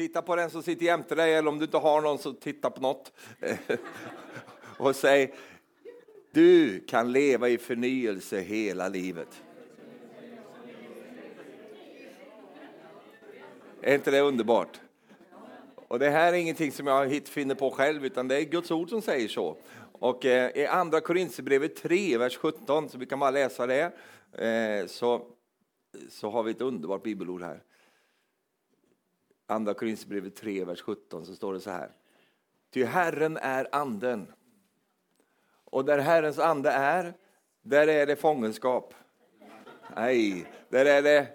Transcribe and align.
Titta 0.00 0.22
på 0.22 0.36
den 0.36 0.50
som 0.50 0.62
sitter 0.62 0.86
jämte 0.86 1.14
dig, 1.14 1.34
eller 1.34 1.48
om 1.48 1.58
du 1.58 1.64
inte 1.64 1.76
har 1.76 2.00
någon 2.00 2.18
så 2.18 2.32
titta 2.32 2.70
på 2.70 2.80
något. 2.80 3.12
och 4.78 4.96
säg, 4.96 5.34
du 6.30 6.80
kan 6.80 7.12
leva 7.12 7.48
i 7.48 7.58
förnyelse 7.58 8.40
hela 8.40 8.88
livet. 8.88 9.42
Är 13.80 13.94
inte 13.94 14.10
det 14.10 14.20
underbart? 14.20 14.80
Och 15.88 15.98
det 15.98 16.10
här 16.10 16.32
är 16.32 16.36
ingenting 16.36 16.72
som 16.72 16.86
jag 16.86 17.26
finner 17.26 17.54
på 17.54 17.70
själv, 17.70 18.06
utan 18.06 18.28
det 18.28 18.36
är 18.36 18.42
Guds 18.42 18.70
ord 18.70 18.88
som 18.88 19.02
säger 19.02 19.28
så. 19.28 19.56
Och 19.92 20.24
eh, 20.26 20.56
i 20.56 20.66
andra 20.66 21.00
Korinthierbrevet 21.00 21.76
3, 21.76 22.18
vers 22.18 22.36
17, 22.36 22.88
så 22.88 22.98
vi 22.98 23.06
kan 23.06 23.18
bara 23.18 23.30
läsa 23.30 23.66
det, 23.66 23.92
eh, 24.32 24.86
så, 24.86 25.26
så 26.10 26.30
har 26.30 26.42
vi 26.42 26.50
ett 26.50 26.60
underbart 26.60 27.02
bibelord 27.02 27.42
här. 27.42 27.62
Andra 29.50 29.74
Korinthierbrevet 29.74 30.36
3, 30.36 30.64
vers 30.64 30.80
17, 30.80 31.26
så 31.26 31.34
står 31.34 31.52
det 31.52 31.60
så 31.60 31.70
här. 31.70 31.90
Ty 32.70 32.84
Herren 32.84 33.36
är 33.36 33.68
anden. 33.72 34.32
Och 35.64 35.84
där 35.84 35.98
Herrens 35.98 36.38
ande 36.38 36.70
är, 36.70 37.14
där 37.62 37.88
är 37.88 38.06
det 38.06 38.16
fångenskap. 38.16 38.94
Nej, 39.96 40.46
där 40.68 40.84
är 40.86 41.02
det 41.02 41.26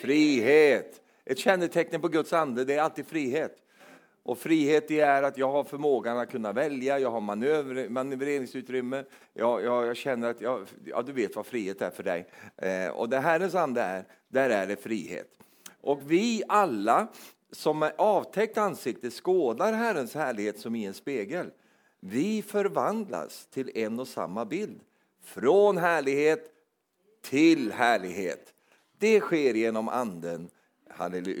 frihet. 0.00 1.00
Ett 1.24 1.38
kännetecken 1.38 2.00
på 2.00 2.08
Guds 2.08 2.32
ande, 2.32 2.64
det 2.64 2.74
är 2.74 2.80
alltid 2.80 3.06
frihet. 3.06 3.56
Och 4.22 4.38
frihet 4.38 4.88
det 4.88 5.00
är 5.00 5.22
att 5.22 5.38
jag 5.38 5.50
har 5.50 5.64
förmågan 5.64 6.18
att 6.18 6.30
kunna 6.30 6.52
välja, 6.52 6.98
jag 6.98 7.10
har 7.10 7.20
manöver, 7.20 7.88
manövreringsutrymme. 7.88 9.04
Jag, 9.32 9.64
jag, 9.64 9.86
jag 9.86 9.96
känner 9.96 10.30
att 10.30 10.40
jag, 10.40 10.66
ja, 10.84 11.02
du 11.02 11.12
vet 11.12 11.36
vad 11.36 11.46
frihet 11.46 11.82
är 11.82 11.90
för 11.90 12.02
dig. 12.02 12.28
Eh, 12.56 12.88
och 12.88 13.08
där 13.08 13.20
Herrens 13.20 13.54
ande 13.54 13.82
är, 13.82 14.04
där 14.28 14.50
är 14.50 14.66
det 14.66 14.76
frihet. 14.76 15.28
Och 15.80 16.00
vi 16.06 16.42
alla 16.48 17.08
som 17.52 17.78
med 17.78 17.92
avtäckt 17.98 18.58
ansikte 18.58 19.10
skådar 19.10 19.72
Herrens 19.72 20.14
härlighet 20.14 20.58
som 20.58 20.74
i 20.74 20.84
en 20.84 20.94
spegel. 20.94 21.50
Vi 22.00 22.42
förvandlas 22.42 23.46
till 23.46 23.70
en 23.74 24.00
och 24.00 24.08
samma 24.08 24.44
bild, 24.44 24.80
från 25.22 25.78
härlighet 25.78 26.52
till 27.22 27.72
härlighet. 27.72 28.54
Det 28.98 29.20
sker 29.20 29.54
genom 29.54 29.88
anden, 29.88 30.50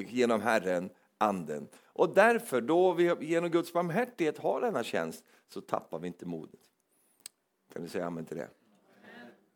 genom 0.08 0.40
Herren, 0.40 0.90
anden. 1.18 1.68
Och 1.84 2.14
därför, 2.14 2.60
då 2.60 2.92
vi 2.92 3.14
genom 3.20 3.50
Guds 3.50 3.72
barmhärtighet 3.72 4.38
har 4.38 4.60
denna 4.60 4.84
tjänst, 4.84 5.24
så 5.48 5.60
tappar 5.60 5.98
vi 5.98 6.06
inte 6.06 6.26
modet. 6.26 6.60
Kan 7.72 7.82
du 7.82 7.88
säga 7.88 8.06
amen 8.06 8.24
till 8.24 8.36
det? 8.36 8.48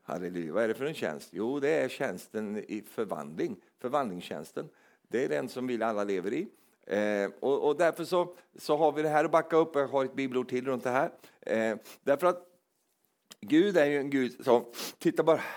Halleluja. 0.03 0.53
Vad 0.53 0.65
är 0.65 0.69
det 0.69 0.75
för 0.75 0.85
en 0.85 0.95
tjänst? 0.95 1.29
Jo, 1.33 1.61
det 1.61 1.71
är 1.71 1.89
tjänsten 1.89 2.57
i 2.69 2.83
förvandling, 2.83 3.57
förvandlingstjänsten. 3.79 4.69
Det 5.09 5.25
är 5.25 5.29
den 5.29 5.49
som 5.49 5.67
vi 5.67 5.83
alla 5.83 6.05
lever 6.05 6.33
i. 6.33 6.49
Eh, 6.87 7.31
och, 7.41 7.69
och, 7.69 7.77
därför 7.77 8.05
så, 8.05 8.37
så 8.59 8.77
har 8.77 8.93
vi 8.93 9.03
det 9.03 9.09
här 9.09 9.25
att 9.25 9.31
backa 9.31 9.57
upp. 9.57 9.75
Jag 9.75 9.89
har 9.89 10.05
ett 10.05 10.15
bibelord 10.15 10.49
till 10.49 10.67
runt 10.67 10.85
det 10.85 10.91
här. 10.91 11.11
Eh, 11.41 11.77
därför 12.03 12.27
att 12.27 12.47
Gud 13.41 13.77
är 13.77 13.87
ju 13.87 13.99
en 13.99 14.11
Gud 14.11 14.45
som, 14.45 14.65
titta 14.99 15.23
bara. 15.23 15.41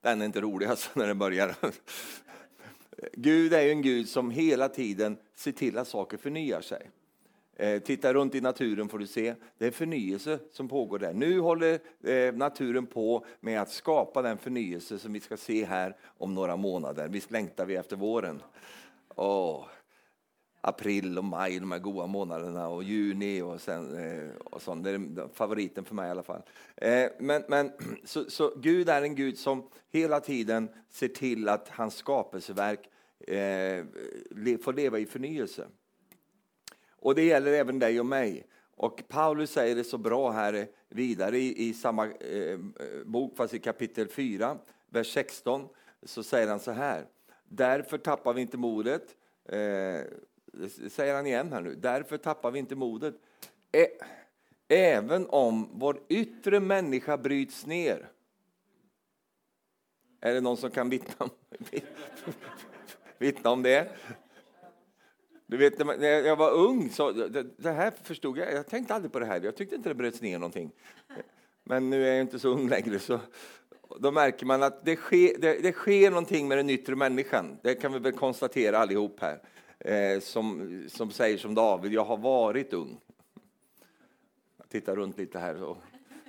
Den 0.00 0.20
är 0.20 0.26
inte 0.26 0.40
rolig 0.40 0.66
alltså 0.66 0.90
när 0.94 1.06
den 1.06 1.18
börjar. 1.18 1.54
Gud 3.12 3.52
är 3.52 3.62
ju 3.62 3.70
en 3.70 3.82
Gud 3.82 4.08
som 4.08 4.30
hela 4.30 4.68
tiden 4.68 5.16
ser 5.34 5.52
till 5.52 5.78
att 5.78 5.88
saker 5.88 6.16
förnyar 6.16 6.60
sig. 6.60 6.90
Eh, 7.60 7.78
titta 7.78 8.14
runt 8.14 8.34
i 8.34 8.40
naturen 8.40 8.88
får 8.88 8.98
du 8.98 9.06
se, 9.06 9.34
det 9.58 9.66
är 9.66 9.70
förnyelse 9.70 10.38
som 10.52 10.68
pågår 10.68 10.98
där. 10.98 11.12
Nu 11.12 11.40
håller 11.40 11.78
eh, 12.04 12.34
naturen 12.34 12.86
på 12.86 13.24
med 13.40 13.60
att 13.62 13.70
skapa 13.70 14.22
den 14.22 14.38
förnyelse 14.38 14.98
som 14.98 15.12
vi 15.12 15.20
ska 15.20 15.36
se 15.36 15.64
här 15.64 15.96
om 16.18 16.34
några 16.34 16.56
månader. 16.56 17.08
Visst 17.08 17.30
längtar 17.30 17.66
vi 17.66 17.76
efter 17.76 17.96
våren? 17.96 18.42
Åh, 19.14 19.64
april 20.60 21.18
och 21.18 21.24
maj, 21.24 21.58
de 21.58 21.72
här 21.72 21.78
goda 21.78 22.06
månaderna, 22.06 22.68
och 22.68 22.84
juni 22.84 23.42
och, 23.42 23.60
sen, 23.60 23.98
eh, 23.98 24.30
och 24.44 24.62
sånt. 24.62 24.84
Det 24.84 24.90
är 24.90 25.34
favoriten 25.34 25.84
för 25.84 25.94
mig 25.94 26.08
i 26.08 26.10
alla 26.10 26.22
fall. 26.22 26.42
Men, 27.18 27.42
men 27.48 27.72
så, 28.04 28.30
så, 28.30 28.52
Gud 28.56 28.88
är 28.88 29.02
en 29.02 29.14
Gud 29.14 29.38
som 29.38 29.68
hela 29.90 30.20
tiden 30.20 30.68
ser 30.90 31.08
till 31.08 31.48
att 31.48 31.68
hans 31.68 31.94
skapelseverk 31.94 32.80
får 34.62 34.72
leva 34.72 34.98
i 34.98 35.06
förnyelse. 35.06 35.66
Och 37.00 37.14
det 37.14 37.22
gäller 37.22 37.52
även 37.52 37.78
dig 37.78 38.00
och 38.00 38.06
mig. 38.06 38.46
Och 38.76 39.02
Paulus 39.08 39.50
säger 39.50 39.76
det 39.76 39.84
så 39.84 39.98
bra 39.98 40.30
här 40.30 40.68
vidare 40.88 41.38
i, 41.38 41.68
i 41.68 41.74
samma 41.74 42.06
eh, 42.06 42.58
bok, 43.04 43.36
fast 43.36 43.54
i 43.54 43.58
kapitel 43.58 44.08
4, 44.08 44.58
vers 44.88 45.12
16, 45.12 45.68
så 46.02 46.22
säger 46.22 46.48
han 46.48 46.60
så 46.60 46.70
här. 46.70 47.06
Därför 47.44 47.98
tappar 47.98 48.34
vi 48.34 48.40
inte 48.40 48.56
modet. 48.56 49.16
Eh, 49.44 50.00
det 50.52 50.90
säger 50.90 51.14
han 51.14 51.26
igen 51.26 51.52
här 51.52 51.60
nu. 51.60 51.74
Därför 51.74 52.16
tappar 52.16 52.50
vi 52.50 52.58
inte 52.58 52.76
modet. 52.76 53.14
Ä 53.72 53.86
även 54.70 55.26
om 55.28 55.68
vår 55.72 56.00
yttre 56.08 56.60
människa 56.60 57.16
bryts 57.16 57.66
ner. 57.66 58.08
Är 60.20 60.34
det 60.34 60.40
någon 60.40 60.56
som 60.56 60.70
kan 60.70 60.90
vittna 60.90 61.14
om, 61.18 61.30
vittna 63.18 63.50
om 63.50 63.62
det? 63.62 63.88
Du 65.50 65.56
vet, 65.56 65.78
när 65.78 66.06
jag 66.06 66.36
var 66.36 66.50
ung, 66.50 66.90
så, 66.90 67.12
det, 67.12 67.46
det, 67.56 67.72
här 67.72 67.92
förstod 68.02 68.38
jag, 68.38 68.52
jag 68.52 68.66
tänkte 68.66 68.94
aldrig 68.94 69.12
på 69.12 69.18
det 69.18 69.26
här, 69.26 69.40
jag 69.40 69.56
tyckte 69.56 69.76
inte 69.76 69.88
det 69.88 69.94
bröts 69.94 70.20
ner 70.20 70.38
någonting. 70.38 70.70
Men 71.64 71.90
nu 71.90 72.06
är 72.06 72.12
jag 72.12 72.20
inte 72.20 72.38
så 72.38 72.48
ung 72.48 72.68
längre, 72.68 72.98
så 72.98 73.20
då 73.98 74.10
märker 74.10 74.46
man 74.46 74.62
att 74.62 74.84
det 74.84 74.96
sker, 74.96 75.38
det, 75.38 75.62
det 75.62 75.72
sker 75.72 76.10
någonting 76.10 76.48
med 76.48 76.58
den 76.58 76.70
yttre 76.70 76.96
människan. 76.96 77.58
Det 77.62 77.74
kan 77.74 77.92
vi 77.92 77.98
väl 77.98 78.12
konstatera 78.12 78.78
allihop 78.78 79.20
här. 79.20 79.42
Eh, 79.78 80.20
som, 80.20 80.84
som 80.88 81.10
säger 81.10 81.38
som 81.38 81.54
David, 81.54 81.92
jag 81.92 82.04
har 82.04 82.16
varit 82.16 82.72
ung. 82.72 83.00
Jag 84.56 84.68
tittar 84.68 84.96
runt 84.96 85.18
lite 85.18 85.38
här, 85.38 85.62
och 85.62 85.76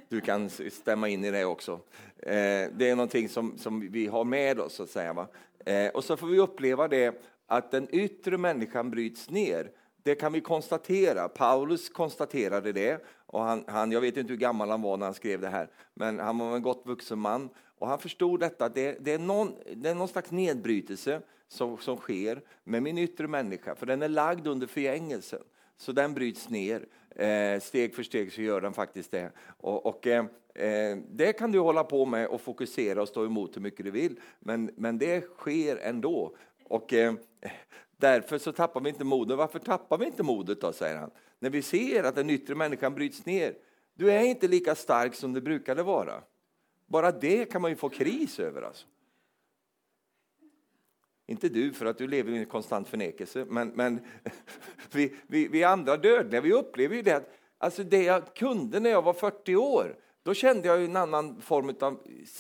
du 0.09 0.22
kan 0.22 0.50
stämma 0.50 1.09
in 1.09 1.26
i 1.26 1.32
det 1.32 1.46
också. 1.46 1.80
Eh, 2.18 2.70
det 2.74 2.90
är 2.90 2.96
någonting 2.96 3.30
som, 3.30 3.58
som 3.58 3.92
vi 3.92 4.08
har 4.08 4.24
med 4.24 4.59
oss, 4.59 4.74
så 4.74 4.84
att 4.84 4.90
säga. 4.90 5.14
Va? 5.14 5.28
Eh, 5.66 5.88
och 5.88 6.03
så 6.03 6.18
får 6.18 6.28
vi 6.28 6.40
uppleva 6.40 6.88
det 6.88 7.22
att 7.52 7.72
den 7.72 7.88
yttre 7.92 8.38
människan 8.38 8.92
bryts 8.92 9.30
ner. 9.30 9.72
Det 10.04 10.16
kan 10.16 10.34
vi 10.34 10.42
konstatera. 10.42 11.30
Paulus 11.30 11.90
konstaterade 11.90 12.72
det. 12.72 13.06
Och 13.26 13.42
han, 13.42 13.64
han, 13.68 13.92
jag 13.92 14.02
vet 14.02 14.18
inte 14.18 14.34
hur 14.34 14.40
gammal 14.40 14.70
han 14.70 14.82
var 14.82 14.98
när 14.98 15.06
han 15.06 15.14
skrev 15.14 15.42
det 15.42 15.50
här, 15.50 15.70
men 15.94 16.20
han 16.20 16.38
var 16.38 16.56
en 16.56 16.62
gott 16.62 16.82
vuxen 16.86 17.20
man. 17.20 17.50
Och 17.80 17.88
han 17.88 18.00
förstod 18.00 18.40
detta, 18.40 18.70
det, 18.70 18.98
det, 19.00 19.14
är, 19.14 19.20
någon, 19.20 19.56
det 19.76 19.90
är 19.90 19.96
någon 19.96 20.08
slags 20.08 20.32
nedbrytelse 20.32 21.22
som, 21.48 21.78
som 21.78 21.98
sker 21.98 22.42
med 22.64 22.84
min 22.84 22.98
yttre 22.98 23.28
människa, 23.28 23.76
för 23.76 23.86
den 23.86 24.02
är 24.02 24.10
lagd 24.10 24.48
under 24.48 24.68
förgängelsen. 24.68 25.44
Så 25.78 25.92
den 25.92 26.14
bryts 26.14 26.50
ner. 26.50 26.86
Eh, 27.16 27.60
steg 27.60 27.96
för 27.96 28.04
steg 28.04 28.34
så 28.34 28.42
gör 28.42 28.62
den 28.62 28.74
faktiskt 28.74 29.12
det. 29.12 29.32
Och, 29.58 29.86
och 29.86 30.08
eh, 30.08 30.26
eh 30.56 30.98
det 31.10 31.34
kan 31.34 31.52
du 31.52 31.60
hålla 31.60 31.84
på 31.84 32.06
med 32.06 32.28
och 32.28 32.42
fokusera 32.42 33.02
och 33.02 33.08
stå 33.08 33.26
emot 33.26 33.56
hur 33.56 33.62
mycket 33.62 33.86
du 33.86 33.92
vill, 33.92 34.20
men, 34.40 34.72
men 34.76 34.98
det 34.98 35.22
sker 35.22 35.78
ändå. 35.78 36.36
Och 36.72 36.94
eh, 36.94 37.14
därför 37.98 38.38
så 38.38 38.52
tappar 38.52 38.82
vi 38.82 38.90
inte 38.90 39.04
modet. 39.04 39.38
Varför 39.38 39.59
tappar 39.59 39.98
vi 39.98 40.06
inte 40.06 40.24
modet 40.24 40.62
då, 40.62 40.74
säger 40.74 40.98
han. 40.98 41.12
När 41.40 41.50
vi 41.50 41.62
ser 41.62 42.04
att 42.04 42.16
den 42.16 42.30
yttre 42.30 42.56
människan 42.56 42.96
bryts 42.96 43.26
ner. 43.26 43.56
Du 43.94 44.12
är 44.12 44.24
inte 44.24 44.48
lika 44.48 44.76
stark 44.76 45.16
som 45.16 45.34
du 45.34 45.42
brukade 45.42 45.84
vara. 45.84 46.24
Bara 46.88 47.12
det 47.12 47.46
kan 47.46 47.62
man 47.62 47.72
ju 47.72 47.78
få 47.78 47.90
kris 47.90 48.40
över. 48.40 48.62
Alltså. 48.62 48.88
Inte 51.28 51.50
du, 51.50 51.74
för 51.74 51.86
att 51.86 51.98
du 51.98 52.08
lever 52.08 52.32
i 52.32 52.38
en 52.38 52.46
konstant 52.46 52.88
förnekelse, 52.88 53.46
men, 53.50 53.68
men 53.68 54.00
vi, 54.92 55.16
vi, 55.28 55.48
vi 55.48 55.64
andra 55.64 55.98
dödliga, 55.98 56.42
vi 56.42 56.53
upplever 56.53 56.96
ju 56.96 57.02
det 57.02 57.16
att 57.16 57.34
alltså 57.58 57.84
det 57.84 58.03
jag 58.03 58.36
kunde 58.36 58.80
när 58.80 58.90
jag 58.90 59.02
var 59.02 59.14
40 59.14 59.56
år, 59.56 59.96
då 60.24 60.34
kände 60.34 60.68
jag 60.68 60.84
en 60.84 60.96
annan 60.96 61.42
form 61.42 61.76
av 61.80 62.00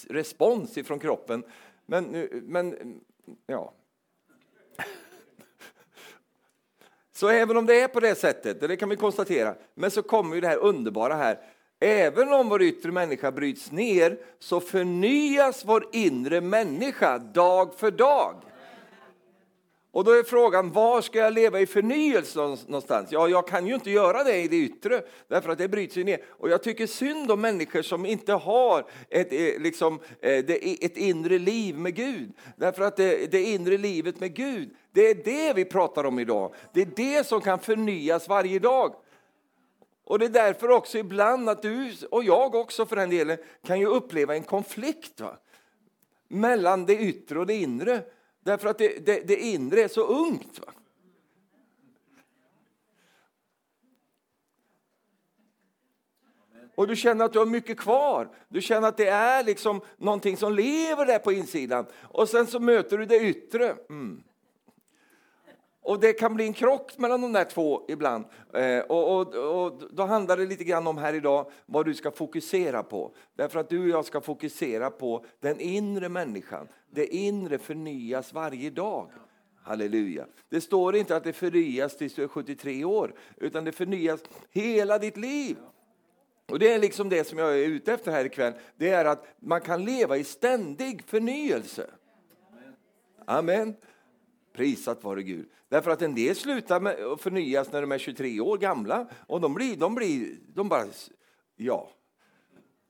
respons 0.09 0.77
ifrån 0.77 0.99
kroppen. 0.99 1.43
Men, 1.85 2.27
men 2.43 2.99
ja, 3.45 3.73
Så 7.21 7.29
även 7.29 7.57
om 7.57 7.65
det 7.65 7.81
är 7.81 7.87
på 7.87 7.99
det 7.99 8.15
sättet, 8.15 8.61
det 8.61 8.77
kan 8.77 8.89
vi 8.89 8.95
konstatera, 8.95 9.55
men 9.75 9.91
så 9.91 10.01
kommer 10.01 10.35
ju 10.35 10.41
det 10.41 10.47
här 10.47 10.57
underbara 10.57 11.15
här. 11.15 11.37
Även 11.79 12.33
om 12.33 12.49
vår 12.49 12.61
yttre 12.61 12.91
människa 12.91 13.31
bryts 13.31 13.71
ner 13.71 14.17
så 14.39 14.59
förnyas 14.59 15.65
vår 15.65 15.85
inre 15.91 16.41
människa 16.41 17.17
dag 17.17 17.73
för 17.77 17.91
dag. 17.91 18.35
Och 19.93 20.03
då 20.03 20.11
är 20.11 20.23
frågan, 20.23 20.71
var 20.71 21.01
ska 21.01 21.19
jag 21.19 21.33
leva 21.33 21.59
i 21.59 21.65
förnyelse 21.65 22.39
någonstans? 22.39 23.11
Ja, 23.11 23.27
jag 23.27 23.47
kan 23.47 23.67
ju 23.67 23.75
inte 23.75 23.91
göra 23.91 24.23
det 24.23 24.37
i 24.37 24.47
det 24.47 24.55
yttre, 24.55 25.01
därför 25.27 25.49
att 25.49 25.57
det 25.57 25.67
bryts 25.67 25.97
ju 25.97 26.03
ner. 26.03 26.23
Och 26.29 26.49
jag 26.49 26.63
tycker 26.63 26.87
synd 26.87 27.31
om 27.31 27.41
människor 27.41 27.81
som 27.81 28.05
inte 28.05 28.33
har 28.33 28.85
ett, 29.09 29.33
eh, 29.33 29.61
liksom, 29.61 29.99
eh, 30.21 30.37
ett 30.81 30.97
inre 30.97 31.39
liv 31.39 31.77
med 31.77 31.95
Gud. 31.95 32.31
Därför 32.55 32.83
att 32.83 32.97
det, 32.97 33.31
det 33.31 33.43
inre 33.43 33.77
livet 33.77 34.19
med 34.19 34.35
Gud, 34.35 34.69
det 34.91 35.09
är 35.09 35.15
det 35.15 35.53
vi 35.53 35.65
pratar 35.65 36.03
om 36.03 36.19
idag. 36.19 36.53
Det 36.73 36.81
är 36.81 36.89
det 36.95 37.27
som 37.27 37.41
kan 37.41 37.59
förnyas 37.59 38.27
varje 38.27 38.59
dag. 38.59 38.95
Och 40.03 40.19
det 40.19 40.25
är 40.25 40.29
därför 40.29 40.69
också 40.69 40.97
ibland 40.97 41.49
att 41.49 41.61
du, 41.61 41.93
och 42.11 42.23
jag 42.23 42.55
också 42.55 42.85
för 42.85 42.95
den 42.95 43.09
delen, 43.09 43.37
kan 43.67 43.79
ju 43.79 43.85
uppleva 43.85 44.35
en 44.35 44.43
konflikt 44.43 45.21
va? 45.21 45.37
mellan 46.27 46.85
det 46.85 46.97
yttre 46.97 47.39
och 47.39 47.45
det 47.45 47.53
inre. 47.53 48.03
Därför 48.43 48.69
att 48.69 48.77
det, 48.77 49.05
det, 49.05 49.27
det 49.27 49.35
inre 49.35 49.81
är 49.81 49.87
så 49.87 50.01
ungt. 50.01 50.59
Va? 50.59 50.73
och 56.81 56.87
du 56.87 56.95
känner 56.95 57.25
att 57.25 57.33
du 57.33 57.39
har 57.39 57.45
mycket 57.45 57.79
kvar. 57.79 58.29
Du 58.49 58.61
känner 58.61 58.87
att 58.87 58.97
det 58.97 59.07
är 59.07 59.43
liksom 59.43 59.81
någonting 59.97 60.37
som 60.37 60.53
lever 60.53 61.05
där 61.05 61.19
på 61.19 61.31
insidan. 61.31 61.85
Och 62.01 62.29
sen 62.29 62.47
så 62.47 62.59
möter 62.59 62.97
du 62.97 63.05
det 63.05 63.19
yttre. 63.19 63.75
Mm. 63.89 64.23
Och 65.83 65.99
det 65.99 66.13
kan 66.13 66.35
bli 66.35 66.45
en 66.45 66.53
krock 66.53 66.97
mellan 66.97 67.21
de 67.21 67.33
där 67.33 67.43
två 67.43 67.85
ibland. 67.87 68.25
Eh, 68.53 68.79
och, 68.79 69.19
och, 69.19 69.65
och, 69.65 69.81
då 69.91 70.03
handlar 70.03 70.37
det 70.37 70.45
lite 70.45 70.63
grann 70.63 70.87
om 70.87 70.97
här 70.97 71.13
idag 71.13 71.51
vad 71.65 71.85
du 71.85 71.93
ska 71.93 72.11
fokusera 72.11 72.83
på. 72.83 73.11
Därför 73.35 73.59
att 73.59 73.69
du 73.69 73.83
och 73.83 73.89
jag 73.89 74.05
ska 74.05 74.21
fokusera 74.21 74.89
på 74.89 75.25
den 75.39 75.59
inre 75.59 76.09
människan. 76.09 76.67
Det 76.91 77.15
inre 77.15 77.57
förnyas 77.57 78.33
varje 78.33 78.69
dag. 78.69 79.09
Halleluja. 79.63 80.25
Det 80.49 80.61
står 80.61 80.95
inte 80.95 81.15
att 81.15 81.23
det 81.23 81.33
förnyas 81.33 81.97
tills 81.97 82.15
du 82.15 82.23
är 82.23 82.27
73 82.27 82.85
år, 82.85 83.13
utan 83.37 83.63
det 83.63 83.71
förnyas 83.71 84.23
hela 84.49 84.97
ditt 84.97 85.17
liv. 85.17 85.57
Och 86.49 86.59
Det 86.59 86.73
är 86.73 86.79
liksom 86.79 87.09
det 87.09 87.27
som 87.27 87.37
jag 87.37 87.59
är 87.59 87.67
ute 87.67 87.93
efter 87.93 88.11
här 88.11 88.25
ikväll. 88.25 88.53
Det 88.77 88.89
är 88.89 89.05
att 89.05 89.25
man 89.39 89.61
kan 89.61 89.85
leva 89.85 90.17
i 90.17 90.23
ständig 90.23 91.03
förnyelse. 91.03 91.89
Amen. 93.25 93.75
Prisat 94.53 95.03
vare 95.03 95.23
Gud. 95.23 95.49
Därför 95.69 95.91
att 95.91 96.01
en 96.01 96.15
del 96.15 96.35
slutar 96.35 96.79
med 96.79 97.05
att 97.05 97.21
förnyas 97.21 97.71
när 97.71 97.81
de 97.81 97.91
är 97.91 97.97
23 97.97 98.39
år 98.39 98.57
gamla 98.57 99.07
och 99.27 99.41
de 99.41 99.53
blir, 99.53 99.75
de 99.75 99.95
blir, 99.95 100.37
de 100.53 100.69
bara, 100.69 100.85
ja. 101.55 101.89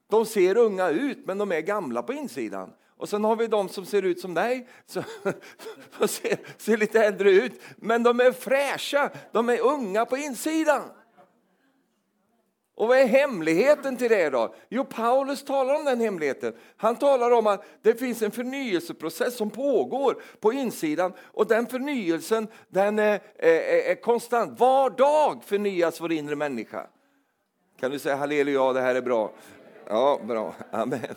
De 0.09 0.25
ser 0.25 0.57
unga 0.57 0.89
ut 0.89 1.25
men 1.25 1.37
de 1.37 1.51
är 1.51 1.61
gamla 1.61 2.03
på 2.03 2.13
insidan. 2.13 2.73
Och 3.01 3.09
sen 3.09 3.23
har 3.23 3.35
vi 3.35 3.47
de 3.47 3.69
som 3.69 3.85
ser 3.85 4.01
ut 4.01 4.19
som 4.19 4.33
dig, 4.33 4.67
som 4.85 5.03
ser, 6.07 6.39
ser 6.57 6.77
lite 6.77 7.05
äldre 7.05 7.31
ut, 7.31 7.61
men 7.77 8.03
de 8.03 8.19
är 8.19 8.31
fräscha, 8.31 9.09
de 9.31 9.49
är 9.49 9.59
unga 9.61 10.05
på 10.05 10.17
insidan. 10.17 10.81
Och 12.81 12.87
vad 12.87 12.97
är 12.97 13.05
hemligheten 13.05 13.97
till 13.97 14.09
det 14.09 14.29
då? 14.29 14.55
Jo, 14.69 14.85
Paulus 14.85 15.43
talar 15.43 15.75
om 15.75 15.85
den 15.85 15.99
hemligheten. 15.99 16.53
Han 16.77 16.95
talar 16.95 17.31
om 17.31 17.47
att 17.47 17.65
det 17.81 17.95
finns 17.95 18.21
en 18.21 18.31
förnyelseprocess 18.31 19.37
som 19.37 19.49
pågår 19.49 20.21
på 20.39 20.53
insidan 20.53 21.13
och 21.21 21.47
den 21.47 21.67
förnyelsen 21.67 22.47
den 22.69 22.99
är, 22.99 23.19
är, 23.35 23.91
är 23.91 23.95
konstant. 23.95 24.59
Var 24.59 24.89
dag 24.89 25.43
förnyas 25.43 26.01
vår 26.01 26.11
inre 26.11 26.35
människa. 26.35 26.87
Kan 27.79 27.91
du 27.91 27.99
säga 27.99 28.15
halleluja, 28.15 28.73
det 28.73 28.81
här 28.81 28.95
är 28.95 29.01
bra? 29.01 29.31
Ja, 29.87 30.19
bra. 30.27 30.55
Amen. 30.71 31.15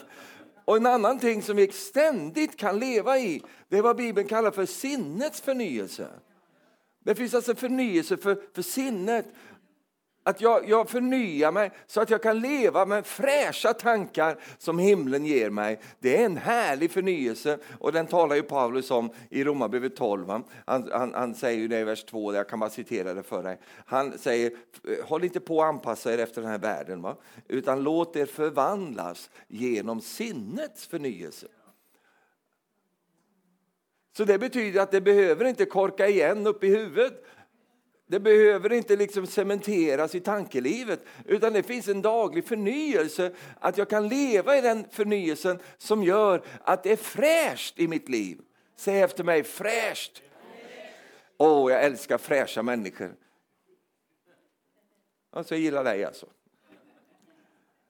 Och 0.65 0.77
en 0.77 0.87
annan 0.87 1.19
ting 1.19 1.43
som 1.43 1.57
vi 1.57 1.73
ständigt 1.73 2.57
kan 2.57 2.79
leva 2.79 3.19
i, 3.19 3.43
det 3.69 3.79
är 3.79 3.83
vad 3.83 3.97
Bibeln 3.97 4.29
kallar 4.29 4.51
för 4.51 4.67
sinnets 4.67 5.41
förnyelse. 5.41 6.07
Det 7.05 7.15
finns 7.15 7.35
alltså 7.35 7.55
förnyelse 7.55 8.17
för, 8.17 8.39
för 8.55 8.63
sinnet. 8.63 9.27
Att 10.27 10.41
jag, 10.41 10.69
jag 10.69 10.91
förnyar 10.91 11.53
mig 11.53 11.71
så 11.87 12.01
att 12.01 12.11
jag 12.11 12.23
kan 12.23 12.41
leva 12.41 12.87
med 12.87 13.07
fräscha 13.07 13.73
tankar 13.73 14.39
som 14.59 14.79
himlen 14.79 15.27
ger 15.27 15.51
mig. 15.51 15.81
Det 15.99 16.21
är 16.21 16.25
en 16.25 16.37
härlig 16.37 16.91
förnyelse 16.91 17.59
och 17.79 17.93
den 17.93 18.07
talar 18.07 18.37
ju 18.37 18.43
Paulus 18.43 18.91
om 18.91 19.11
i 19.31 19.45
Romarbrevet 19.45 19.97
12. 19.97 20.29
Han, 20.29 20.45
han, 20.67 21.15
han, 21.15 21.35
säger 21.35 21.61
ju 21.61 21.69
det 21.69 21.81
i 21.81 21.85
vers 21.85 22.05
2, 22.05 22.35
jag 22.35 22.49
kan 22.49 22.61
bara 22.61 22.71
citera 22.71 23.15
det 23.15 23.23
för 23.23 23.43
dig. 23.43 23.59
Han 23.87 24.19
säger, 24.19 24.53
håll 25.05 25.25
inte 25.25 25.41
på 25.41 25.63
att 25.63 25.69
anpassa 25.69 26.15
er 26.15 26.19
efter 26.19 26.41
den 26.41 26.51
här 26.51 26.59
världen, 26.59 27.03
va? 27.03 27.17
utan 27.49 27.83
låt 27.83 28.17
er 28.17 28.27
förvandlas 28.27 29.31
genom 29.49 30.01
sinnets 30.01 30.87
förnyelse. 30.87 31.47
Så 34.17 34.25
det 34.25 34.39
betyder 34.39 34.81
att 34.81 34.91
det 34.91 35.01
behöver 35.01 35.45
inte 35.45 35.65
korka 35.65 36.09
igen 36.09 36.47
upp 36.47 36.65
i 36.65 36.69
huvudet 36.69 37.25
det 38.07 38.21
behöver 38.21 38.73
inte 38.73 38.97
liksom 38.97 39.27
cementeras 39.27 40.15
i 40.15 40.21
tankelivet, 40.21 41.05
utan 41.25 41.53
det 41.53 41.63
finns 41.63 41.89
en 41.89 42.03
daglig 42.03 42.45
förnyelse. 42.45 43.33
Att 43.61 43.79
jag 43.79 43.91
kan 43.91 44.09
leva 44.09 44.59
i 44.59 44.61
den 44.61 44.87
förnyelsen 44.91 45.59
som 45.79 46.03
gör 46.03 46.45
att 46.65 46.83
det 46.83 46.93
är 46.93 46.97
fräscht 46.97 47.79
i 47.79 47.89
mitt 47.89 48.09
liv. 48.09 48.41
Säg 48.77 49.03
efter 49.03 49.25
mig, 49.25 49.45
fräscht. 49.45 50.23
Åh, 51.37 51.67
oh, 51.67 51.73
jag 51.73 51.85
älskar 51.85 52.19
fräscha 52.19 52.63
människor. 52.63 53.17
Alltså, 55.33 55.55
jag 55.55 55.61
gillar 55.61 55.85
dig 55.85 56.05
alltså. 56.05 56.27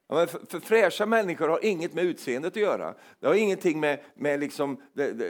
Ja, 0.09 0.27
för, 0.27 0.41
för 0.49 0.61
fräscha 0.61 1.07
människor 1.07 1.49
har 1.49 1.65
inget 1.65 1.95
med 1.95 2.05
utseendet 2.05 2.53
att 2.53 2.63
göra. 2.63 2.95
Det 3.21 3.27
har 3.27 3.35
ingenting 3.35 3.81
med, 3.81 4.01
med 4.15 4.41
liksom, 4.41 4.83
det, 4.93 5.13
det, 5.13 5.29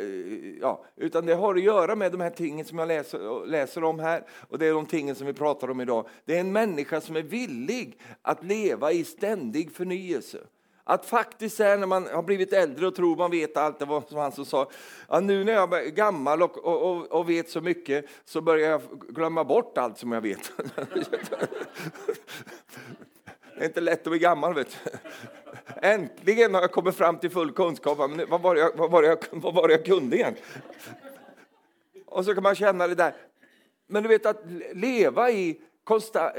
ja, 0.61 0.85
utan 0.97 1.26
det 1.26 1.35
har 1.35 1.55
att 1.55 1.62
göra 1.62 1.97
med 1.97 2.12
de 2.12 2.21
här 2.21 2.31
tingen 2.31 2.65
som 2.67 2.79
jag 2.79 2.88
läser, 2.88 3.47
läser 3.47 3.85
om 3.85 3.99
här. 3.99 4.26
Och 4.49 4.59
det 4.59 4.67
är 4.67 4.73
de 4.73 4.87
tingen 4.87 5.15
som 5.15 5.26
vi 5.26 5.32
pratar 5.32 5.71
om 5.71 5.81
idag. 5.81 6.09
Det 6.25 6.37
är 6.37 6.41
en 6.41 6.53
människa 6.53 7.00
som 7.00 7.17
är 7.17 7.23
villig 7.23 8.00
att 8.23 8.44
leva 8.44 8.93
i 8.93 9.05
ständig 9.05 9.73
förnyelse. 9.73 10.38
Att 10.85 11.06
faktiskt 11.06 11.61
är 11.61 11.79
när 11.79 11.87
man 11.87 12.06
har 12.06 12.23
blivit 12.23 12.53
äldre 12.53 12.87
och 12.87 12.94
tror 12.94 13.17
man 13.17 13.31
vet 13.31 13.56
allt, 13.56 13.79
det 13.79 13.85
var 13.85 14.03
som 14.09 14.19
han 14.19 14.32
som 14.32 14.44
sa, 14.44 14.70
ja, 15.09 15.20
nu 15.20 15.44
när 15.44 15.53
jag 15.53 15.87
är 15.87 15.91
gammal 15.91 16.43
och, 16.43 16.59
och, 16.59 17.12
och, 17.12 17.31
vet 17.31 17.50
så 17.50 17.61
mycket 17.61 18.05
så 18.25 18.41
börjar 18.41 18.70
jag 18.70 18.81
glömma 19.09 19.44
bort 19.44 19.79
allt 19.79 19.99
som 19.99 20.12
jag 20.12 20.20
vet. 20.20 20.53
Det 23.56 23.61
är 23.61 23.65
inte 23.65 23.81
lätt 23.81 24.06
att 24.06 24.11
bli 24.11 24.19
gammal. 24.19 24.55
Vet 24.55 24.79
du. 24.85 24.91
Äntligen 25.83 26.55
har 26.55 26.61
jag 26.61 26.73
kommit 26.73 26.97
fram 26.97 27.19
till 27.19 27.31
full 27.31 27.53
kunskap. 27.53 27.99
Men 27.99 28.29
vad, 28.29 28.41
var 28.41 28.56
jag, 28.56 28.77
vad, 28.77 28.91
var 28.91 29.03
jag, 29.03 29.19
vad 29.31 29.55
var 29.55 29.69
jag 29.69 29.85
kunde 29.85 30.17
igen? 30.17 30.35
Och 32.06 32.25
så 32.25 32.35
kan 32.35 32.43
man 32.43 32.55
känna 32.55 32.87
det 32.87 32.95
där. 32.95 33.15
Men 33.87 34.03
du 34.03 34.09
vet 34.09 34.27
att 34.27 34.43
leva 34.73 35.31
i 35.31 35.61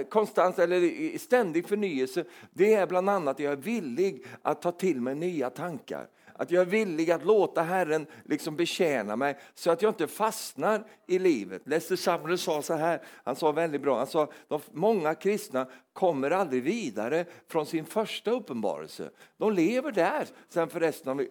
konstant 0.09 0.59
eller 0.59 0.83
i 0.83 1.17
ständig 1.19 1.67
förnyelse, 1.67 2.23
det 2.51 2.73
är 2.73 2.88
bland 2.88 3.09
annat 3.09 3.35
att 3.35 3.39
jag 3.39 3.51
är 3.51 3.57
villig 3.57 4.25
att 4.41 4.62
ta 4.62 4.71
till 4.71 5.01
mig 5.01 5.15
nya 5.15 5.50
tankar. 5.50 6.07
Att 6.37 6.51
jag 6.51 6.61
är 6.61 6.65
villig 6.65 7.11
att 7.11 7.25
låta 7.25 7.61
Herren 7.61 8.07
liksom 8.25 8.55
betjäna 8.55 9.15
mig 9.15 9.37
så 9.53 9.71
att 9.71 9.81
jag 9.81 9.89
inte 9.89 10.07
fastnar 10.07 10.87
i 11.07 11.19
livet. 11.19 11.61
Lester 11.65 11.95
Sumner 11.95 12.35
sa 12.35 12.61
så 12.61 12.73
här, 12.73 13.01
han 13.23 13.35
sa 13.35 13.51
väldigt 13.51 13.81
bra, 13.81 13.97
han 13.97 14.07
sa 14.07 14.31
de 14.47 14.61
många 14.71 15.15
kristna 15.15 15.67
kommer 15.93 16.31
aldrig 16.31 16.63
vidare 16.63 17.25
från 17.47 17.65
sin 17.65 17.85
första 17.85 18.31
uppenbarelse. 18.31 19.09
De 19.37 19.53
lever 19.53 19.91
där 19.91 20.27
sen 20.49 20.69
för 20.69 20.79
resten 20.79 21.11
av 21.11 21.25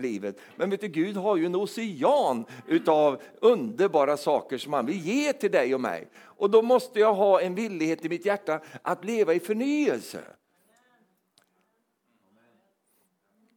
livet. 0.00 0.38
Men 0.56 0.70
vet 0.70 0.80
du, 0.80 0.88
Gud 0.88 1.16
har 1.16 1.36
ju 1.36 1.46
en 1.46 1.54
ocean 1.54 2.44
utav 2.66 3.22
underbara 3.40 4.16
saker 4.16 4.58
som 4.58 4.72
han 4.72 4.86
vill 4.86 5.00
ge 5.00 5.32
till 5.32 5.50
dig 5.50 5.74
och 5.74 5.80
mig. 5.80 6.08
Och 6.18 6.50
då 6.50 6.62
måste 6.62 7.00
jag 7.00 7.14
ha 7.14 7.40
en 7.40 7.54
villighet 7.54 8.04
i 8.04 8.08
mitt 8.08 8.26
hjärta 8.26 8.60
att 8.82 9.04
leva 9.04 9.34
i 9.34 9.40
förnyelse. 9.40 10.20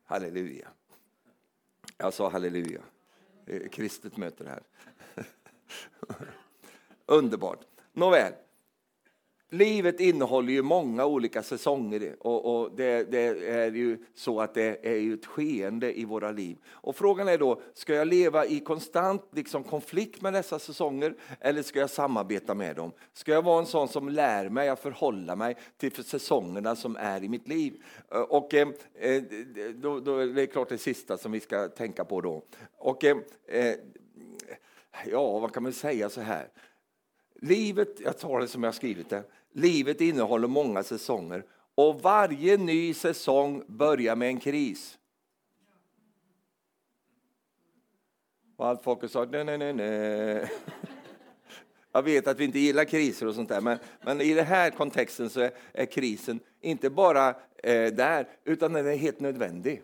Halleluja. 0.05 0.67
Jag 2.01 2.13
sa 2.13 2.29
halleluja. 2.29 2.81
Eh, 3.45 3.69
kristet 3.69 4.17
möter 4.17 4.45
här. 4.45 4.63
Underbart. 7.05 7.59
Nåväl. 7.93 8.33
Livet 9.51 9.99
innehåller 9.99 10.53
ju 10.53 10.61
många 10.61 11.05
olika 11.05 11.43
säsonger 11.43 12.15
och, 12.19 12.61
och 12.61 12.71
det, 12.75 13.11
det, 13.11 13.49
är 13.49 13.71
ju 13.71 13.97
så 14.15 14.41
att 14.41 14.53
det 14.53 14.87
är 14.87 14.95
ju 14.95 15.13
ett 15.13 15.25
skeende 15.25 15.99
i 15.99 16.05
våra 16.05 16.31
liv. 16.31 16.57
Och 16.69 16.95
frågan 16.95 17.27
är 17.27 17.37
då, 17.37 17.61
ska 17.73 17.93
jag 17.93 18.07
leva 18.07 18.45
i 18.45 18.59
konstant 18.59 19.21
liksom, 19.31 19.63
konflikt 19.63 20.21
med 20.21 20.33
dessa 20.33 20.59
säsonger 20.59 21.15
eller 21.39 21.61
ska 21.61 21.79
jag 21.79 21.89
samarbeta 21.89 22.53
med 22.53 22.75
dem? 22.75 22.91
Ska 23.13 23.31
jag 23.31 23.41
vara 23.41 23.59
en 23.59 23.65
sån 23.65 23.87
som 23.87 24.09
lär 24.09 24.49
mig 24.49 24.69
att 24.69 24.79
förhålla 24.79 25.35
mig 25.35 25.55
till 25.77 26.03
säsongerna 26.03 26.75
som 26.75 26.95
är 26.95 27.23
i 27.23 27.29
mitt 27.29 27.47
liv? 27.47 27.83
Eh, 28.11 28.21
och 28.21 28.53
eh, 28.53 28.67
eh, 28.99 29.23
då, 29.75 29.99
då 29.99 30.17
är 30.17 30.27
det 30.27 30.47
klart 30.47 30.69
det 30.69 30.77
sista 30.77 31.17
som 31.17 31.31
vi 31.31 31.39
ska 31.39 31.67
tänka 31.67 32.05
på 32.05 32.21
då. 32.21 32.43
Och 32.77 33.03
eh, 33.03 33.17
eh 33.47 33.75
ja, 35.11 35.39
vad 35.39 35.53
kan 35.53 35.63
man 35.63 35.73
säga 35.73 36.09
så 36.09 36.21
här? 36.21 36.47
Livet, 37.41 37.99
jag 37.99 38.17
tar 38.17 38.39
det 38.39 38.47
som 38.47 38.63
jag 38.63 38.75
skrivit 38.75 39.09
det, 39.09 39.23
livet 39.53 40.01
innehåller 40.01 40.47
många 40.47 40.83
säsonger 40.83 41.43
och 41.75 42.01
varje 42.01 42.57
ny 42.57 42.93
säsong 42.93 43.63
börjar 43.67 44.15
med 44.15 44.27
en 44.27 44.39
kris. 44.39 44.97
Och 48.55 48.67
allt 48.67 48.83
folk 48.83 49.11
sa 49.11 49.25
nej, 49.25 49.43
nej, 49.43 49.57
nej, 49.57 49.73
nej. 49.73 50.51
Jag 51.91 52.03
vet 52.03 52.27
att 52.27 52.39
vi 52.39 52.45
inte 52.45 52.59
gillar 52.59 52.85
kriser 52.85 53.27
och 53.27 53.35
sånt 53.35 53.49
där, 53.49 53.61
men, 53.61 53.77
men 54.01 54.21
i 54.21 54.33
den 54.33 54.45
här 54.45 54.69
kontexten 54.69 55.29
så 55.29 55.39
är, 55.39 55.51
är 55.73 55.85
krisen 55.85 56.39
inte 56.61 56.89
bara 56.89 57.29
eh, 57.63 57.93
där, 57.93 58.27
utan 58.43 58.73
den 58.73 58.87
är 58.87 58.95
helt 58.95 59.19
nödvändig. 59.19 59.81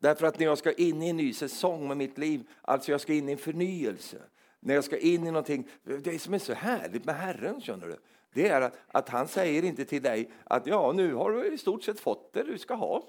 Därför 0.00 0.26
att 0.26 0.38
när 0.38 0.46
jag 0.46 0.58
ska 0.58 0.72
in 0.72 1.02
i 1.02 1.08
en 1.08 1.16
ny 1.16 1.32
säsong 1.32 1.88
med 1.88 1.96
mitt 1.96 2.18
liv, 2.18 2.42
alltså 2.62 2.90
jag 2.90 3.00
ska 3.00 3.12
in 3.12 3.28
i 3.28 3.32
en 3.32 3.38
förnyelse, 3.38 4.16
när 4.60 4.74
jag 4.74 4.84
ska 4.84 4.98
in 4.98 5.26
i 5.26 5.30
någonting, 5.30 5.68
det 5.84 6.18
som 6.18 6.34
är 6.34 6.38
så 6.38 6.52
härligt 6.52 7.04
med 7.04 7.14
Herren, 7.14 7.60
känner 7.60 7.86
du, 7.86 7.96
det 8.32 8.48
är 8.48 8.60
att, 8.60 8.76
att 8.92 9.08
han 9.08 9.28
säger 9.28 9.64
inte 9.64 9.84
till 9.84 10.02
dig 10.02 10.30
att 10.44 10.66
ja, 10.66 10.92
nu 10.92 11.14
har 11.14 11.30
du 11.30 11.54
i 11.54 11.58
stort 11.58 11.82
sett 11.82 12.00
fått 12.00 12.32
det 12.32 12.42
du 12.42 12.58
ska 12.58 12.74
ha. 12.74 13.02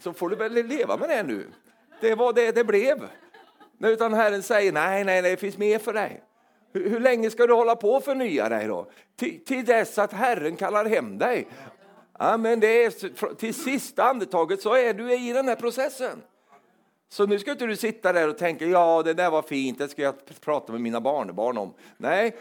Så 0.00 0.12
får 0.12 0.28
du 0.28 0.36
väl 0.36 0.52
leva 0.52 0.96
med 0.96 1.08
det 1.08 1.22
nu. 1.22 1.46
Det 2.00 2.14
var 2.14 2.32
det 2.32 2.52
det 2.52 2.64
blev. 2.64 3.08
Utan 3.78 4.14
Herren 4.14 4.42
säger 4.42 4.72
nej, 4.72 5.04
nej, 5.04 5.22
nej, 5.22 5.30
det 5.30 5.36
finns 5.36 5.58
mer 5.58 5.78
för 5.78 5.92
dig. 5.92 6.22
Hur, 6.72 6.90
hur 6.90 7.00
länge 7.00 7.30
ska 7.30 7.46
du 7.46 7.52
hålla 7.52 7.76
på 7.76 7.90
och 7.90 8.04
förnya 8.04 8.48
dig 8.48 8.66
då? 8.66 8.90
Till, 9.16 9.44
till 9.44 9.64
dess 9.64 9.98
att 9.98 10.12
Herren 10.12 10.56
kallar 10.56 10.84
hem 10.84 11.18
dig. 11.18 11.48
Ja, 12.18 12.36
men 12.36 12.60
det 12.60 12.84
är, 12.84 13.34
till 13.34 13.54
sista 13.54 14.04
andetaget 14.04 14.62
så 14.62 14.74
är 14.74 14.94
du 14.94 15.14
i 15.14 15.32
den 15.32 15.48
här 15.48 15.56
processen. 15.56 16.22
Så 17.08 17.26
nu 17.26 17.38
ska 17.38 17.50
inte 17.50 17.66
du 17.66 17.76
sitta 17.76 18.12
där 18.12 18.28
och 18.28 18.38
tänka, 18.38 18.64
ja 18.64 19.02
det 19.02 19.14
där 19.14 19.30
var 19.30 19.42
fint, 19.42 19.78
det 19.78 19.88
ska 19.88 20.02
jag 20.02 20.14
prata 20.40 20.72
med 20.72 20.80
mina 20.80 21.00
barnbarn 21.00 21.58
om. 21.58 21.74
Nej, 21.96 22.36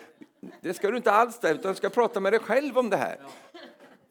det 0.61 0.73
ska 0.73 0.91
du 0.91 0.97
inte 0.97 1.11
alls 1.11 1.39
där, 1.39 1.53
utan 1.53 1.71
du 1.71 1.77
ska 1.77 1.89
prata 1.89 2.19
med 2.19 2.33
dig 2.33 2.39
själv 2.39 2.77
om 2.77 2.89
det 2.89 2.97
här. 2.97 3.19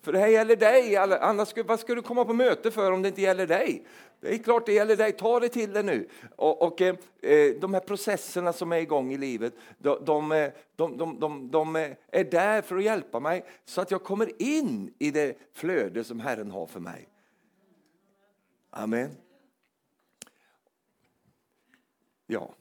För 0.02 0.12
det 0.12 0.18
här 0.18 0.26
gäller 0.26 0.56
dig, 0.56 0.96
annars 0.96 1.54
vad 1.56 1.80
ska 1.80 1.94
du 1.94 2.02
komma 2.02 2.24
på 2.24 2.32
möte 2.32 2.70
för 2.70 2.92
om 2.92 3.02
det 3.02 3.08
inte 3.08 3.20
gäller 3.20 3.46
dig? 3.46 3.86
Det 4.20 4.34
är 4.34 4.38
klart 4.38 4.66
det 4.66 4.72
gäller 4.72 4.96
dig, 4.96 5.12
ta 5.12 5.40
det 5.40 5.48
till 5.48 5.72
dig 5.72 5.82
nu. 5.82 6.08
Och, 6.36 6.62
och 6.62 6.80
eh, 6.80 6.96
eh 7.22 7.54
de 7.60 7.74
här 7.74 7.80
processerna 7.80 8.52
som 8.52 8.72
är 8.72 8.76
igång 8.76 9.12
i 9.12 9.18
livet, 9.18 9.54
de, 9.78 10.04
de, 10.04 10.32
eh, 10.32 10.52
de, 10.76 11.50
de, 11.50 11.76
eh, 11.76 11.90
är 12.10 12.24
där 12.24 12.62
för 12.62 12.76
att 12.76 12.84
hjälpa 12.84 13.20
mig 13.20 13.44
så 13.64 13.80
att 13.80 13.90
jag 13.90 14.04
kommer 14.04 14.42
in 14.42 14.94
i 14.98 15.10
det 15.10 15.38
flöde 15.52 16.04
som 16.04 16.20
Herren 16.20 16.50
har 16.50 16.66
för 16.66 16.80
mig. 16.80 17.08
Amen. 18.70 19.10
Ja. 22.26 22.54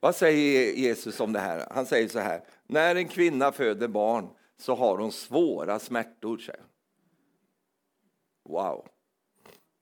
Vad 0.00 0.16
säger 0.16 0.72
Jesus 0.72 1.20
om 1.20 1.32
det 1.32 1.38
här? 1.38 1.66
Han 1.70 1.86
säger 1.86 2.08
så 2.08 2.18
här, 2.18 2.44
när 2.66 2.96
en 2.96 3.08
kvinna 3.08 3.52
föder 3.52 3.88
barn 3.88 4.28
så 4.56 4.74
har 4.74 4.98
hon 4.98 5.12
svåra 5.12 5.78
smärtor. 5.78 6.38
Säger. 6.38 6.62
Wow. 8.44 8.88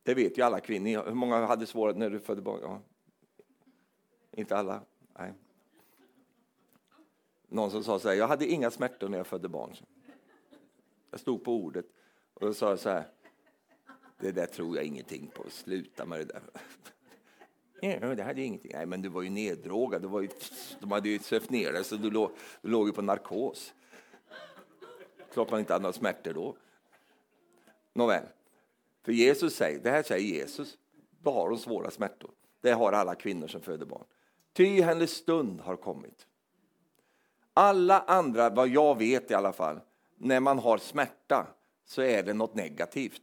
Det 0.03 0.15
vet 0.15 0.39
ju 0.39 0.43
alla 0.43 0.61
kvinnor. 0.61 1.05
Hur 1.07 1.15
många 1.15 1.47
hade 1.47 1.67
svårt 1.67 1.97
när 1.97 2.11
du 2.11 2.21
födde 2.21 2.43
barn? 2.43 2.61
Ja. 2.63 2.81
Inte 4.33 4.57
alla? 4.57 4.83
Nej. 5.19 5.33
Någon 7.49 7.71
som 7.71 7.85
sa 7.85 7.99
så 7.99 8.09
här, 8.09 8.15
jag 8.17 8.29
hade 8.29 8.47
inga 8.47 8.71
smärtor 8.71 9.09
när 9.09 9.19
jag 9.19 9.27
födde 9.27 9.49
barn. 9.49 9.75
Jag 11.11 11.21
stod 11.21 11.45
på 11.45 11.53
ordet 11.53 11.87
och 12.35 12.47
då 12.47 12.55
sa 12.55 12.71
jag 12.71 12.79
så 12.79 12.89
här, 12.89 13.05
det 14.21 14.33
där 14.33 14.47
tror 14.47 14.77
jag 14.77 14.85
ingenting 14.85 15.31
på, 15.35 15.51
sluta 15.51 16.07
med 16.07 16.19
det 16.19 16.25
där. 16.25 16.43
Ja, 17.81 18.15
det 18.15 18.23
hade 18.23 18.43
ingenting. 18.43 18.71
Nej, 18.75 18.87
men 18.87 19.03
du 19.03 19.09
var 19.09 19.23
ju 19.23 19.31
neddrogad, 19.31 20.03
du 20.03 20.09
var 20.09 20.21
ju, 20.21 20.29
de 20.81 20.93
hade 20.93 21.09
ju 21.09 21.19
sövt 21.19 21.51
ner 21.51 21.73
dig 21.73 21.85
så 21.85 21.97
du 21.97 22.11
låg, 22.11 22.31
du 22.63 22.69
låg 22.69 22.87
ju 22.87 22.93
på 22.93 23.03
narkos. 23.03 23.75
Klart 25.33 25.51
man 25.51 25.61
inte 25.61 25.73
hade 25.73 25.83
några 25.83 25.93
smärtor 25.93 26.33
då. 26.33 26.57
Nåväl, 27.93 28.25
för 29.03 29.13
Jesus 29.13 29.55
säger, 29.55 29.81
det 29.81 29.91
här 29.91 30.03
säger 30.03 30.37
Jesus, 30.37 30.79
då 31.23 31.31
har 31.31 31.49
hon 31.49 31.59
svåra 31.59 31.91
smärtor. 31.91 32.31
Det 32.61 32.73
har 32.73 32.93
alla 32.93 33.15
kvinnor 33.15 33.47
som 33.47 33.61
föder 33.61 33.87
barn. 33.87 34.05
Ty 34.53 34.81
hennes 34.81 35.11
stund 35.11 35.61
har 35.61 35.77
kommit. 35.77 36.27
Alla 37.55 38.01
andra, 38.01 38.51
vad 38.51 38.69
jag 38.69 38.99
vet 38.99 39.31
i 39.31 39.35
alla 39.35 39.53
fall, 39.53 39.81
när 40.17 40.41
man 40.41 40.59
har 40.59 40.79
smärta 40.79 41.47
så 41.85 42.03
är 42.03 42.23
det 42.23 42.35
något 42.35 42.55
negativt. 42.55 43.23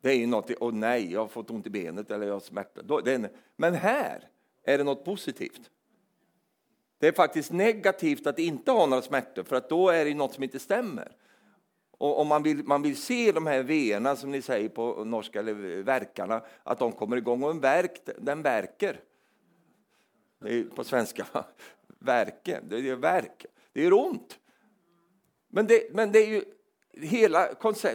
Det 0.00 0.10
är 0.10 0.16
ju 0.16 0.26
något, 0.26 0.50
åh 0.60 0.74
nej, 0.74 1.12
jag 1.12 1.20
har 1.20 1.28
fått 1.28 1.50
ont 1.50 1.66
i 1.66 1.70
benet 1.70 2.10
eller 2.10 2.26
jag 2.26 2.34
har 2.34 2.40
smärta. 2.40 2.80
Men 3.56 3.74
här 3.74 4.28
är 4.64 4.78
det 4.78 4.84
något 4.84 5.04
positivt. 5.04 5.70
Det 6.98 7.08
är 7.08 7.12
faktiskt 7.12 7.52
negativt 7.52 8.26
att 8.26 8.38
inte 8.38 8.70
ha 8.70 8.86
några 8.86 9.02
smärtor, 9.02 9.42
för 9.42 9.56
att 9.56 9.68
då 9.68 9.88
är 9.88 10.04
det 10.04 10.14
något 10.14 10.34
som 10.34 10.44
inte 10.44 10.58
stämmer. 10.58 11.16
Och 11.90 12.20
om 12.20 12.28
man 12.28 12.42
vill, 12.42 12.64
man 12.64 12.82
vill 12.82 12.96
se 12.96 13.32
de 13.32 13.46
här 13.46 13.62
veerna, 13.62 14.16
som 14.16 14.30
ni 14.30 14.42
säger 14.42 14.68
på 14.68 15.04
norska, 15.04 15.38
eller 15.38 15.82
verkarna, 15.82 16.42
att 16.62 16.78
de 16.78 16.92
kommer 16.92 17.16
igång. 17.16 17.42
Och 17.42 17.50
en 17.50 17.60
verk, 17.60 18.00
den 18.18 18.42
verkar. 18.42 19.00
Det 20.40 20.54
är 20.54 20.64
på 20.64 20.84
svenska, 20.84 21.26
verke, 21.98 22.60
det 22.68 22.76
är 22.76 22.96
verk. 22.96 23.46
Det 23.72 23.84
är 23.84 23.92
ont. 23.92 24.38
Men 25.48 25.66
det, 25.66 25.94
men 25.94 26.12
det 26.12 26.18
är 26.18 26.28
ju, 26.28 26.44
hela 26.92 27.54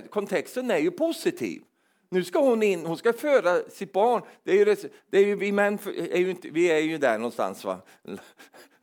kontexten 0.10 0.72
är 0.72 0.78
ju 0.78 0.92
positiv. 0.92 1.64
Nu 2.10 2.24
ska 2.24 2.40
hon 2.40 2.64
in, 2.64 2.86
hon 2.86 2.98
ska 2.98 3.14
föda 3.14 3.70
sitt 3.70 3.94
barn. 3.94 4.22
Det 4.44 4.52
är 4.52 4.66
ju, 4.66 4.76
det 5.10 5.18
är 5.18 5.26
ju, 5.26 5.36
vi 5.36 5.52
män 5.52 5.80
är 6.12 6.20
ju 6.20 6.30
inte, 6.30 6.50
vi 6.50 6.72
är 6.72 6.80
ju 6.80 6.98
där 6.98 7.18
någonstans. 7.18 7.66
Va? 7.66 7.82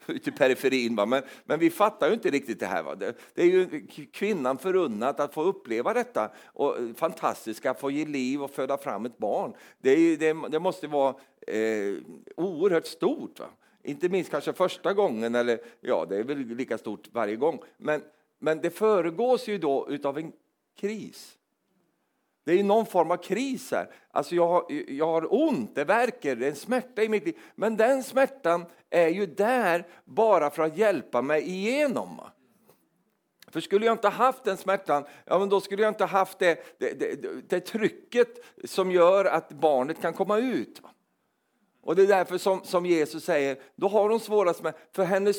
ute 0.06 0.30
i 0.30 0.32
periferin. 0.32 0.96
Va? 0.96 1.06
Men, 1.06 1.22
men 1.44 1.58
vi 1.58 1.70
fattar 1.70 2.08
ju 2.08 2.14
inte 2.14 2.30
riktigt 2.30 2.60
det 2.60 2.66
här. 2.66 2.82
Va? 2.82 2.94
Det, 2.94 3.16
det 3.34 3.42
är 3.42 3.46
ju 3.46 3.86
kvinnan 4.12 4.58
förunnat 4.58 5.20
att 5.20 5.34
få 5.34 5.42
uppleva 5.42 5.94
detta 5.94 6.30
och 6.44 6.76
fantastiska, 6.96 7.70
att 7.70 7.80
få 7.80 7.90
ge 7.90 8.04
liv 8.04 8.42
och 8.42 8.50
föda 8.50 8.78
fram 8.78 9.06
ett 9.06 9.18
barn. 9.18 9.54
Det, 9.78 9.90
är, 9.90 10.16
det, 10.16 10.48
det 10.48 10.60
måste 10.60 10.86
vara 10.86 11.14
eh, 11.46 11.94
oerhört 12.36 12.86
stort. 12.86 13.40
Va? 13.40 13.46
Inte 13.82 14.08
minst 14.08 14.30
kanske 14.30 14.52
första 14.52 14.92
gången, 14.92 15.34
eller 15.34 15.60
ja, 15.80 16.06
det 16.08 16.16
är 16.16 16.24
väl 16.24 16.38
lika 16.38 16.78
stort 16.78 17.08
varje 17.12 17.36
gång. 17.36 17.60
Men, 17.76 18.02
men 18.38 18.60
det 18.60 18.70
föregås 18.70 19.48
ju 19.48 19.58
då 19.58 19.86
utav 19.90 20.18
en 20.18 20.32
kris. 20.80 21.38
Det 22.44 22.52
är 22.52 22.64
någon 22.64 22.86
form 22.86 23.10
av 23.10 23.16
kris 23.16 23.70
här. 23.70 23.94
Alltså 24.10 24.34
jag, 24.34 24.48
har, 24.48 24.64
jag 24.88 25.06
har 25.06 25.34
ont, 25.34 25.74
det 25.74 25.84
verkar, 25.84 26.36
det 26.36 26.46
är 26.46 26.50
en 26.50 26.56
smärta 26.56 27.02
i 27.02 27.08
mitt 27.08 27.24
liv. 27.24 27.38
Men 27.54 27.76
den 27.76 28.02
smärtan 28.02 28.66
är 28.90 29.08
ju 29.08 29.26
där 29.26 29.86
bara 30.04 30.50
för 30.50 30.62
att 30.62 30.76
hjälpa 30.76 31.22
mig 31.22 31.42
igenom. 31.42 32.20
För 33.48 33.60
skulle 33.60 33.86
jag 33.86 33.94
inte 33.94 34.08
haft 34.08 34.44
den 34.44 34.56
smärtan, 34.56 35.04
ja, 35.24 35.38
men 35.38 35.48
då 35.48 35.60
skulle 35.60 35.82
jag 35.82 35.90
inte 35.90 36.04
haft 36.04 36.38
det, 36.38 36.78
det, 36.78 36.92
det, 37.00 37.48
det 37.48 37.60
trycket 37.60 38.28
som 38.64 38.90
gör 38.90 39.24
att 39.24 39.52
barnet 39.52 40.00
kan 40.00 40.12
komma 40.12 40.38
ut. 40.38 40.82
Och 41.82 41.96
det 41.96 42.02
är 42.02 42.06
därför 42.06 42.38
som, 42.38 42.64
som 42.64 42.86
Jesus 42.86 43.24
säger, 43.24 43.58
då 43.76 43.88
har 43.88 44.10
hon 44.10 44.20
svåra 44.20 44.54
smärtor, 44.54 44.80
för 44.92 45.04
hennes 45.04 45.36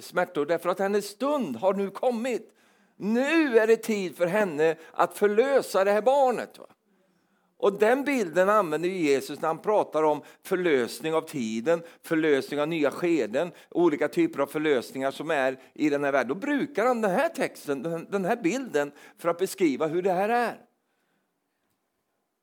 smärtor, 0.00 0.46
därför 0.46 0.68
att 0.68 0.78
hennes 0.78 1.06
stund 1.06 1.56
har 1.56 1.74
nu 1.74 1.90
kommit. 1.90 2.50
Nu 2.96 3.58
är 3.58 3.66
det 3.66 3.76
tid 3.76 4.16
för 4.16 4.26
henne 4.26 4.76
att 4.92 5.18
förlösa 5.18 5.84
det 5.84 5.92
här 5.92 6.02
barnet. 6.02 6.58
Och 7.56 7.78
den 7.78 8.04
bilden 8.04 8.48
använder 8.48 8.88
Jesus 8.88 9.40
när 9.40 9.48
han 9.48 9.58
pratar 9.58 10.02
om 10.02 10.22
förlösning 10.42 11.14
av 11.14 11.20
tiden, 11.20 11.82
förlösning 12.02 12.60
av 12.60 12.68
nya 12.68 12.90
skeden, 12.90 13.52
olika 13.70 14.08
typer 14.08 14.40
av 14.40 14.46
förlösningar 14.46 15.10
som 15.10 15.30
är 15.30 15.58
i 15.74 15.90
den 15.90 16.04
här 16.04 16.12
världen. 16.12 16.28
Då 16.28 16.34
brukar 16.34 16.86
han 16.86 17.00
den 17.00 17.10
här 17.10 17.28
texten, 17.28 18.06
den 18.10 18.24
här 18.24 18.36
bilden 18.36 18.92
för 19.18 19.28
att 19.28 19.38
beskriva 19.38 19.86
hur 19.86 20.02
det 20.02 20.12
här 20.12 20.28
är. 20.28 20.63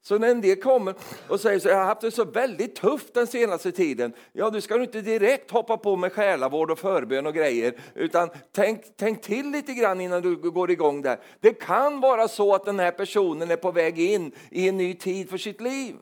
Så 0.03 0.17
när 0.17 0.27
en 0.27 0.41
del 0.41 0.61
kommer 0.61 0.95
och 1.27 1.39
säger 1.39 1.59
så 1.59 1.69
jag 1.69 1.77
har 1.77 1.85
haft 1.85 2.01
det 2.01 2.11
så 2.11 2.25
väldigt 2.25 2.75
tufft 2.75 3.13
den 3.13 3.27
senaste 3.27 3.71
tiden. 3.71 4.13
Ja, 4.33 4.49
du 4.49 4.61
ska 4.61 4.81
inte 4.81 5.01
direkt 5.01 5.51
hoppa 5.51 5.77
på 5.77 5.95
med 5.95 6.13
själavård 6.13 6.71
och 6.71 6.79
förbön 6.79 7.25
och 7.25 7.33
grejer, 7.33 7.73
utan 7.95 8.29
tänk, 8.51 8.85
tänk 8.95 9.21
till 9.21 9.51
lite 9.51 9.73
grann 9.73 10.01
innan 10.01 10.21
du 10.21 10.35
går 10.35 10.71
igång 10.71 11.01
där. 11.01 11.19
Det 11.39 11.53
kan 11.53 11.99
vara 11.99 12.27
så 12.27 12.55
att 12.55 12.65
den 12.65 12.79
här 12.79 12.91
personen 12.91 13.51
är 13.51 13.55
på 13.55 13.71
väg 13.71 13.99
in 13.99 14.31
i 14.49 14.69
en 14.69 14.77
ny 14.77 14.93
tid 14.93 15.29
för 15.29 15.37
sitt 15.37 15.61
liv. 15.61 15.95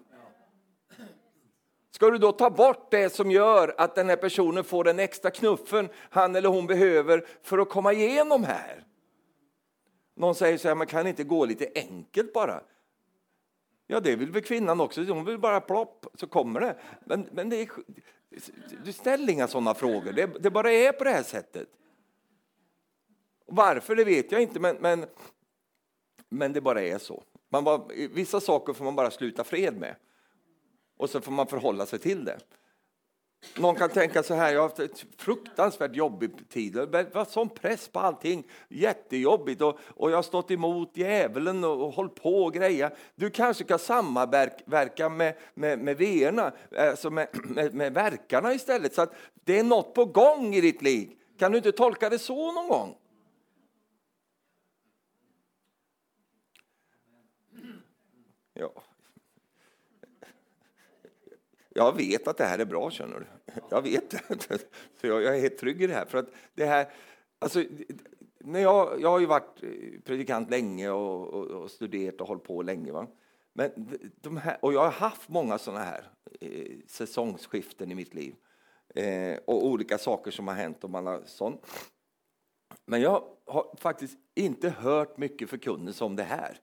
Ska 1.92 2.10
du 2.10 2.18
då 2.18 2.32
ta 2.32 2.50
bort 2.50 2.92
det 2.92 3.14
som 3.14 3.32
gör 3.32 3.76
att 3.78 3.96
den 3.96 4.10
här 4.10 4.16
personen 4.16 4.64
får 4.64 4.84
den 4.84 5.00
extra 5.00 5.32
knuffen 5.32 5.90
han 6.10 6.36
eller 6.36 6.50
hon 6.50 6.68
behöver 6.68 7.26
för 7.44 7.58
att 7.58 7.70
komma 7.70 7.94
igenom 7.94 8.44
här? 8.44 8.84
Någon 10.16 10.36
säger 10.36 10.58
så 10.58 10.68
här, 10.68 10.76
man 10.76 10.88
kan 10.88 11.08
inte 11.08 11.24
gå 11.24 11.46
lite 11.46 11.68
enkelt 11.76 12.34
bara. 12.34 12.62
Ja, 13.92 14.00
det 14.00 14.16
vill 14.16 14.32
väl 14.32 14.42
kvinnan 14.42 14.82
också. 14.82 15.04
Hon 15.04 15.26
vill 15.26 15.40
bara 15.40 15.62
plopp, 15.62 16.06
så 16.14 16.28
kommer 16.28 16.60
det. 16.60 16.80
Men, 17.06 17.30
men 17.32 17.50
det 17.50 17.62
är, 17.62 17.70
du 18.84 18.94
ställer 18.94 19.34
inga 19.34 19.48
sådana 19.48 19.74
frågor. 19.74 20.14
Det, 20.14 20.26
det, 20.40 20.50
bara 20.50 20.72
är 20.72 20.92
på 20.92 21.04
det 21.04 21.10
här 21.10 21.24
sättet. 21.24 21.68
Varför, 23.46 23.96
det 23.96 24.04
vet 24.04 24.32
jag 24.32 24.42
inte, 24.42 24.60
men, 24.60 24.76
men, 24.76 25.06
men 26.30 26.54
det 26.54 26.62
bara 26.62 26.82
är 26.82 26.98
så. 26.98 27.24
Man 27.50 27.64
bara, 27.64 27.88
vissa 27.94 28.40
saker 28.40 28.74
får 28.74 28.86
man 28.86 28.96
bara 28.96 29.12
sluta 29.12 29.44
fred 29.44 29.78
med. 29.78 29.96
Och 30.98 31.10
så 31.10 31.22
får 31.22 31.32
man 31.32 31.48
förhålla 31.48 31.86
sig 31.86 32.00
till 32.00 32.26
det. 32.26 32.40
Någon 33.58 33.76
kan 33.76 33.90
tänka 33.90 34.24
så 34.24 34.34
här, 34.34 34.54
jag 34.54 34.62
har 34.62 34.68
haft 34.68 34.80
ett 34.80 35.06
fruktansvärt 35.18 35.96
jobbig 35.96 36.50
tid. 36.50 36.74
Det 36.74 37.14
var 37.14 37.26
sån 37.26 37.50
press 37.50 37.88
på 37.88 38.00
allting, 38.00 38.48
jättejobbigt. 38.70 39.62
Och, 39.62 39.80
och 39.88 40.12
jag 40.12 40.16
har 40.16 40.24
stått 40.24 40.52
emot 40.52 40.98
djävulen 40.98 41.64
och, 41.64 41.86
och 41.86 41.94
hållit 41.94 42.16
på 42.16 42.44
och 42.44 42.54
grejer. 42.54 42.96
Du 43.16 43.30
kanske 43.30 43.64
kan 43.64 43.80
samverka 43.80 45.10
med, 45.10 45.36
med, 45.54 45.80
med 45.80 45.98
veerna, 45.98 46.54
alltså 46.78 47.10
med, 47.10 47.28
med, 47.34 47.74
med 47.74 47.94
verkarna 47.94 48.54
istället. 48.54 48.94
Så 48.94 49.02
att 49.02 49.14
det 49.34 49.60
är 49.60 49.64
något 49.64 49.94
på 49.94 50.06
gång 50.06 50.56
i 50.56 50.62
ditt 50.62 50.82
liv. 50.82 51.12
Kan 51.40 51.52
du 51.52 51.58
inte 51.58 51.72
tolka 51.72 52.10
det 52.10 52.20
så 52.20 52.52
någon 52.52 52.68
gång? 52.68 52.96
Ja. 58.54 58.84
Jag 61.80 61.98
vet 61.98 62.28
att 62.28 62.38
det 62.38 62.46
här 62.46 62.60
är 62.60 62.66
bra, 62.66 62.92
känner 62.92 63.20
du. 63.20 63.26
Jag 63.70 63.82
vet 63.82 64.10
det. 64.10 64.22
Så 65.02 65.08
jag, 65.08 65.24
är 65.24 65.42
helt 65.42 65.58
trygg 65.58 65.82
i 65.82 65.88
det 65.88 65.94
här. 65.94 66.06
För 66.06 66.18
att 66.18 66.30
det 66.54 66.66
här 66.66 66.92
alltså, 67.40 67.64
när 68.40 68.60
jag, 68.60 69.02
jag 69.02 69.10
har 69.10 69.20
ju 69.20 69.26
varit 69.26 69.64
predikant 70.06 70.50
länge 70.50 70.90
och, 70.90 71.28
och, 71.28 71.46
och 71.46 71.72
studerat 71.72 72.22
och 72.22 72.28
hållit 72.28 72.44
på 72.44 72.62
länge. 72.62 72.92
Va? 72.92 73.08
Men 73.54 73.72
de 74.22 74.38
här, 74.38 74.58
och 74.62 74.74
jag 74.74 74.84
har 74.84 74.92
haft 74.92 75.30
många 75.30 75.58
sådana 75.58 75.84
här 75.84 76.04
eh, 76.42 76.78
säsongsskiften 76.88 77.92
i 77.92 77.96
mitt 77.96 78.14
liv 78.14 78.36
eh, 78.96 79.38
och 79.46 79.66
olika 79.66 79.98
saker 79.98 80.32
som 80.32 80.48
har 80.48 80.56
hänt. 80.56 80.84
Och 80.84 80.90
man 80.90 81.08
har 81.08 81.22
sånt. 81.26 81.66
Men 82.86 83.02
jag 83.02 83.24
har 83.46 83.76
faktiskt 83.78 84.18
inte 84.36 84.70
hört 84.70 85.18
mycket 85.18 85.50
förkunnelse 85.50 86.04
om 86.04 86.16
det 86.16 86.24
här. 86.24 86.60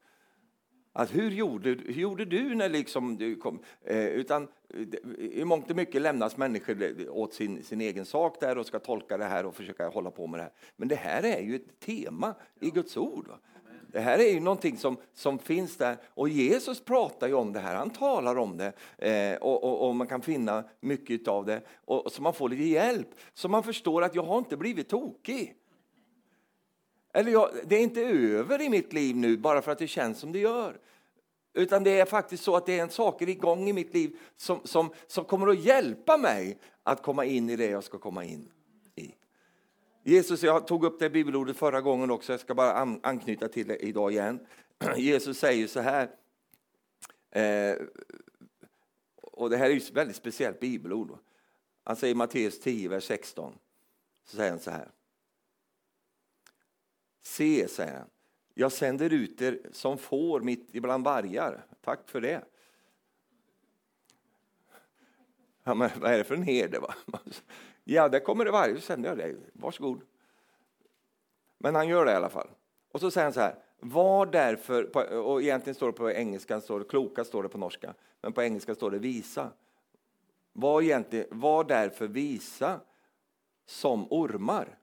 Att 0.98 1.14
hur, 1.14 1.30
gjorde, 1.30 1.68
hur 1.68 2.02
gjorde 2.02 2.24
du 2.24 2.54
när 2.54 2.68
liksom 2.68 3.16
du 3.16 3.36
kom? 3.36 3.58
Eh, 3.84 4.06
utan 4.06 4.48
eh, 4.74 5.24
I 5.24 5.44
mångt 5.44 5.70
och 5.70 5.76
mycket 5.76 6.02
lämnas 6.02 6.36
människor 6.36 7.08
åt 7.10 7.34
sin, 7.34 7.62
sin 7.62 7.80
egen 7.80 8.04
sak 8.04 8.40
där 8.40 8.58
och 8.58 8.66
ska 8.66 8.78
tolka 8.78 9.16
det 9.16 9.24
här 9.24 9.46
och 9.46 9.54
försöka 9.54 9.88
hålla 9.88 10.10
på 10.10 10.26
med 10.26 10.40
det 10.40 10.42
här. 10.42 10.52
Men 10.76 10.88
det 10.88 10.94
här 10.94 11.22
är 11.22 11.40
ju 11.40 11.56
ett 11.56 11.80
tema 11.80 12.34
i 12.60 12.70
Guds 12.70 12.96
ord. 12.96 13.28
Va? 13.28 13.38
Det 13.86 14.00
här 14.00 14.18
är 14.18 14.32
ju 14.32 14.40
någonting 14.40 14.76
som, 14.76 14.96
som 15.14 15.38
finns 15.38 15.76
där 15.76 15.96
och 16.06 16.28
Jesus 16.28 16.80
pratar 16.80 17.28
ju 17.28 17.34
om 17.34 17.52
det 17.52 17.60
här, 17.60 17.74
han 17.74 17.90
talar 17.90 18.36
om 18.38 18.56
det 18.56 18.72
eh, 18.98 19.36
och, 19.36 19.64
och, 19.64 19.88
och, 19.88 19.96
man 19.96 20.06
kan 20.06 20.22
finna 20.22 20.64
mycket 20.80 21.28
av 21.28 21.46
det 21.46 21.60
och, 21.84 22.12
så 22.12 22.22
man 22.22 22.34
får 22.34 22.48
lite 22.48 22.62
hjälp 22.62 23.08
så 23.34 23.48
man 23.48 23.62
förstår 23.62 24.02
att 24.02 24.14
jag 24.14 24.22
har 24.22 24.38
inte 24.38 24.56
blivit 24.56 24.88
tokig. 24.88 25.54
Eller 27.16 27.32
jag, 27.32 27.50
det 27.64 27.76
är 27.76 27.80
inte 27.80 28.04
över 28.04 28.60
i 28.62 28.68
mitt 28.68 28.92
liv 28.92 29.16
nu 29.16 29.36
bara 29.36 29.62
för 29.62 29.72
att 29.72 29.78
det 29.78 29.88
känns 29.88 30.18
som 30.18 30.32
det 30.32 30.38
gör. 30.38 30.78
Utan 31.54 31.84
det 31.84 32.00
är 32.00 32.04
faktiskt 32.04 32.44
så 32.44 32.56
att 32.56 32.66
det 32.66 32.78
är 32.78 32.82
en 32.82 32.90
saker 32.90 33.28
igång 33.28 33.68
i 33.68 33.72
mitt 33.72 33.94
liv 33.94 34.18
som, 34.36 34.60
som, 34.64 34.90
som 35.06 35.24
kommer 35.24 35.48
att 35.48 35.64
hjälpa 35.64 36.16
mig 36.16 36.58
att 36.82 37.02
komma 37.02 37.24
in 37.24 37.50
i 37.50 37.56
det 37.56 37.66
jag 37.66 37.84
ska 37.84 37.98
komma 37.98 38.24
in 38.24 38.48
i. 38.94 39.14
Jesus, 40.04 40.42
jag 40.42 40.66
tog 40.66 40.84
upp 40.84 40.98
det 40.98 41.10
bibelordet 41.10 41.56
förra 41.56 41.80
gången 41.80 42.10
också, 42.10 42.32
jag 42.32 42.40
ska 42.40 42.54
bara 42.54 42.72
an, 42.72 43.00
anknyta 43.02 43.48
till 43.48 43.68
det 43.68 43.76
idag 43.76 44.12
igen. 44.12 44.46
Jesus 44.96 45.38
säger 45.38 45.66
så 45.66 45.80
här, 45.80 46.10
eh, 47.30 47.76
och 49.22 49.50
det 49.50 49.56
här 49.56 49.70
är 49.70 49.76
ett 49.76 49.90
väldigt 49.90 50.16
speciellt 50.16 50.60
bibelord. 50.60 51.18
Han 51.84 51.96
säger 51.96 52.14
i 52.14 52.16
Matteus 52.16 52.60
10, 52.60 52.88
vers 52.88 53.04
16, 53.04 53.58
så 54.24 54.36
säger 54.36 54.50
han 54.50 54.60
så 54.60 54.70
här. 54.70 54.90
Se, 57.26 57.68
säger 57.68 57.98
han, 57.98 58.10
jag 58.54 58.72
sänder 58.72 59.12
ut 59.12 59.42
er 59.42 59.58
som 59.72 59.98
får 59.98 60.40
mitt 60.40 60.68
ibland 60.72 61.04
vargar. 61.04 61.66
Tack 61.80 62.08
för 62.08 62.20
det. 62.20 62.44
Ja, 65.64 65.74
men 65.74 65.90
vad 66.00 66.12
är 66.12 66.18
det 66.18 66.24
för 66.24 66.34
en 66.34 66.42
herde? 66.42 66.78
Va? 66.78 66.94
Ja, 67.84 68.08
där 68.08 68.20
kommer 68.20 68.44
det 68.44 68.50
vargar, 68.50 68.74
så 68.74 68.80
sänder 68.80 69.08
jag 69.08 69.18
dig. 69.18 69.36
Varsågod. 69.52 70.02
Men 71.58 71.74
han 71.74 71.88
gör 71.88 72.04
det 72.04 72.12
i 72.12 72.14
alla 72.14 72.28
fall. 72.28 72.48
Och 72.92 73.00
så 73.00 73.10
säger 73.10 73.24
han 73.24 73.32
så 73.32 73.40
här, 73.40 73.54
var 73.80 74.26
därför, 74.26 74.96
och 75.16 75.42
egentligen 75.42 75.74
står 75.74 75.86
det 75.86 75.92
på 75.92 76.10
engelska, 76.10 76.60
står 76.60 76.78
det, 76.78 76.84
kloka 76.84 77.24
står 77.24 77.42
det 77.42 77.48
på 77.48 77.58
norska, 77.58 77.94
men 78.20 78.32
på 78.32 78.42
engelska 78.42 78.74
står 78.74 78.90
det 78.90 78.98
visa. 78.98 79.52
Var, 80.52 80.82
egentligen, 80.82 81.26
var 81.30 81.64
därför 81.64 82.06
visa 82.06 82.80
som 83.66 84.06
ormar, 84.10 84.78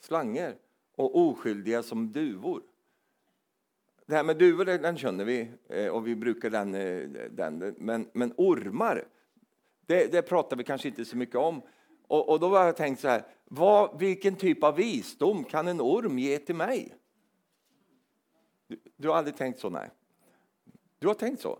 slanger 0.00 0.56
och 0.96 1.16
oskyldiga 1.16 1.82
som 1.82 2.12
duvor. 2.12 2.62
Det 4.06 4.14
här 4.14 4.24
med 4.24 4.36
duvor 4.36 4.64
den 4.64 4.98
känner 4.98 5.24
vi 5.24 5.48
eh, 5.68 5.88
och 5.88 6.06
vi 6.06 6.16
brukar 6.16 6.50
den, 6.50 6.74
eh, 6.74 7.08
den 7.30 7.74
men, 7.78 8.08
men 8.12 8.32
ormar, 8.36 9.04
det, 9.86 10.12
det 10.12 10.22
pratar 10.22 10.56
vi 10.56 10.64
kanske 10.64 10.88
inte 10.88 11.04
så 11.04 11.16
mycket 11.16 11.36
om. 11.36 11.62
Och, 12.06 12.28
och 12.28 12.40
då 12.40 12.48
har 12.48 12.64
jag 12.64 12.76
tänkt 12.76 13.00
så 13.00 13.08
här, 13.08 13.22
vad, 13.44 13.98
vilken 13.98 14.36
typ 14.36 14.64
av 14.64 14.76
visdom 14.76 15.44
kan 15.44 15.68
en 15.68 15.80
orm 15.80 16.18
ge 16.18 16.38
till 16.38 16.54
mig? 16.54 16.94
Du, 18.66 18.78
du 18.96 19.08
har 19.08 19.16
aldrig 19.16 19.36
tänkt 19.36 19.60
så? 19.60 19.70
Nej. 19.70 19.90
Du 20.98 21.06
har 21.06 21.14
tänkt 21.14 21.42
så? 21.42 21.58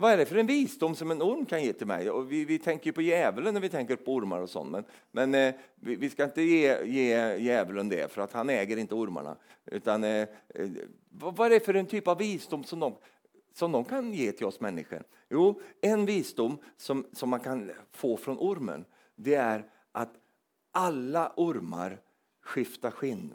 Vad 0.00 0.12
är 0.12 0.16
det 0.16 0.26
för 0.26 0.36
en 0.36 0.46
visdom 0.46 0.94
som 0.94 1.10
en 1.10 1.22
orm 1.22 1.46
kan 1.46 1.64
ge 1.64 1.72
till 1.72 1.86
mig? 1.86 2.10
Och 2.10 2.32
vi, 2.32 2.44
vi 2.44 2.58
tänker 2.58 2.92
på 2.92 3.02
djävulen 3.02 3.54
när 3.54 3.60
vi 3.60 3.68
tänker 3.68 3.96
på 3.96 4.14
ormar 4.14 4.40
och 4.40 4.50
sånt. 4.50 4.70
Men, 4.70 4.84
men 5.10 5.34
eh, 5.34 5.54
vi, 5.74 5.96
vi, 5.96 6.10
ska 6.10 6.24
inte 6.24 6.42
ge, 6.42 6.84
ge 6.84 7.36
djävulen 7.36 7.88
det, 7.88 8.12
för 8.12 8.22
att 8.22 8.32
han 8.32 8.50
äger 8.50 8.76
inte 8.76 8.94
ormarna. 8.94 9.36
Utan, 9.66 10.04
eh, 10.04 10.28
eh, 10.48 10.68
vad, 11.08 11.36
vad 11.36 11.46
är 11.46 11.50
det 11.50 11.60
för 11.60 11.74
en 11.74 11.86
typ 11.86 12.08
av 12.08 12.18
visdom 12.18 12.64
som 12.64 12.80
de, 12.80 12.94
som 13.54 13.72
de 13.72 13.84
kan 13.84 14.12
ge 14.12 14.32
till 14.32 14.46
oss 14.46 14.60
människor? 14.60 15.02
Jo, 15.30 15.60
en 15.80 16.06
visdom 16.06 16.58
som, 16.76 17.06
som 17.12 17.30
man 17.30 17.40
kan 17.40 17.70
få 17.92 18.16
från 18.16 18.38
ormen, 18.38 18.84
det 19.16 19.34
är 19.34 19.64
att 19.92 20.12
alla 20.72 21.32
ormar 21.36 22.00
skiftar 22.42 22.90
skinn. 22.90 23.34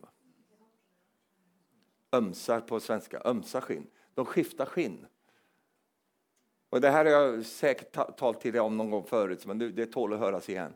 Ömsar 2.12 2.60
på 2.60 2.80
svenska, 2.80 3.22
ömsar 3.26 3.62
skinn. 3.62 3.88
De 4.14 4.26
skiftar 4.26 4.66
skinn. 4.66 5.06
Och 6.70 6.82
det 6.82 6.90
här 6.90 7.06
har 7.06 7.12
jag 7.12 7.46
säkert 7.46 8.18
talat 8.18 8.42
till 8.42 8.52
dig 8.52 8.62
om 8.62 8.78
någon 8.78 8.90
gång 8.90 9.04
förut, 9.04 9.46
men 9.46 9.58
det, 9.76 9.86
tål 9.86 10.14
att 10.14 10.20
höras 10.20 10.50
igen. 10.50 10.74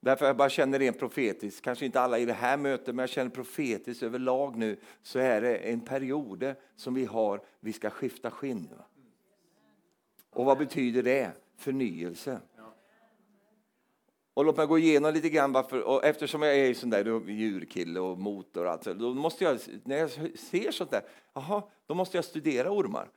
Därför 0.00 0.26
jag 0.26 0.36
bara 0.36 0.48
känner 0.48 0.78
rent 0.78 0.98
profetiskt, 0.98 1.64
kanske 1.64 1.86
inte 1.86 2.00
alla 2.00 2.18
i 2.18 2.24
det 2.24 2.32
här 2.32 2.56
mötet, 2.56 2.86
men 2.86 2.98
jag 2.98 3.08
känner 3.08 3.30
profetiskt 3.30 4.02
överlag 4.02 4.56
nu, 4.56 4.76
så 5.02 5.18
är 5.18 5.40
det 5.40 5.56
en 5.56 5.80
period 5.80 6.54
som 6.76 6.94
vi 6.94 7.04
har, 7.04 7.40
vi 7.60 7.72
ska 7.72 7.90
skifta 7.90 8.30
skinn. 8.30 8.68
Och 10.30 10.44
vad 10.44 10.58
betyder 10.58 11.02
det? 11.02 11.30
Förnyelse. 11.56 12.40
Och 14.34 14.44
låt 14.44 14.56
mig 14.56 14.66
gå 14.66 14.78
igenom 14.78 15.14
lite 15.14 15.28
grann 15.28 15.52
varför, 15.52 15.82
och 15.82 16.04
eftersom 16.04 16.42
jag 16.42 16.56
är 16.56 16.74
sån 16.74 16.90
där 16.90 17.30
djurkille 17.30 18.00
och 18.00 18.18
motor 18.18 18.64
och 18.64 18.70
allt, 18.70 18.84
då 18.84 19.14
måste 19.14 19.44
jag, 19.44 19.58
när 19.84 19.96
jag 19.96 20.10
ser 20.38 20.70
sånt 20.70 20.90
där, 20.90 21.02
aha, 21.32 21.70
då 21.86 21.94
måste 21.94 22.16
jag 22.16 22.24
studera 22.24 22.70
ormar. 22.70 23.10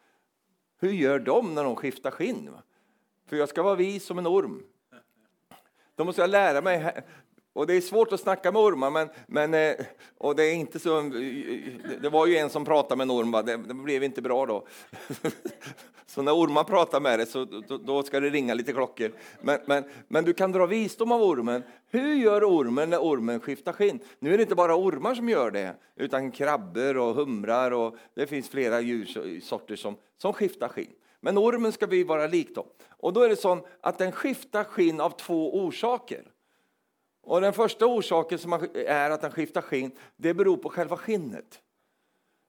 Hur 0.79 0.91
gör 0.91 1.19
de 1.19 1.55
när 1.55 1.63
de 1.63 1.75
skiftar 1.75 2.11
skinn? 2.11 2.49
För 3.25 3.35
jag 3.35 3.49
ska 3.49 3.63
vara 3.63 3.75
vis 3.75 4.05
som 4.05 4.17
en 4.17 4.27
orm. 4.27 4.63
Då 5.95 6.03
måste 6.03 6.21
jag 6.21 6.29
lära 6.29 6.61
mig. 6.61 7.03
Och 7.57 7.67
det 7.67 7.73
är 7.73 7.81
svårt 7.81 8.13
att 8.13 8.19
snacka 8.19 8.51
med 8.51 8.61
ormar, 8.61 8.91
men, 8.91 9.09
men 9.27 9.53
eh, 9.53 9.85
och 10.17 10.35
det 10.35 10.43
är 10.43 10.53
inte 10.53 10.79
så. 10.79 11.01
Det 12.01 12.09
var 12.09 12.27
ju 12.27 12.37
en 12.37 12.49
som 12.49 12.65
pratade 12.65 12.95
med 12.95 13.03
en 13.05 13.11
orm, 13.11 13.31
det, 13.31 13.57
det 13.57 13.73
blev 13.73 14.03
inte 14.03 14.21
bra 14.21 14.45
då. 14.45 14.67
Så 16.05 16.21
när 16.21 16.35
ormar 16.35 16.63
pratar 16.63 16.99
med 16.99 17.19
dig 17.19 17.25
så 17.25 17.45
då, 17.45 17.77
då, 17.77 18.03
ska 18.03 18.19
det 18.19 18.29
ringa 18.29 18.53
lite 18.53 18.73
klockor. 18.73 19.11
Men, 19.41 19.59
men, 19.65 19.83
men 20.07 20.25
du 20.25 20.33
kan 20.33 20.51
dra 20.51 20.65
visdom 20.65 21.11
av 21.11 21.21
ormen. 21.21 21.63
Hur 21.89 22.13
gör 22.15 22.43
ormen 22.43 22.89
när 22.89 22.97
ormen 22.97 23.39
skiftar 23.39 23.73
skinn? 23.73 23.99
Nu 24.19 24.33
är 24.33 24.37
det 24.37 24.43
inte 24.43 24.55
bara 24.55 24.75
ormar 24.75 25.15
som 25.15 25.29
gör 25.29 25.51
det, 25.51 25.75
utan 25.95 26.31
krabbor 26.31 26.97
och 26.97 27.15
humrar 27.15 27.71
och 27.71 27.95
det 28.13 28.27
finns 28.27 28.49
flera 28.49 28.81
djursorter 28.81 29.75
som, 29.75 29.97
som 30.17 30.33
skiftar 30.33 30.67
skinn. 30.67 30.91
Men 31.21 31.37
ormen 31.37 31.71
ska 31.71 31.85
vi 31.85 32.03
vara 32.03 32.27
lik 32.27 32.55
då. 32.55 32.65
Och 32.89 33.13
då 33.13 33.21
är 33.21 33.29
det 33.29 33.35
så 33.35 33.67
att 33.81 33.97
den 33.97 34.11
skiftar 34.11 34.63
skinn 34.63 35.01
av 35.01 35.09
två 35.09 35.65
orsaker. 35.65 36.23
Och 37.27 37.41
den 37.41 37.53
första 37.53 37.85
orsaken 37.85 38.39
som 38.39 38.53
är 38.73 39.09
att 39.09 39.21
den 39.21 39.31
skiftar 39.31 39.61
skinn, 39.61 39.91
det 40.17 40.33
beror 40.33 40.57
på 40.57 40.69
själva 40.69 40.97
skinnet. 40.97 41.61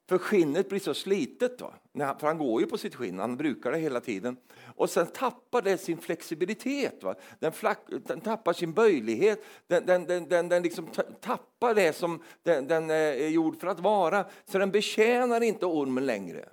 För 0.09 0.19
skinnet 0.19 0.69
blir 0.69 0.81
så 0.81 0.95
slitet, 0.95 1.59
då. 1.59 1.75
för 1.95 2.27
han 2.27 2.39
går 2.39 2.61
ju 2.61 2.67
på 2.67 2.79
sitt 2.79 2.95
skinn, 2.95 3.19
han 3.19 3.37
brukar 3.37 3.73
det 3.73 3.79
hela 3.79 4.01
tiden. 4.01 4.37
Och 4.77 4.91
sen 4.91 5.07
tappar 5.07 5.63
det 5.63 5.79
sin 5.79 5.99
flexibilitet, 5.99 7.03
va? 7.03 7.15
Den, 7.39 7.53
flack, 7.53 7.79
den 8.07 8.21
tappar 8.21 8.53
sin 8.53 8.73
böjlighet, 8.73 9.45
den, 9.67 9.87
den, 9.87 10.07
den, 10.07 10.29
den, 10.29 10.49
den 10.49 10.63
liksom 10.63 10.89
tappar 11.21 11.75
det 11.75 11.93
som 11.93 12.23
den, 12.43 12.69
den, 12.69 12.91
eh, 12.91 12.97
är 12.97 13.29
gjord 13.29 13.61
för 13.61 13.67
att 13.67 13.81
vara. 13.81 14.27
Så 14.45 14.59
den 14.59 14.71
betjänar 14.71 15.41
inte 15.41 15.67
ormen 15.67 16.07
längre. 16.07 16.49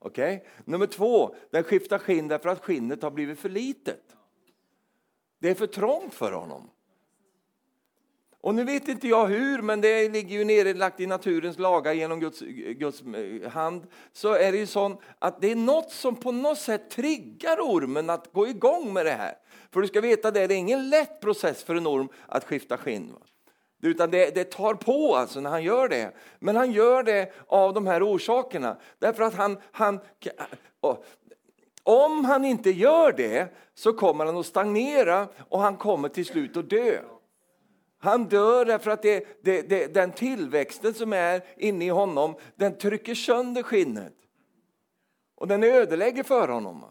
Okay? 0.00 0.40
Nummer 0.64 0.86
två, 0.86 1.34
den 1.50 1.64
skiftar 1.64 1.98
skinn 1.98 2.28
därför 2.28 2.48
att 2.48 2.64
skinnet 2.64 3.02
har 3.02 3.10
blivit 3.10 3.38
för 3.38 3.48
litet. 3.48 4.16
Det 5.40 5.50
är 5.50 5.54
för 5.54 5.66
trångt 5.66 6.14
för 6.14 6.32
honom. 6.32 6.70
Och 8.48 8.54
nu 8.54 8.64
vet 8.64 8.88
inte 8.88 9.08
jag 9.08 9.26
hur, 9.26 9.62
men 9.62 9.80
det 9.80 10.08
ligger 10.08 10.38
ju 10.38 10.44
nedlagt 10.44 11.00
i 11.00 11.06
naturens 11.06 11.58
lagar 11.58 11.92
genom 11.92 12.20
Guds, 12.20 12.40
Guds 12.76 13.02
eh, 13.02 13.50
hand. 13.50 13.86
Så 14.12 14.32
är 14.32 14.52
det 14.52 14.58
ju 14.58 14.66
så 14.66 15.00
att 15.18 15.40
det 15.40 15.50
är 15.52 15.56
något 15.56 15.90
som 15.90 16.16
på 16.16 16.32
något 16.32 16.58
sätt 16.58 16.90
triggar 16.90 17.56
ormen 17.60 18.10
att 18.10 18.32
gå 18.32 18.48
igång 18.48 18.92
med 18.92 19.06
det 19.06 19.12
här. 19.12 19.34
För 19.70 19.80
du 19.80 19.86
ska 19.86 20.00
veta 20.00 20.30
det, 20.30 20.46
det 20.46 20.54
är 20.54 20.58
ingen 20.58 20.90
lätt 20.90 21.20
process 21.20 21.64
för 21.64 21.74
en 21.74 21.86
orm 21.86 22.08
att 22.26 22.44
skifta 22.44 22.76
skinn. 22.76 23.14
Utan 23.82 24.10
det, 24.10 24.34
det, 24.34 24.44
tar 24.44 24.74
på 24.74 25.16
alltså 25.16 25.40
när 25.40 25.50
han 25.50 25.62
gör 25.62 25.88
det. 25.88 26.12
Men 26.38 26.56
han 26.56 26.72
gör 26.72 27.02
det 27.02 27.32
av 27.46 27.74
de 27.74 27.86
här 27.86 28.02
orsakerna. 28.02 28.76
Därför 28.98 29.22
att 29.22 29.34
han, 29.34 29.58
han 29.72 30.00
om 31.82 32.24
han 32.24 32.44
inte 32.44 32.70
gör 32.70 33.12
det 33.12 33.54
så 33.74 33.92
kommer 33.92 34.26
han 34.26 34.36
att 34.36 34.46
stagnera 34.46 35.28
och 35.48 35.60
han 35.60 35.76
kommer 35.76 36.08
till 36.08 36.26
slut 36.26 36.56
att 36.56 36.70
dö. 36.70 36.98
Han 37.98 38.28
dör 38.28 38.64
därför 38.64 38.90
att 38.90 39.02
det, 39.02 39.42
det, 39.42 39.62
det, 39.62 39.94
den 39.94 40.12
tillväxten 40.12 40.94
som 40.94 41.12
är 41.12 41.42
inne 41.56 41.84
i 41.84 41.88
honom, 41.88 42.34
den 42.56 42.78
trycker 42.78 43.14
sönder 43.14 43.62
skinnet. 43.62 44.14
Och 45.36 45.48
den 45.48 45.64
ödelägger 45.64 46.22
för 46.22 46.48
honom. 46.48 46.84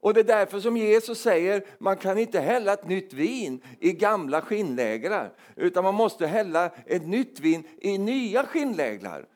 Och 0.00 0.14
det 0.14 0.20
är 0.20 0.24
därför 0.24 0.60
som 0.60 0.76
Jesus 0.76 1.20
säger 1.20 1.64
man 1.78 1.96
kan 1.96 2.18
inte 2.18 2.40
hälla 2.40 2.72
ett 2.72 2.88
nytt 2.88 3.12
vin 3.12 3.62
i 3.80 3.92
gamla 3.92 4.40
skinnläglar, 4.40 5.32
utan 5.56 5.84
man 5.84 5.94
måste 5.94 6.26
hälla 6.26 6.70
ett 6.86 7.06
nytt 7.06 7.40
vin 7.40 7.68
i 7.80 7.98
nya 7.98 8.46
skinnläglar. 8.46 9.26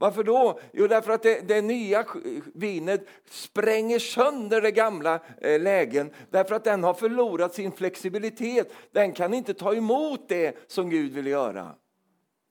Varför 0.00 0.24
då? 0.24 0.60
Jo, 0.72 0.86
därför 0.86 1.12
att 1.12 1.22
det, 1.22 1.48
det 1.48 1.62
nya 1.62 2.04
vinet 2.54 3.06
spränger 3.30 3.98
sönder 3.98 4.60
det 4.60 4.70
gamla 4.70 5.20
eh, 5.40 5.60
lägen. 5.60 6.10
Därför 6.30 6.54
att 6.54 6.64
den 6.64 6.84
har 6.84 6.94
förlorat 6.94 7.54
sin 7.54 7.72
flexibilitet. 7.72 8.72
Den 8.92 9.12
kan 9.12 9.34
inte 9.34 9.54
ta 9.54 9.74
emot 9.74 10.28
det 10.28 10.56
som 10.66 10.90
Gud 10.90 11.12
vill 11.12 11.26
göra. 11.26 11.74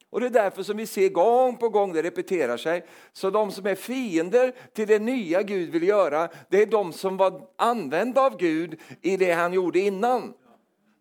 Och 0.10 0.20
Det 0.20 0.26
är 0.26 0.30
därför 0.30 0.64
som 0.64 0.78
vi 0.78 0.86
ser 0.86 1.10
gång 1.10 1.58
på 1.58 1.70
gång, 1.70 1.94
det 1.94 2.04
repeterar 2.04 2.58
sig. 2.58 2.86
Så 3.14 3.30
de 3.30 3.52
som 3.52 3.66
är 3.66 3.76
fiender 3.76 4.54
till 4.74 4.88
det 4.88 5.00
nya 5.00 5.42
Gud 5.44 5.70
vill 5.70 5.88
göra, 5.88 6.30
det 6.50 6.62
är 6.62 6.66
de 6.66 6.94
som 6.94 7.18
var 7.18 7.42
använda 7.56 8.22
av 8.22 8.38
Gud 8.38 8.80
i 9.02 9.18
det 9.18 9.32
han 9.32 9.54
gjorde 9.54 9.80
innan. 9.80 10.34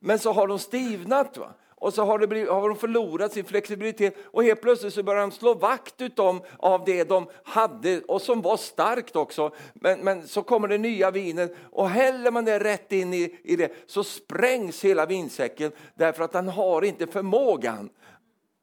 Men 0.00 0.18
så 0.18 0.32
har 0.32 0.46
de 0.46 0.58
stivnat. 0.58 1.36
Va? 1.36 1.54
Och 1.80 1.94
så 1.94 2.04
har, 2.04 2.26
blivit, 2.26 2.50
har, 2.50 2.68
de 2.68 2.78
förlorat 2.78 3.32
sin 3.32 3.44
flexibilitet 3.44 4.16
och 4.24 4.44
helt 4.44 4.60
plötsligt 4.60 4.94
så 4.94 5.02
börjar 5.02 5.20
de 5.20 5.30
slå 5.30 5.54
vakt 5.54 6.00
utom, 6.00 6.40
av 6.58 6.84
det 6.84 7.04
de 7.04 7.26
hade 7.42 8.00
och 8.00 8.22
som 8.22 8.42
var 8.42 8.56
starkt 8.56 9.16
också. 9.16 9.54
Men, 9.74 10.00
men 10.00 10.28
så 10.28 10.42
kommer 10.42 10.68
det 10.68 10.78
nya 10.78 11.10
vinet 11.10 11.54
och 11.70 11.88
häller 11.88 12.30
man 12.30 12.44
det 12.44 12.58
rätt 12.58 12.92
in 12.92 13.14
i, 13.14 13.38
i 13.44 13.56
det 13.56 13.72
så 13.86 14.04
sprängs 14.04 14.84
hela 14.84 15.06
vinsäcken 15.06 15.72
därför 15.94 16.24
att 16.24 16.34
han 16.34 16.48
har 16.48 16.82
inte 16.82 17.06
förmågan 17.06 17.90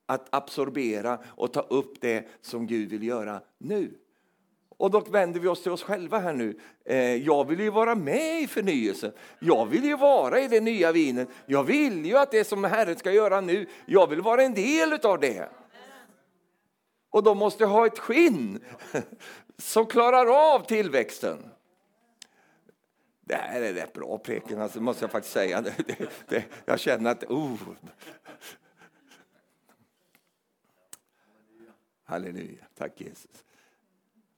att 0.05 0.35
absorbera 0.35 1.19
och 1.25 1.53
ta 1.53 1.61
upp 1.61 2.01
det 2.01 2.27
som 2.41 2.67
Gud 2.67 2.89
vill 2.89 3.03
göra 3.03 3.41
nu. 3.57 3.91
Och 4.77 4.91
då 4.91 4.99
vänder 4.99 5.39
vi 5.39 5.47
oss 5.47 5.63
till 5.63 5.71
oss 5.71 5.83
själva 5.83 6.19
här 6.19 6.33
nu. 6.33 6.59
Eh, 6.85 7.15
jag 7.15 7.47
vill 7.47 7.59
ju 7.59 7.69
vara 7.69 7.95
med 7.95 8.41
i 8.41 8.47
förnyelsen. 8.47 9.11
Jag 9.39 9.65
vill 9.65 9.83
ju 9.83 9.97
vara 9.97 10.39
i 10.39 10.47
det 10.47 10.61
nya 10.61 10.91
vinet. 10.91 11.29
Jag 11.45 11.63
vill 11.63 12.05
ju 12.05 12.17
att 12.17 12.31
det 12.31 12.43
som 12.43 12.63
Herren 12.63 12.97
ska 12.97 13.11
göra 13.11 13.41
nu, 13.41 13.67
jag 13.85 14.09
vill 14.09 14.21
vara 14.21 14.43
en 14.43 14.53
del 14.53 14.93
av 14.93 15.19
det. 15.19 15.49
Och 17.09 17.23
då 17.23 17.35
måste 17.35 17.63
jag 17.63 17.69
ha 17.69 17.87
ett 17.87 17.99
skinn 17.99 18.59
som 19.57 19.85
klarar 19.85 20.55
av 20.55 20.65
tillväxten. 20.65 21.37
Det 23.21 23.35
här 23.35 23.61
är 23.61 23.73
rätt 23.73 23.93
bra 23.93 24.17
preken, 24.17 24.61
alltså, 24.61 24.81
måste 24.81 25.03
jag 25.03 25.11
faktiskt 25.11 25.33
säga. 25.33 25.61
Det, 25.61 25.73
det, 25.87 26.09
det, 26.27 26.45
jag 26.65 26.79
känner 26.79 27.11
att... 27.11 27.23
Oh. 27.23 27.59
Halleluja, 32.03 32.65
tack 32.77 33.01
Jesus. 33.01 33.43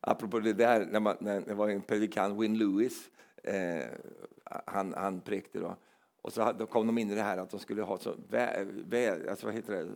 Apropå 0.07 0.39
det 0.39 0.53
där, 0.53 0.85
när, 0.85 0.99
man, 0.99 1.17
när 1.19 1.41
det 1.41 1.53
var 1.53 1.69
en 1.69 1.81
predikant, 1.81 2.41
Win 2.41 2.57
Lewis, 2.57 3.09
eh, 3.43 3.85
han, 4.65 4.93
han 4.93 5.21
präkte 5.21 5.59
då. 5.59 5.75
Och 6.21 6.33
så 6.33 6.51
då 6.51 6.65
kom 6.65 6.87
de 6.87 6.97
in 6.97 7.11
i 7.11 7.15
det 7.15 7.21
här 7.21 7.37
att 7.37 7.49
de 7.49 7.59
skulle 7.59 7.81
ha 7.81 7.97
så, 7.97 8.15
vä, 8.29 8.67
vä, 8.69 9.29
alltså 9.29 9.45
vad 9.45 9.55
heter 9.55 9.73
det? 9.73 9.87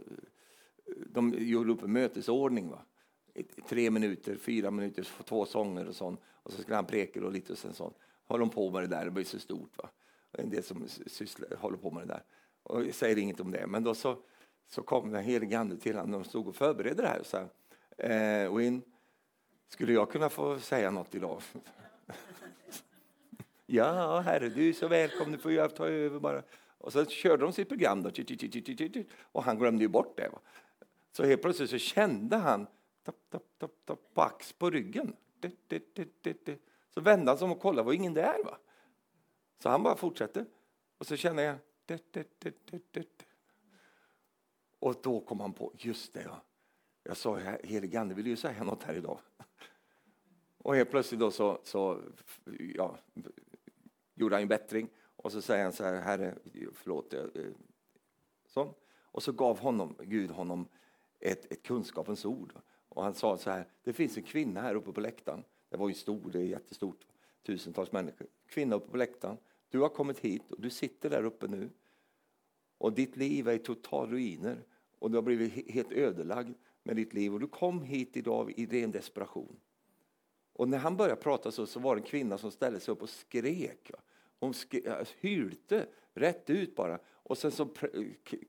De 1.05 1.33
gjorde 1.37 1.71
upp 1.71 1.83
en 1.83 1.91
mötesordning. 1.91 2.69
Va? 2.69 2.81
Tre 3.69 3.89
minuter, 3.89 4.35
fyra 4.35 4.71
minuter, 4.71 5.07
två 5.23 5.45
sånger 5.45 5.87
och 5.87 5.95
sånt. 5.95 6.19
Och 6.43 6.51
så 6.51 6.61
skulle 6.61 6.75
han 6.75 6.85
präka. 6.85 7.25
och 7.25 7.31
lite 7.31 7.53
och 7.53 7.59
sen 7.59 7.73
sånt. 7.73 7.95
Håller 8.27 8.45
de 8.45 8.49
på 8.49 8.69
med 8.69 8.83
det 8.83 8.87
där, 8.87 9.05
det 9.05 9.11
blir 9.11 9.23
så 9.23 9.39
stort. 9.39 9.77
Va? 9.77 9.89
En 10.31 10.49
del 10.49 10.63
som 10.63 10.87
sysslar, 11.07 11.57
håller 11.57 11.77
på 11.77 11.91
med 11.91 12.07
det 12.07 12.13
där. 12.13 12.23
Och 12.63 12.85
jag 12.85 12.95
säger 12.95 13.17
inget 13.17 13.39
om 13.39 13.51
det. 13.51 13.67
Men 13.67 13.83
då 13.83 13.93
så, 13.93 14.17
så 14.69 14.81
kom 14.81 15.11
den 15.11 15.23
helige 15.23 15.59
ande 15.59 15.77
till 15.77 15.95
honom 15.95 16.11
de 16.11 16.23
stod 16.23 16.47
och 16.47 16.55
förberedde 16.55 17.01
det 17.01 17.07
här. 17.07 17.19
Och 17.19 17.25
så 17.25 17.37
här, 17.37 18.45
eh, 18.45 18.55
Win, 18.55 18.81
skulle 19.71 19.93
jag 19.93 20.11
kunna 20.11 20.29
få 20.29 20.59
säga 20.59 20.91
något 20.91 21.15
idag? 21.15 21.41
ja, 23.65 24.19
herre, 24.19 24.49
du 24.49 24.69
är 24.69 24.73
så 24.73 24.87
välkommen, 24.87 25.31
du 25.31 25.37
får 25.37 25.67
ta 25.67 25.87
över 25.87 26.19
bara. 26.19 26.43
Och 26.77 26.93
så 26.93 27.05
körde 27.05 27.43
de 27.43 27.53
sitt 27.53 27.69
program 27.69 28.03
då, 28.03 28.11
och 29.21 29.43
han 29.43 29.57
glömde 29.57 29.83
ju 29.83 29.87
bort 29.87 30.17
det. 30.17 30.31
Så 31.11 31.23
helt 31.23 31.41
plötsligt 31.41 31.69
så 31.69 31.77
kände 31.77 32.37
han 32.37 32.67
tapp, 33.03 33.15
tapp, 33.29 33.43
tapp, 33.57 33.71
tapp, 33.85 33.99
på 34.13 34.21
ax 34.21 34.53
på 34.53 34.69
ryggen. 34.69 35.15
Så 36.93 37.01
vände 37.01 37.31
han 37.31 37.37
sig 37.37 37.45
om 37.45 37.51
och 37.51 37.59
kollade, 37.59 37.85
var 37.85 37.93
ingen 37.93 38.13
där. 38.13 38.43
Va? 38.43 38.57
Så 39.59 39.69
han 39.69 39.83
bara 39.83 39.95
fortsatte. 39.95 40.45
Och 40.97 41.07
så 41.07 41.15
kände 41.15 41.43
jag... 41.43 41.55
Och 44.79 44.95
då 45.01 45.19
kom 45.19 45.39
han 45.39 45.53
på, 45.53 45.73
just 45.77 46.13
det, 46.13 46.21
ja. 46.21 46.41
jag 47.03 47.17
sa 47.17 47.39
helige 47.63 47.99
Ande 47.99 48.15
vill 48.15 48.27
ju 48.27 48.35
säga 48.35 48.63
något 48.63 48.83
här 48.83 48.93
idag. 48.93 49.19
Och 50.63 50.75
helt 50.75 50.91
plötsligt 50.91 51.19
då 51.19 51.31
så, 51.31 51.59
så 51.63 52.01
ja, 52.75 52.97
gjorde 54.15 54.35
han 54.35 54.41
en 54.41 54.47
bättring 54.47 54.89
och 55.15 55.31
så 55.31 55.41
säger 55.41 55.63
han 55.63 55.73
så 55.73 55.83
här, 55.83 56.01
Herre, 56.01 56.35
förlåt. 56.73 57.13
Eh, 57.13 57.25
så. 58.45 58.73
Och 59.01 59.23
så 59.23 59.31
gav 59.31 59.59
honom, 59.59 59.95
Gud 59.99 60.31
honom 60.31 60.67
ett, 61.19 61.51
ett 61.51 61.63
kunskapens 61.63 62.25
ord. 62.25 62.53
Och 62.89 63.03
han 63.03 63.13
sa 63.13 63.37
så 63.37 63.49
här, 63.49 63.67
det 63.83 63.93
finns 63.93 64.17
en 64.17 64.23
kvinna 64.23 64.61
här 64.61 64.75
uppe 64.75 64.91
på 64.91 65.01
läktaren. 65.01 65.43
Det 65.69 65.77
var 65.77 65.87
ju 65.87 65.93
stor, 65.93 66.31
det 66.31 66.39
är 66.39 66.43
jättestort, 66.43 67.07
tusentals 67.45 67.91
människor. 67.91 68.27
Kvinna 68.47 68.75
uppe 68.75 68.91
på 68.91 68.97
läktaren. 68.97 69.37
Du 69.69 69.79
har 69.79 69.89
kommit 69.89 70.19
hit 70.19 70.51
och 70.51 70.61
du 70.61 70.69
sitter 70.69 71.09
där 71.09 71.23
uppe 71.23 71.47
nu. 71.47 71.69
Och 72.77 72.93
ditt 72.93 73.17
liv 73.17 73.47
är 73.47 73.53
i 73.53 73.59
total 73.59 74.09
ruiner 74.09 74.63
och 74.99 75.11
du 75.11 75.17
har 75.17 75.21
blivit 75.21 75.69
helt 75.69 75.91
ödelagd 75.91 76.55
med 76.83 76.95
ditt 76.95 77.13
liv. 77.13 77.33
Och 77.33 77.39
du 77.39 77.47
kom 77.47 77.81
hit 77.81 78.17
idag 78.17 78.53
i 78.57 78.65
ren 78.65 78.91
desperation. 78.91 79.59
Och 80.61 80.69
när 80.69 80.77
han 80.77 80.97
började 80.97 81.21
prata 81.21 81.51
så, 81.51 81.65
så 81.65 81.79
var 81.79 81.95
det 81.95 82.01
en 82.01 82.05
kvinna 82.05 82.37
som 82.37 82.51
ställde 82.51 82.79
sig 82.79 82.91
upp 82.91 83.01
och 83.01 83.09
skrek. 83.09 83.91
Hon 84.39 84.53
skrek, 84.53 84.85
hylte 85.19 85.85
rätt 86.13 86.49
ut 86.49 86.75
bara. 86.75 86.99
Och 87.05 87.37
sen 87.37 87.51
så 87.51 87.67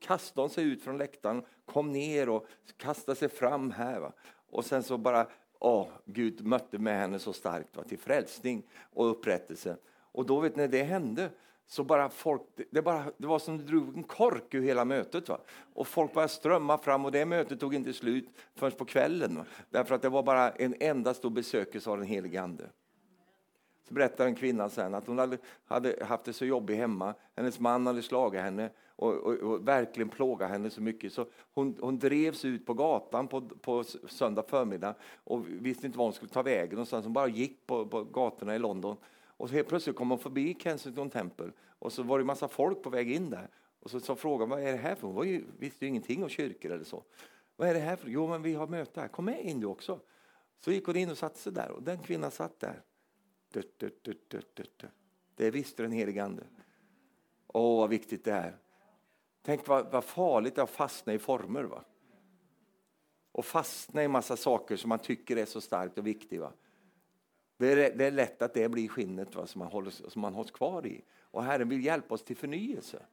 kastade 0.01 0.41
hon 0.41 0.49
sig 0.49 0.63
ut 0.63 0.81
från 0.83 0.97
läktaren, 0.97 1.45
kom 1.65 1.91
ner 1.91 2.29
och 2.29 2.47
kastade 2.77 3.15
sig 3.15 3.29
fram 3.29 3.71
här. 3.71 3.99
Va? 3.99 4.13
Och 4.49 4.65
sen 4.65 4.83
så 4.83 4.97
bara, 4.97 5.27
åh, 5.59 5.87
Gud 6.05 6.45
mötte 6.45 6.77
med 6.77 6.99
henne 6.99 7.19
så 7.19 7.33
starkt 7.33 7.77
va? 7.77 7.83
till 7.83 7.99
frälsning 7.99 8.63
och 8.79 9.11
upprättelse. 9.11 9.77
Och 9.95 10.25
då 10.25 10.39
vet 10.39 10.55
ni, 10.55 10.61
när 10.61 10.67
det 10.67 10.83
hände 10.83 11.29
så 11.67 11.83
bara 11.83 12.09
folk, 12.09 12.41
det, 12.71 12.81
bara, 12.81 13.05
det 13.17 13.27
var 13.27 13.39
som 13.39 13.57
det 13.57 13.63
drog 13.63 13.97
en 13.97 14.03
kork 14.03 14.53
ur 14.53 14.61
hela 14.61 14.85
mötet. 14.85 15.29
Va? 15.29 15.37
Och 15.73 15.87
folk 15.87 16.13
började 16.13 16.33
strömma 16.33 16.77
fram 16.77 17.05
och 17.05 17.11
det 17.11 17.25
mötet 17.25 17.59
tog 17.59 17.75
inte 17.75 17.93
slut 17.93 18.29
förrän 18.55 18.71
på 18.71 18.85
kvällen. 18.85 19.35
Va? 19.35 19.45
Därför 19.69 19.95
att 19.95 20.01
det 20.01 20.09
var 20.09 20.23
bara 20.23 20.51
en 20.51 20.75
enda 20.79 21.13
stor 21.13 21.29
besökelse 21.29 21.89
av 21.89 21.97
den 21.97 22.07
helige 22.07 22.41
Ande. 22.41 22.69
Så 23.87 23.93
berättar 23.93 24.25
en 24.25 24.35
kvinna 24.35 24.69
sen 24.69 24.95
att 24.95 25.07
hon 25.07 25.19
hade, 25.19 25.37
hade 25.65 26.05
haft 26.05 26.25
det 26.25 26.33
så 26.33 26.45
jobbigt 26.45 26.77
hemma. 26.77 27.13
Hennes 27.35 27.59
man 27.59 27.87
hade 27.87 28.01
slagit 28.01 28.41
henne 28.41 28.69
och, 28.95 29.13
och, 29.13 29.33
och 29.33 29.67
verkligen 29.67 30.09
plågat 30.09 30.49
henne 30.49 30.69
så 30.69 30.81
mycket. 30.81 31.13
Så 31.13 31.25
hon, 31.53 31.77
hon 31.79 31.99
drevs 31.99 32.45
ut 32.45 32.65
på 32.65 32.73
gatan 32.73 33.27
på, 33.27 33.41
på 33.41 33.83
söndag 34.07 34.43
förmiddag 34.47 34.95
och 35.23 35.47
visste 35.47 35.85
inte 35.85 35.97
var 35.97 36.05
hon 36.05 36.13
skulle 36.13 36.31
ta 36.31 36.41
vägen. 36.41 36.75
Någonstans. 36.75 37.05
Hon 37.05 37.13
bara 37.13 37.27
gick 37.27 37.67
på, 37.67 37.85
på 37.85 38.03
gatorna 38.03 38.55
i 38.55 38.59
London 38.59 38.97
och 39.37 39.49
helt 39.49 39.67
plötsligt 39.67 39.95
kom 39.95 40.09
hon 40.09 40.19
förbi 40.19 40.57
Kensington 40.59 41.09
Temple 41.09 41.51
och 41.79 41.93
så 41.93 42.03
var 42.03 42.19
det 42.19 42.25
massa 42.25 42.47
folk 42.47 42.83
på 42.83 42.89
väg 42.89 43.11
in 43.11 43.29
där. 43.29 43.49
Och 43.79 43.89
så, 43.89 43.99
så 43.99 44.15
frågade 44.15 44.49
vad 44.49 44.59
är 44.59 44.71
det 44.71 44.77
här 44.77 44.95
för? 44.95 45.07
Hon 45.07 45.15
var 45.15 45.23
ju, 45.23 45.43
visste 45.57 45.85
ju 45.85 45.89
ingenting 45.89 46.23
om 46.23 46.29
kyrkor 46.29 46.71
eller 46.71 46.83
så. 46.83 47.03
Vad 47.55 47.69
är 47.69 47.73
det 47.73 47.79
här 47.79 47.95
för? 47.95 48.09
Jo, 48.09 48.27
men 48.27 48.41
vi 48.41 48.53
har 48.53 48.67
möte 48.67 49.01
här. 49.01 49.07
Kom 49.07 49.25
med 49.25 49.45
in 49.45 49.59
du 49.59 49.67
också. 49.67 49.99
Så 50.59 50.71
gick 50.71 50.85
hon 50.85 50.95
in 50.95 51.09
och 51.09 51.17
satte 51.17 51.39
sig 51.39 51.51
där 51.51 51.71
och 51.71 51.83
den 51.83 51.99
kvinnan 51.99 52.31
satt 52.31 52.59
där. 52.59 52.81
Dut, 53.53 53.79
dut, 53.79 54.03
dut, 54.03 54.29
dut, 54.29 54.55
dut. 54.55 54.83
Det 55.35 55.51
visste 55.51 55.83
den 55.83 55.91
helige 55.91 56.23
Ande. 56.23 56.43
Åh, 57.47 57.79
vad 57.79 57.89
viktigt 57.89 58.23
det 58.23 58.31
är. 58.31 58.57
Tänk 59.41 59.67
vad, 59.67 59.91
vad 59.91 60.03
farligt 60.03 60.55
det 60.55 60.61
är 60.61 60.63
att 60.63 60.69
fastna 60.69 61.13
i 61.13 61.19
former. 61.19 61.63
Va? 61.63 61.83
Och 63.31 63.45
fastna 63.45 64.03
i 64.03 64.07
massa 64.07 64.37
saker 64.37 64.75
som 64.75 64.89
man 64.89 64.99
tycker 64.99 65.37
är 65.37 65.45
så 65.45 65.61
starkt 65.61 65.97
och 65.97 66.07
viktigt. 66.07 66.41
Va? 66.41 66.53
Det 67.57 67.71
är, 67.71 67.97
det 67.97 68.05
är 68.05 68.11
lätt 68.11 68.41
att 68.41 68.53
det 68.53 68.69
blir 68.69 68.87
skinnet 68.87 69.35
va, 69.35 69.47
som, 69.47 69.59
man 69.59 69.67
håller, 69.67 69.91
som 69.91 70.21
man 70.21 70.33
hålls 70.33 70.51
kvar 70.51 70.85
i. 70.87 71.01
Och 71.21 71.43
Herren 71.43 71.69
vill 71.69 71.85
hjälpa 71.85 72.13
oss 72.13 72.23
till 72.23 72.37
förnyelse. 72.37 73.05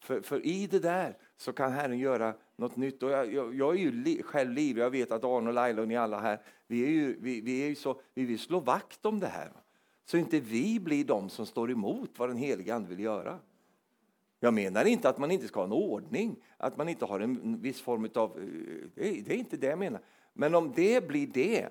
För, 0.00 0.20
för 0.20 0.46
i 0.46 0.66
det 0.66 0.78
där 0.78 1.16
så 1.36 1.52
kan 1.52 1.72
Herren 1.72 1.98
göra 1.98 2.34
något 2.56 2.76
nytt. 2.76 3.02
Och 3.02 3.10
jag, 3.10 3.32
jag, 3.32 3.54
jag 3.54 3.74
är 3.74 3.78
ju 3.78 3.92
li, 3.92 4.22
själv 4.22 4.52
liv, 4.52 4.78
jag 4.78 4.90
vet 4.90 5.12
att 5.12 5.24
Arne 5.24 5.48
och 5.48 5.54
Laila 5.54 5.82
och 5.82 5.88
ni 5.88 5.96
alla 5.96 6.20
här, 6.20 6.40
vi, 6.66 6.84
är 6.84 6.90
ju, 6.90 7.16
vi, 7.20 7.40
vi, 7.40 7.62
är 7.62 7.68
ju 7.68 7.74
så, 7.74 8.00
vi 8.14 8.24
vill 8.24 8.38
slå 8.38 8.60
vakt 8.60 9.06
om 9.06 9.20
det 9.20 9.26
här. 9.26 9.52
Så 10.04 10.16
inte 10.16 10.40
vi 10.40 10.80
blir 10.80 11.04
de 11.04 11.28
som 11.28 11.46
står 11.46 11.70
emot 11.70 12.10
vad 12.16 12.28
den 12.28 12.36
helige 12.36 12.74
Ande 12.74 12.88
vill 12.88 13.00
göra. 13.00 13.38
Jag 14.40 14.54
menar 14.54 14.84
inte 14.84 15.08
att 15.08 15.18
man 15.18 15.30
inte 15.30 15.48
ska 15.48 15.60
ha 15.60 15.64
en 15.64 15.72
ordning, 15.72 16.36
att 16.56 16.76
man 16.76 16.88
inte 16.88 17.04
har 17.04 17.20
en 17.20 17.60
viss 17.60 17.80
form 17.80 18.08
av... 18.14 18.38
Eh, 18.96 19.12
det 19.24 19.28
är 19.28 19.36
inte 19.36 19.56
det 19.56 19.66
jag 19.66 19.78
menar. 19.78 20.00
Men 20.32 20.54
om 20.54 20.72
det 20.76 21.08
blir 21.08 21.26
det, 21.26 21.68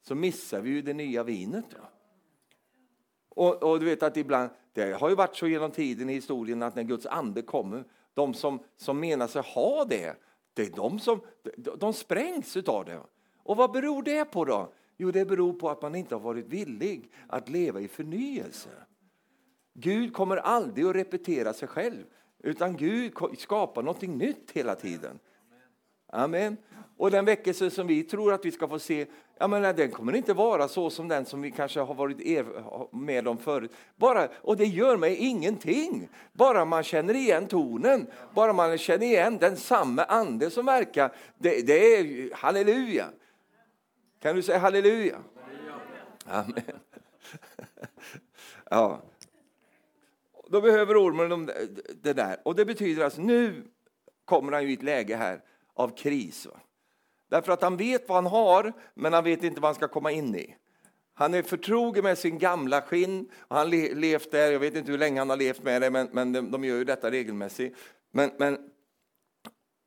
så 0.00 0.14
missar 0.14 0.60
vi 0.60 0.70
ju 0.70 0.82
det 0.82 0.94
nya 0.94 1.22
vinet. 1.22 1.64
Ja. 1.70 1.90
Och, 3.28 3.62
och, 3.62 3.80
du 3.80 3.86
vet 3.86 4.02
att 4.02 4.16
ibland, 4.16 4.50
det 4.72 4.92
har 4.92 5.08
ju 5.08 5.14
varit 5.14 5.36
så 5.36 5.46
genom 5.46 5.70
tiden 5.70 6.10
i 6.10 6.12
historien 6.12 6.62
att 6.62 6.76
när 6.76 6.82
Guds 6.82 7.06
ande 7.06 7.42
kommer, 7.42 7.84
de 8.14 8.34
som, 8.34 8.58
som 8.76 9.00
menar 9.00 9.26
sig 9.26 9.42
ha 9.42 9.84
det, 9.84 10.16
det 10.54 10.62
är 10.62 10.70
de 10.70 10.98
som 10.98 11.20
de, 11.56 11.76
de 11.78 11.92
sprängs 11.92 12.56
utav 12.56 12.84
det. 12.84 13.00
Och 13.36 13.56
vad 13.56 13.72
beror 13.72 14.02
det 14.02 14.24
på 14.24 14.44
då? 14.44 14.72
Jo, 14.96 15.10
det 15.10 15.24
beror 15.24 15.52
på 15.52 15.70
att 15.70 15.82
man 15.82 15.94
inte 15.94 16.14
har 16.14 16.20
varit 16.20 16.46
villig 16.46 17.12
att 17.28 17.48
leva 17.48 17.80
i 17.80 17.88
förnyelse. 17.88 18.68
Gud 19.74 20.14
kommer 20.14 20.36
aldrig 20.36 20.86
att 20.86 20.96
repetera 20.96 21.52
sig 21.52 21.68
själv, 21.68 22.04
utan 22.38 22.76
Gud 22.76 23.12
skapar 23.38 23.82
någonting 23.82 24.18
nytt 24.18 24.50
hela 24.50 24.74
tiden. 24.74 25.18
Amen. 26.12 26.56
Och 26.96 27.10
den 27.10 27.24
väckelse 27.24 27.70
som 27.70 27.86
vi 27.86 28.02
tror 28.02 28.32
att 28.32 28.44
vi 28.44 28.52
ska 28.52 28.68
få 28.68 28.78
se, 28.78 29.06
ja, 29.38 29.48
men 29.48 29.76
den 29.76 29.90
kommer 29.90 30.12
inte 30.12 30.34
vara 30.34 30.68
så 30.68 30.90
som 30.90 31.08
den 31.08 31.24
som 31.24 31.42
vi 31.42 31.50
kanske 31.50 31.80
har 31.80 31.94
varit 31.94 32.48
med 32.92 33.28
om 33.28 33.38
förut. 33.38 33.72
Bara, 33.96 34.28
och 34.34 34.56
det 34.56 34.64
gör 34.64 34.96
mig 34.96 35.16
ingenting, 35.16 36.08
bara 36.32 36.64
man 36.64 36.82
känner 36.82 37.14
igen 37.14 37.46
tonen, 37.46 38.06
bara 38.34 38.52
man 38.52 38.78
känner 38.78 39.06
igen 39.06 39.38
den 39.38 39.56
samma 39.56 40.04
ande 40.04 40.50
som 40.50 40.66
verkar. 40.66 41.14
Det, 41.38 41.66
det 41.66 41.96
är 41.96 42.34
halleluja. 42.34 43.06
Kan 44.22 44.36
du 44.36 44.42
säga 44.42 44.58
halleluja? 44.58 45.18
Amen. 46.26 46.62
Ja. 48.72 49.02
Då 50.48 50.60
behöver 50.60 50.94
ormen 50.94 51.50
det 52.02 52.12
där. 52.12 52.40
Och 52.42 52.54
det 52.54 52.64
betyder 52.64 53.04
att 53.04 53.18
nu 53.18 53.64
kommer 54.24 54.52
han 54.52 54.68
i 54.68 54.72
ett 54.72 54.82
läge 54.82 55.16
här 55.16 55.40
av 55.82 55.96
kris. 55.96 56.46
Va? 56.46 56.60
Därför 57.28 57.52
att 57.52 57.62
han 57.62 57.76
vet 57.76 58.08
vad 58.08 58.16
han 58.16 58.26
har, 58.26 58.72
men 58.94 59.12
han 59.12 59.24
vet 59.24 59.44
inte 59.44 59.60
vad 59.60 59.68
han 59.68 59.74
ska 59.74 59.88
komma 59.88 60.10
in 60.10 60.34
i. 60.34 60.56
Han 61.14 61.34
är 61.34 61.42
förtrogen 61.42 62.04
med 62.04 62.18
sin 62.18 62.38
gamla 62.38 62.82
skinn. 62.82 63.30
Och 63.38 63.56
han 63.56 63.70
le, 63.70 63.94
levt 63.94 64.30
där, 64.30 64.52
jag 64.52 64.60
vet 64.60 64.74
inte 64.74 64.90
hur 64.90 64.98
länge 64.98 65.20
han 65.20 65.30
har 65.30 65.36
levt 65.36 65.62
med 65.62 65.82
det, 65.82 65.90
men, 65.90 66.08
men 66.12 66.32
de, 66.32 66.50
de 66.50 66.64
gör 66.64 66.76
ju 66.76 66.84
detta 66.84 67.10
regelmässigt. 67.10 67.76
Men, 68.10 68.30
men 68.38 68.70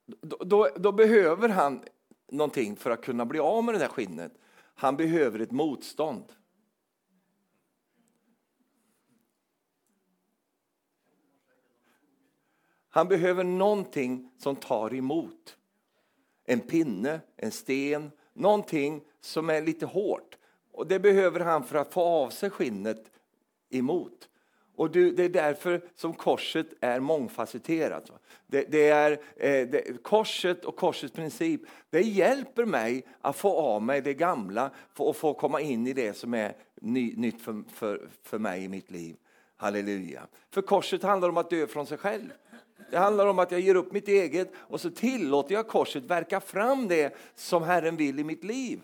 då, 0.06 0.38
då, 0.38 0.70
då, 0.76 0.92
behöver 0.92 1.50
han 1.50 1.84
någonting 2.32 2.76
för 2.76 2.92
att 2.92 3.02
kunna 3.02 3.26
bli 3.26 3.40
av 3.40 3.64
med 3.64 3.76
det 3.76 3.80
där 3.80 3.88
skinnet. 3.88 4.32
Han 4.76 4.98
behöver 4.98 5.40
ett 5.40 5.52
motstånd. 5.52 6.34
Han 12.90 13.08
behöver 13.08 13.44
någonting 13.44 14.32
som 14.38 14.56
tar 14.56 14.94
emot. 14.94 15.58
En 16.54 16.60
pinne, 16.60 17.20
en 17.38 17.52
sten, 17.52 18.12
någonting 18.34 19.02
som 19.22 19.50
är 19.50 19.62
lite 19.62 19.86
hårt. 19.86 20.38
Och 20.72 20.88
Det 20.88 21.00
behöver 21.00 21.40
han 21.40 21.64
för 21.64 21.78
att 21.78 21.94
få 21.94 22.02
av 22.02 22.30
sig 22.30 22.50
skinnet 22.50 23.12
emot. 23.70 24.30
Och 24.76 24.92
du, 24.92 25.12
det 25.12 25.24
är 25.24 25.30
därför 25.30 25.82
som 25.96 26.14
korset 26.14 26.68
är 26.82 27.00
mångfacetterat. 27.00 28.12
Det, 28.48 28.72
det 28.72 28.90
är 28.90 29.12
eh, 29.12 29.68
det, 29.68 30.04
korset 30.04 30.66
och 30.66 30.76
korsets 30.76 31.14
princip. 31.14 31.62
Det 31.90 32.02
hjälper 32.02 32.66
mig 32.66 33.06
att 33.22 33.36
få 33.36 33.58
av 33.58 33.82
mig 33.82 34.02
det 34.02 34.14
gamla 34.14 34.72
och 34.98 35.16
få 35.16 35.34
komma 35.34 35.62
in 35.62 35.88
i 35.88 35.94
det 35.94 36.14
som 36.14 36.34
är 36.34 36.56
ny, 36.82 37.14
nytt 37.16 37.42
för, 37.42 37.64
för, 37.74 38.10
för 38.24 38.40
mig 38.40 38.64
i 38.64 38.68
mitt 38.68 38.92
liv. 38.92 39.16
Halleluja. 39.58 40.28
För 40.52 40.62
korset 40.62 41.04
handlar 41.04 41.30
om 41.30 41.38
att 41.38 41.50
dö 41.50 41.68
från 41.68 41.86
sig 41.86 41.98
själv. 41.98 42.30
Det 42.92 42.98
handlar 42.98 43.28
om 43.28 43.40
att 43.40 43.52
jag 43.52 43.60
ger 43.60 43.76
upp 43.76 43.92
mitt 43.92 44.08
eget 44.08 44.52
och 44.56 44.82
så 44.82 44.90
tillåter 44.90 45.56
jag 45.56 45.68
korset 45.68 46.04
verka 46.04 46.40
fram 46.40 46.88
det 46.88 47.16
som 47.36 47.64
Herren 47.64 47.96
vill 47.96 48.20
i 48.20 48.24
mitt 48.24 48.44
liv. 48.44 48.80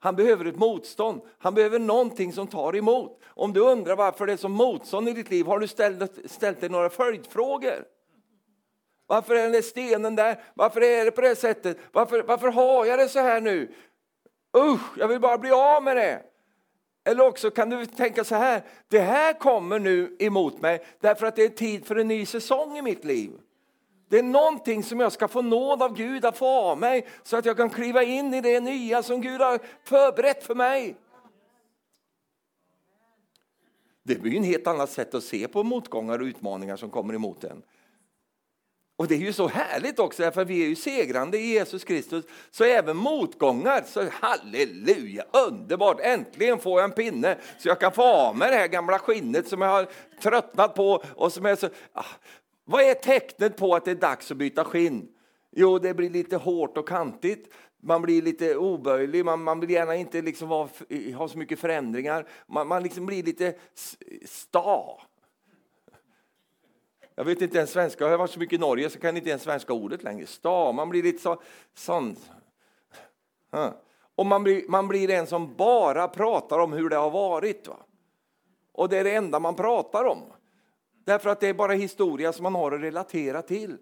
Han 0.00 0.16
behöver 0.16 0.44
ett 0.44 0.58
motstånd, 0.58 1.20
han 1.38 1.54
behöver 1.54 1.78
någonting 1.78 2.32
som 2.32 2.46
tar 2.46 2.76
emot. 2.76 3.20
Om 3.26 3.52
du 3.52 3.60
undrar 3.60 3.96
varför 3.96 4.26
det 4.26 4.32
är 4.32 4.36
som 4.36 4.52
motstånd 4.52 5.08
i 5.08 5.12
ditt 5.12 5.30
liv, 5.30 5.46
har 5.46 5.58
du 5.58 5.68
ställt, 5.68 6.30
ställt 6.30 6.60
dig 6.60 6.68
några 6.68 6.90
följdfrågor? 6.90 7.84
Varför 9.06 9.34
är 9.34 9.42
den 9.42 9.52
där 9.52 9.62
stenen 9.62 10.16
där? 10.16 10.44
Varför 10.54 10.80
är 10.80 11.04
det 11.04 11.10
på 11.10 11.20
det 11.20 11.36
sättet? 11.36 11.78
Varför, 11.92 12.22
varför 12.22 12.48
har 12.48 12.86
jag 12.86 12.98
det 12.98 13.08
så 13.08 13.18
här 13.18 13.40
nu? 13.40 13.74
Usch, 14.56 14.98
jag 14.98 15.08
vill 15.08 15.20
bara 15.20 15.38
bli 15.38 15.50
av 15.50 15.82
med 15.82 15.96
det. 15.96 16.22
Eller 17.08 17.26
också 17.26 17.50
kan 17.50 17.70
du 17.70 17.86
tänka 17.86 18.24
så 18.24 18.34
här, 18.34 18.62
det 18.88 19.00
här 19.00 19.32
kommer 19.32 19.78
nu 19.78 20.16
emot 20.18 20.60
mig 20.60 20.84
därför 21.00 21.26
att 21.26 21.36
det 21.36 21.44
är 21.44 21.48
tid 21.48 21.86
för 21.86 21.96
en 21.96 22.08
ny 22.08 22.26
säsong 22.26 22.78
i 22.78 22.82
mitt 22.82 23.04
liv. 23.04 23.30
Det 24.08 24.18
är 24.18 24.22
någonting 24.22 24.82
som 24.82 25.00
jag 25.00 25.12
ska 25.12 25.28
få 25.28 25.42
nåd 25.42 25.82
av 25.82 25.96
Gud 25.96 26.24
att 26.24 26.38
få 26.38 26.46
av 26.46 26.78
mig 26.78 27.06
så 27.22 27.36
att 27.36 27.44
jag 27.44 27.56
kan 27.56 27.70
kliva 27.70 28.02
in 28.02 28.34
i 28.34 28.40
det 28.40 28.60
nya 28.60 29.02
som 29.02 29.20
Gud 29.20 29.40
har 29.40 29.58
förberett 29.84 30.44
för 30.44 30.54
mig. 30.54 30.96
Det 34.02 34.14
blir 34.14 34.32
ju 34.32 34.38
en 34.38 34.44
helt 34.44 34.66
annat 34.66 34.90
sätt 34.90 35.14
att 35.14 35.24
se 35.24 35.48
på 35.48 35.62
motgångar 35.62 36.18
och 36.18 36.24
utmaningar 36.24 36.76
som 36.76 36.90
kommer 36.90 37.14
emot 37.14 37.44
en. 37.44 37.62
Och 38.98 39.08
det 39.08 39.14
är 39.14 39.18
ju 39.18 39.32
så 39.32 39.48
härligt 39.48 39.98
också, 39.98 40.30
för 40.30 40.44
vi 40.44 40.62
är 40.62 40.68
ju 40.68 40.76
segrande 40.76 41.38
i 41.38 41.46
Jesus 41.46 41.84
Kristus. 41.84 42.24
Så 42.50 42.64
även 42.64 42.96
motgångar, 42.96 43.82
så 43.86 44.08
halleluja, 44.12 45.24
underbart! 45.48 46.00
Äntligen 46.00 46.58
får 46.58 46.80
jag 46.80 46.84
en 46.84 46.94
pinne 46.94 47.36
så 47.58 47.68
jag 47.68 47.80
kan 47.80 47.92
få 47.92 48.02
av 48.02 48.36
mig 48.36 48.50
det 48.50 48.56
här 48.56 48.68
gamla 48.68 48.98
skinnet 48.98 49.48
som 49.48 49.60
jag 49.60 49.68
har 49.68 49.88
tröttnat 50.22 50.74
på. 50.74 51.02
Och 51.14 51.32
som 51.32 51.46
är 51.46 51.56
så, 51.56 51.68
ah, 51.92 52.04
vad 52.64 52.82
är 52.82 52.94
tecknet 52.94 53.56
på 53.56 53.74
att 53.74 53.84
det 53.84 53.90
är 53.90 53.94
dags 53.94 54.30
att 54.30 54.36
byta 54.36 54.64
skinn? 54.64 55.08
Jo, 55.56 55.78
det 55.78 55.94
blir 55.94 56.10
lite 56.10 56.36
hårt 56.36 56.78
och 56.78 56.88
kantigt. 56.88 57.52
Man 57.82 58.02
blir 58.02 58.22
lite 58.22 58.56
oböjlig, 58.56 59.24
man, 59.24 59.42
man 59.42 59.60
vill 59.60 59.70
gärna 59.70 59.96
inte 59.96 60.22
liksom 60.22 60.48
ha, 60.48 60.68
ha 61.16 61.28
så 61.28 61.38
mycket 61.38 61.58
förändringar. 61.58 62.28
Man, 62.46 62.68
man 62.68 62.82
liksom 62.82 63.06
blir 63.06 63.22
lite 63.22 63.54
sta. 64.24 65.00
Jag 67.18 67.24
vet 67.24 67.40
inte 67.40 67.58
ens 67.58 67.70
svenska, 67.70 68.04
jag 68.04 68.10
har 68.10 68.18
varit 68.18 68.30
så 68.30 68.38
mycket 68.38 68.56
i 68.56 68.60
Norge 68.60 68.90
så 68.90 68.98
kan 68.98 69.16
inte 69.16 69.28
ens 69.28 69.42
svenska 69.42 69.72
ordet 69.72 70.02
längre. 70.02 70.26
Sta, 70.26 70.72
man 70.72 70.88
blir 70.88 71.02
lite 71.02 71.22
så, 71.22 71.42
sån. 71.74 72.16
Och 74.14 74.26
man 74.26 74.42
blir, 74.42 74.68
man 74.68 74.88
blir 74.88 75.10
en 75.10 75.26
som 75.26 75.54
bara 75.54 76.08
pratar 76.08 76.58
om 76.58 76.72
hur 76.72 76.88
det 76.88 76.96
har 76.96 77.10
varit. 77.10 77.68
Va? 77.68 77.76
Och 78.72 78.88
det 78.88 78.98
är 78.98 79.04
det 79.04 79.14
enda 79.14 79.40
man 79.40 79.54
pratar 79.54 80.04
om. 80.04 80.22
Därför 81.04 81.30
att 81.30 81.40
det 81.40 81.48
är 81.48 81.54
bara 81.54 81.72
historia 81.72 82.32
som 82.32 82.42
man 82.42 82.54
har 82.54 82.72
att 82.72 82.80
relatera 82.80 83.42
till. 83.42 83.76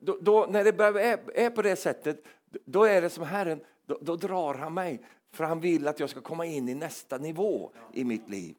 Då, 0.00 0.18
då, 0.20 0.46
när 0.48 0.64
det 0.64 0.84
är, 0.84 1.20
är 1.34 1.50
på 1.50 1.62
det 1.62 1.76
sättet, 1.76 2.24
då 2.64 2.84
är 2.84 3.02
det 3.02 3.10
som 3.10 3.24
Herren, 3.24 3.60
då, 3.86 3.98
då 4.00 4.16
drar 4.16 4.54
han 4.54 4.74
mig. 4.74 5.04
För 5.32 5.44
han 5.44 5.60
vill 5.60 5.88
att 5.88 6.00
jag 6.00 6.10
ska 6.10 6.20
komma 6.20 6.46
in 6.46 6.68
i 6.68 6.74
nästa 6.74 7.18
nivå 7.18 7.72
i 7.92 8.04
mitt 8.04 8.28
liv. 8.28 8.56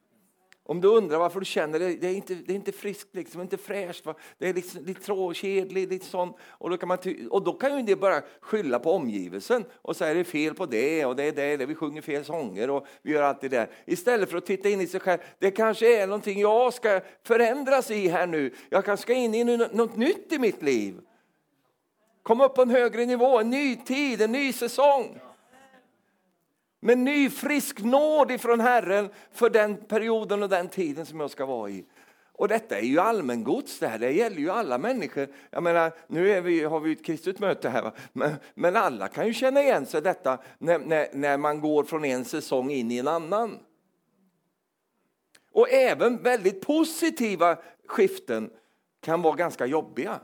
Om 0.70 0.82
du 0.82 0.88
undrar 0.88 1.18
varför 1.18 1.40
du 1.40 1.46
känner 1.46 1.80
det, 1.80 1.96
det 1.96 2.08
är 2.08 2.14
inte, 2.14 2.34
det 2.34 2.54
är 2.54 2.56
inte 2.56 2.72
friskt, 2.72 3.16
liksom, 3.16 3.42
inte 3.42 3.58
fräscht, 3.58 4.06
va? 4.06 4.16
det 4.38 4.50
är 4.50 4.54
liksom, 4.54 4.86
lite 4.86 5.02
tråkigt 5.02 5.72
lite 5.72 6.06
sånt. 6.06 6.38
Och 6.42 6.70
då 6.70 6.78
kan, 6.78 6.88
man 6.88 6.98
och 7.30 7.44
då 7.44 7.54
kan 7.54 7.78
ju 7.78 7.84
det 7.84 7.96
bara 7.96 8.22
skylla 8.42 8.80
på 8.80 8.92
omgivelsen 8.92 9.66
och 9.82 9.96
säga 9.96 10.14
det 10.14 10.20
är 10.20 10.24
fel 10.24 10.54
på 10.54 10.66
det 10.66 11.06
och 11.06 11.16
det 11.16 11.24
är 11.24 11.32
det, 11.32 11.58
det, 11.58 11.66
vi 11.66 11.76
sjunger 11.76 12.02
fel 12.02 12.26
sånger 12.26 12.70
och 12.70 12.88
vi 13.02 13.12
gör 13.12 13.22
allt 13.22 13.42
det 13.42 13.50
där. 13.50 13.70
Istället 13.86 14.30
för 14.30 14.38
att 14.38 14.46
titta 14.46 14.70
in 14.70 14.82
i 14.82 14.88
sig 14.88 15.00
själv, 15.00 15.20
det 15.40 15.52
kanske 15.52 16.02
är 16.02 16.08
någonting 16.08 16.40
jag 16.40 16.74
ska 16.74 17.02
förändras 17.24 17.92
i 17.92 18.08
här 18.08 18.28
nu. 18.28 18.54
Jag 18.70 18.86
kanske 18.86 19.02
ska 19.02 19.14
in 19.14 19.36
i 19.36 19.44
något 19.44 19.96
nytt 19.96 20.32
i 20.32 20.40
mitt 20.40 20.62
liv. 20.62 21.00
Kom 22.24 22.42
upp 22.42 22.56
på 22.56 22.62
en 22.62 22.70
högre 22.70 23.06
nivå, 23.06 23.40
en 23.40 23.50
ny 23.50 23.76
tid, 23.76 24.22
en 24.22 24.32
ny 24.32 24.54
säsong 24.54 25.20
med 26.80 26.98
ny 26.98 27.30
frisk 27.30 27.80
nåd 27.80 28.32
ifrån 28.32 28.60
Herren 28.60 29.10
för 29.32 29.50
den 29.50 29.78
perioden 29.78 30.44
och 30.44 30.50
den 30.50 30.70
tiden 30.70 31.06
som 31.06 31.20
jag 31.20 31.32
ska 31.32 31.46
vara 31.46 31.70
i. 31.70 31.86
Och 32.40 32.48
detta 32.48 32.78
är 32.78 32.84
ju 32.84 33.00
allmängods, 33.00 33.80
det 33.80 33.88
här 33.88 34.00
det 34.00 34.12
gäller 34.12 34.38
ju 34.38 34.50
alla 34.50 34.78
människor. 34.78 35.28
Jag 35.50 35.64
menar, 35.64 35.92
nu 36.08 36.42
vi, 36.42 36.64
har 36.64 36.80
vi 36.80 36.92
ett 36.92 37.06
kristet 37.06 37.40
möte 37.40 37.70
här, 37.70 37.92
men, 38.14 38.36
men, 38.54 38.76
alla 38.76 39.08
kan 39.08 39.28
ju 39.28 39.34
känna 39.34 39.62
igen 39.62 39.86
sig 39.86 40.02
detta 40.02 40.40
när, 40.58 40.80
när, 40.80 41.08
när 41.14 41.38
man 41.38 41.62
går 41.62 41.84
från 41.84 42.06
en 42.06 42.26
säsong 42.26 42.72
in 42.72 42.92
i 42.92 42.98
en 42.98 43.08
annan. 43.08 43.60
Och 45.52 45.70
även 45.70 46.24
väldigt 46.24 46.62
positiva 46.62 47.58
skiften 47.86 48.50
kan 49.02 49.22
vara 49.22 49.36
ganska 49.36 49.66
jobbiga. 49.66 50.20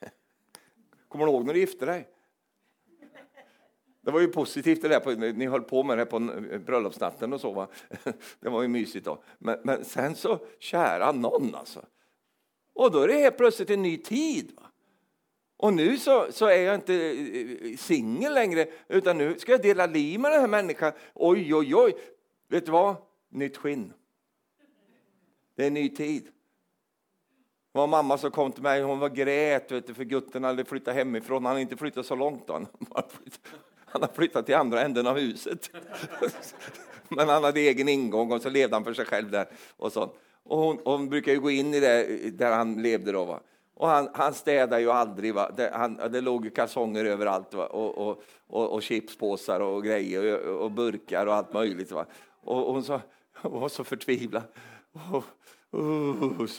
Kommer 1.08 1.26
du 1.26 1.32
ihåg 1.32 1.46
när 1.46 1.54
du 1.54 1.60
gifte 1.60 1.86
dig? 1.86 2.08
Det 4.02 4.10
var 4.10 4.20
ju 4.20 4.28
positivt 4.28 4.82
det 4.82 4.88
där, 4.88 5.00
på, 5.00 5.10
ni 5.10 5.46
höll 5.46 5.62
på 5.62 5.82
med 5.82 5.98
det 5.98 6.06
på 6.06 6.18
bröllopsnatten 6.66 7.32
och 7.32 7.40
så. 7.40 7.52
Va? 7.52 7.68
Det 8.40 8.48
var 8.48 8.62
ju 8.62 8.68
mysigt 8.68 9.04
då. 9.04 9.22
Men, 9.38 9.58
men 9.64 9.84
sen 9.84 10.14
så, 10.14 10.38
kära 10.58 11.12
någon 11.12 11.54
alltså. 11.54 11.84
Och 12.74 12.90
då 12.90 13.02
är 13.02 13.08
det 13.08 13.14
helt 13.14 13.36
plötsligt 13.36 13.70
en 13.70 13.82
ny 13.82 13.96
tid. 13.96 14.52
Va? 14.56 14.62
Och 15.56 15.72
nu 15.72 15.98
så, 15.98 16.26
så 16.32 16.46
är 16.46 16.62
jag 16.62 16.74
inte 16.74 16.94
eh, 16.94 17.76
singel 17.76 18.34
längre, 18.34 18.66
utan 18.88 19.18
nu 19.18 19.38
ska 19.38 19.52
jag 19.52 19.62
dela 19.62 19.86
liv 19.86 20.20
med 20.20 20.32
den 20.32 20.40
här 20.40 20.48
människan. 20.48 20.92
Oj, 21.14 21.54
oj, 21.54 21.74
oj. 21.74 21.94
Vet 22.48 22.66
du 22.66 22.72
vad? 22.72 22.96
Nytt 23.28 23.56
skinn. 23.56 23.92
Det 25.56 25.62
är 25.62 25.66
en 25.66 25.74
ny 25.74 25.88
tid. 25.88 26.24
Det 27.72 27.78
var 27.78 27.86
mamma 27.86 28.18
som 28.18 28.30
kom 28.30 28.52
till 28.52 28.62
mig, 28.62 28.82
hon 28.82 28.98
var 28.98 29.08
grät 29.08 29.72
vet 29.72 29.86
du, 29.86 29.94
för 29.94 30.04
gutten 30.04 30.44
hade 30.44 30.64
flyttat 30.64 30.94
hemifrån. 30.94 31.44
Han 31.44 31.50
hade 31.50 31.60
inte 31.60 31.76
flyttat 31.76 32.06
så 32.06 32.14
långt. 32.14 32.46
Då. 32.46 32.60
Han 33.90 34.02
har 34.02 34.08
flyttat 34.08 34.46
till 34.46 34.54
andra 34.54 34.82
änden 34.82 35.06
av 35.06 35.18
huset. 35.18 35.70
Men 37.08 37.28
han 37.28 37.44
hade 37.44 37.60
egen 37.60 37.88
ingång 37.88 38.32
och 38.32 38.42
så 38.42 38.50
levde 38.50 38.76
han 38.76 38.84
för 38.84 38.94
sig 38.94 39.04
själv 39.04 39.30
där. 39.30 39.46
Och, 39.76 39.92
så. 39.92 40.12
och 40.42 40.58
hon, 40.58 40.78
hon 40.84 41.08
brukar 41.08 41.32
ju 41.32 41.40
gå 41.40 41.50
in 41.50 41.74
i 41.74 41.80
det 41.80 42.30
där 42.30 42.52
han 42.52 42.82
levde 42.82 43.12
då. 43.12 43.24
Va? 43.24 43.40
Och 43.74 43.88
han, 43.88 44.08
han 44.14 44.34
städade 44.34 44.82
ju 44.82 44.90
aldrig. 44.90 45.34
Va? 45.34 45.50
Det, 45.56 45.70
han, 45.74 45.96
det 46.12 46.20
låg 46.20 46.54
kalsonger 46.54 47.04
överallt 47.04 47.54
va? 47.54 47.66
Och, 47.66 48.08
och, 48.08 48.22
och, 48.46 48.72
och 48.72 48.82
chipspåsar 48.82 49.60
och 49.60 49.84
grejer 49.84 50.48
och, 50.48 50.64
och, 50.64 50.70
burkar 50.70 51.26
och 51.26 51.34
allt 51.34 51.52
möjligt. 51.52 51.92
Va? 51.92 52.06
Och, 52.44 52.66
och 52.66 52.74
hon, 52.74 52.84
så, 52.84 53.00
hon 53.42 53.60
var 53.60 53.68
så 53.68 53.84
förtvivlad. 53.84 54.42
Och, 54.92 55.24
och, 56.40 56.50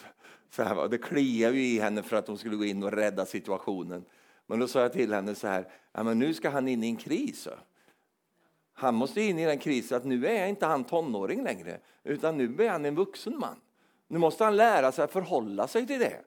Så 0.51 0.63
här, 0.63 0.87
det 0.87 0.97
kliade 0.97 1.57
ju 1.57 1.63
i 1.63 1.79
henne 1.79 2.03
för 2.03 2.17
att 2.17 2.27
hon 2.27 2.37
skulle 2.37 2.55
gå 2.55 2.65
in 2.65 2.83
och 2.83 2.91
rädda 2.91 3.25
situationen. 3.25 4.05
Men 4.47 4.59
då 4.59 4.67
sa 4.67 4.81
jag 4.81 4.93
till 4.93 5.13
henne 5.13 5.35
så 5.35 5.47
här, 5.47 5.67
ja, 5.93 6.03
men 6.03 6.19
nu 6.19 6.33
ska 6.33 6.49
han 6.49 6.67
in 6.67 6.83
i 6.83 6.87
en 6.87 6.97
kris. 6.97 7.47
Han 8.73 8.95
måste 8.95 9.21
in 9.21 9.39
i 9.39 9.45
den 9.45 9.59
krisen 9.59 9.97
att 9.97 10.05
nu 10.05 10.27
är 10.27 10.47
inte 10.47 10.65
han 10.65 10.83
tonåring 10.83 11.43
längre, 11.43 11.79
utan 12.03 12.37
nu 12.37 12.65
är 12.65 12.69
han 12.69 12.85
en 12.85 12.95
vuxen 12.95 13.39
man. 13.39 13.55
Nu 14.07 14.17
måste 14.17 14.43
han 14.43 14.55
lära 14.55 14.91
sig 14.91 15.03
att 15.03 15.11
förhålla 15.11 15.67
sig 15.67 15.87
till 15.87 15.99
det. 15.99 16.21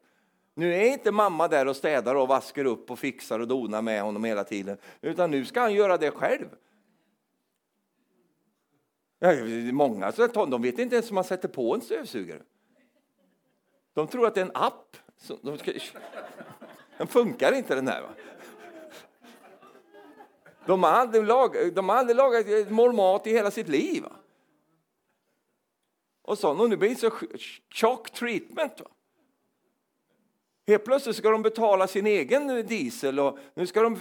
Nu 0.55 0.75
är 0.75 0.93
inte 0.93 1.13
mamma 1.13 1.49
där 1.49 1.69
och 1.69 1.77
städar 1.77 2.15
och 2.15 2.29
vaskar 2.29 2.65
upp 2.65 2.91
och 2.91 2.99
fixar 2.99 3.41
och 3.41 3.49
donar 3.49 3.83
med 3.83 4.03
honom 4.03 4.25
hela 4.25 4.45
tiden, 4.45 4.79
utan 5.01 5.31
nu 5.31 5.45
ska 5.45 5.61
han 5.61 5.75
göra 5.75 5.97
det 5.97 6.11
själv. 6.11 6.47
Många 9.73 10.13
de 10.51 10.63
vet 10.63 10.79
inte 10.79 10.95
ens 10.95 11.11
hur 11.11 11.15
man 11.15 11.25
sätter 11.25 11.49
på 11.49 11.75
en 11.75 11.81
stövsugare. 11.81 12.43
De 13.95 14.07
tror 14.07 14.27
att 14.27 14.35
det 14.35 14.41
är 14.41 14.45
en 14.45 14.51
app. 14.55 14.97
De 15.43 15.59
den 16.99 17.07
funkar 17.07 17.53
inte 17.53 17.75
den 17.75 17.89
här. 17.89 18.03
Va? 18.03 18.09
De 20.67 20.83
har 20.83 20.91
aldrig, 20.91 21.25
lagat 21.25 21.75
de 21.75 21.89
har 21.89 21.97
aldrig 21.97 22.17
lagat 22.17 22.71
mål 22.71 22.93
mat 22.93 23.27
i 23.27 23.31
hela 23.31 23.51
sitt 23.51 23.69
liv. 23.69 24.03
Va? 24.03 24.13
Och 26.23 26.39
så, 26.39 26.51
och 26.61 26.71
nu 26.71 26.77
blir 26.77 26.89
det 26.89 26.97
så 26.97 27.11
chock 27.71 28.11
treatment. 28.11 28.81
Va? 28.81 28.87
Helt 30.67 30.85
plötsligt 30.85 31.17
ska 31.17 31.31
de 31.31 31.43
betala 31.43 31.87
sin 31.87 32.07
egen 32.07 32.67
diesel. 32.67 33.21
Och 33.21 33.39
nu 33.55 33.67
ska 33.67 33.83
de, 33.83 33.99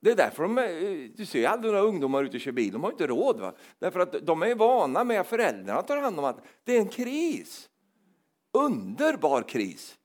det 0.00 0.10
är 0.10 0.16
därför 0.16 0.42
de, 0.42 0.58
eh, 0.58 1.10
du 1.16 1.26
ser 1.26 1.48
aldrig 1.48 1.72
några 1.72 1.86
ungdomar 1.86 2.24
ute 2.24 2.36
och 2.36 2.40
kör 2.40 2.52
bil, 2.52 2.72
de 2.72 2.84
har 2.84 2.90
inte 2.90 3.06
råd. 3.06 3.40
Va? 3.40 3.52
Därför 3.78 4.00
att 4.00 4.26
de 4.26 4.42
är 4.42 4.54
vana 4.54 5.04
med 5.04 5.20
att 5.20 5.26
föräldrarna 5.26 5.82
tar 5.82 5.96
hand 5.96 6.18
om 6.18 6.24
att 6.24 6.44
det 6.64 6.76
är 6.76 6.80
en 6.80 6.88
kris. 6.88 7.68
Underbar 8.52 9.42
kris. 9.42 9.98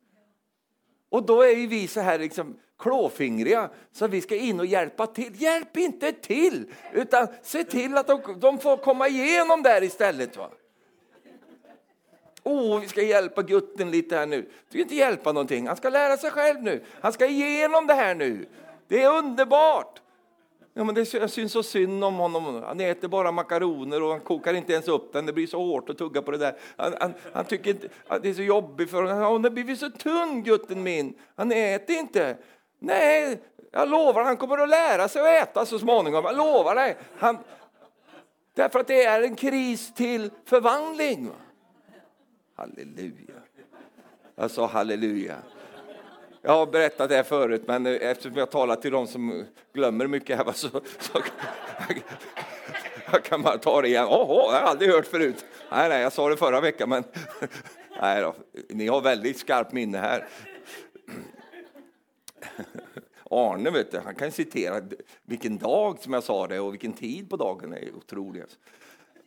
Och 1.09 1.25
då 1.25 1.41
är 1.41 1.67
vi 1.67 1.87
så 1.87 1.99
här 1.99 2.19
liksom 2.19 2.59
klåfingriga 2.81 3.69
så 3.91 4.07
vi 4.07 4.21
ska 4.21 4.35
in 4.35 4.59
och 4.59 4.65
hjälpa 4.65 5.07
till. 5.07 5.41
Hjälp 5.41 5.77
inte 5.77 6.11
till, 6.11 6.65
utan 6.93 7.27
se 7.41 7.63
till 7.63 7.97
att 7.97 8.07
de, 8.07 8.21
de 8.39 8.59
får 8.59 8.77
komma 8.77 9.07
igenom 9.07 9.63
där 9.63 9.83
istället. 9.83 10.37
Va? 10.37 10.49
Oh, 12.43 12.79
vi 12.79 12.87
ska 12.87 13.01
hjälpa 13.01 13.41
gutten 13.41 13.91
lite 13.91 14.15
här 14.15 14.25
nu. 14.25 14.41
Du 14.41 14.69
ska 14.69 14.79
inte 14.79 14.95
hjälpa 14.95 15.31
någonting. 15.31 15.67
Han 15.67 15.77
ska 15.77 15.89
lära 15.89 16.17
sig 16.17 16.31
själv 16.31 16.63
nu. 16.63 16.83
Han 17.01 17.13
ska 17.13 17.25
igenom 17.25 17.87
det 17.87 17.93
här 17.93 18.15
nu. 18.15 18.45
Det 18.87 19.01
är 19.01 19.17
underbart. 19.17 20.01
Ja, 20.73 20.83
men 20.83 20.95
det, 20.95 21.13
jag 21.13 21.29
syns 21.29 21.51
så 21.51 21.63
synd 21.63 22.03
om 22.03 22.15
honom. 22.15 22.63
Han 22.63 22.79
äter 22.79 23.07
bara 23.07 23.31
makaroner 23.31 24.03
och 24.03 24.11
han 24.11 24.19
kokar 24.19 24.53
inte 24.53 24.73
ens 24.73 24.87
upp 24.87 25.13
den. 25.13 25.25
Det 25.25 25.33
blir 25.33 25.47
så 25.47 25.57
hårt 25.57 25.89
att 25.89 25.97
tugga 25.97 26.21
på 26.21 26.31
det 26.31 26.37
där. 26.37 26.55
Han, 26.75 26.93
han, 26.99 27.13
han 27.33 27.45
tycker 27.45 27.69
inte 27.69 27.87
att 28.07 28.23
det 28.23 28.29
är 28.29 28.33
så 28.33 28.41
jobbigt 28.41 28.91
för 28.91 29.03
honom. 29.03 29.17
Han 29.17 29.43
har 29.43 29.49
blivit 29.49 29.79
så 29.79 29.89
tunn, 29.89 30.43
gutten 30.43 30.83
min. 30.83 31.13
Han 31.35 31.51
äter 31.51 31.95
inte. 31.95 32.37
Nej, 32.83 33.39
jag 33.71 33.89
lovar, 33.89 34.23
han 34.23 34.37
kommer 34.37 34.57
att 34.57 34.69
lära 34.69 35.07
sig 35.07 35.21
att 35.21 35.49
äta 35.49 35.65
så 35.65 35.79
småningom. 35.79 36.25
Jag 36.25 36.37
lovar 36.37 36.75
dig. 36.75 36.97
Han, 37.17 37.37
därför 38.53 38.79
att 38.79 38.87
det 38.87 39.03
är 39.03 39.21
en 39.21 39.35
kris 39.35 39.93
till 39.93 40.31
förvandling. 40.45 41.31
Halleluja. 42.55 43.33
Jag 44.35 44.51
sa 44.51 44.67
halleluja. 44.67 45.35
Jag 46.41 46.51
har 46.51 46.65
berättat 46.65 47.09
det 47.09 47.15
här 47.15 47.23
förut, 47.23 47.63
men 47.67 47.85
eftersom 47.85 48.37
jag 48.37 48.51
talar 48.51 48.75
till 48.75 48.91
dem 48.91 49.07
som 49.07 49.45
glömmer 49.73 50.07
mycket 50.07 50.37
här 50.37 50.51
så, 50.51 50.69
så 50.99 51.21
jag 53.11 53.23
kan 53.23 53.41
bara 53.41 53.57
ta 53.57 53.81
det 53.81 53.87
igen. 53.87 54.07
Åh, 54.09 54.53
jag 54.53 54.61
har 54.61 54.67
aldrig 54.67 54.91
hört 54.91 55.07
förut. 55.07 55.45
Nej, 55.71 55.89
nej, 55.89 56.01
jag 56.01 56.13
sa 56.13 56.29
det 56.29 56.37
förra 56.37 56.61
veckan, 56.61 56.89
men 56.89 57.03
nej 58.01 58.21
då, 58.21 58.35
ni 58.69 58.87
har 58.87 59.01
väldigt 59.01 59.39
skarpt 59.39 59.71
minne 59.71 59.97
här. 59.97 60.27
Arne, 63.30 63.69
vet 63.71 63.91
du, 63.91 63.99
han 63.99 64.15
kan 64.15 64.32
citera 64.32 64.82
vilken 65.23 65.58
dag 65.58 65.99
som 65.99 66.13
jag 66.13 66.23
sa 66.23 66.47
det 66.47 66.60
och 66.60 66.73
vilken 66.73 66.93
tid 66.93 67.30
på 67.30 67.38
dagen. 67.38 67.73
Är 67.73 67.95
otroligt. 67.95 68.60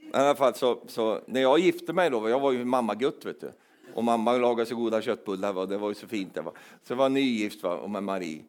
I 0.00 0.10
alla 0.12 0.34
fall 0.34 0.54
så, 0.54 0.82
så, 0.86 1.20
när 1.26 1.40
jag 1.40 1.58
gifte 1.58 1.92
mig 1.92 2.10
då, 2.10 2.28
jag 2.28 2.40
var 2.40 2.52
ju 2.52 2.64
mammagutt 2.64 3.24
vet 3.24 3.40
du. 3.40 3.52
Och 3.94 4.04
mamma 4.04 4.32
lagade 4.32 4.66
så 4.66 4.76
goda 4.76 5.02
köttbullar, 5.02 5.52
va? 5.52 5.66
det 5.66 5.76
var 5.76 5.88
ju 5.88 5.94
så 5.94 6.08
fint. 6.08 6.34
Det 6.34 6.40
var. 6.40 6.52
Så 6.82 6.92
jag 6.92 6.96
var 6.96 7.08
nygift 7.08 7.62
va? 7.62 7.76
och 7.76 7.90
med 7.90 8.02
Marie 8.02 8.44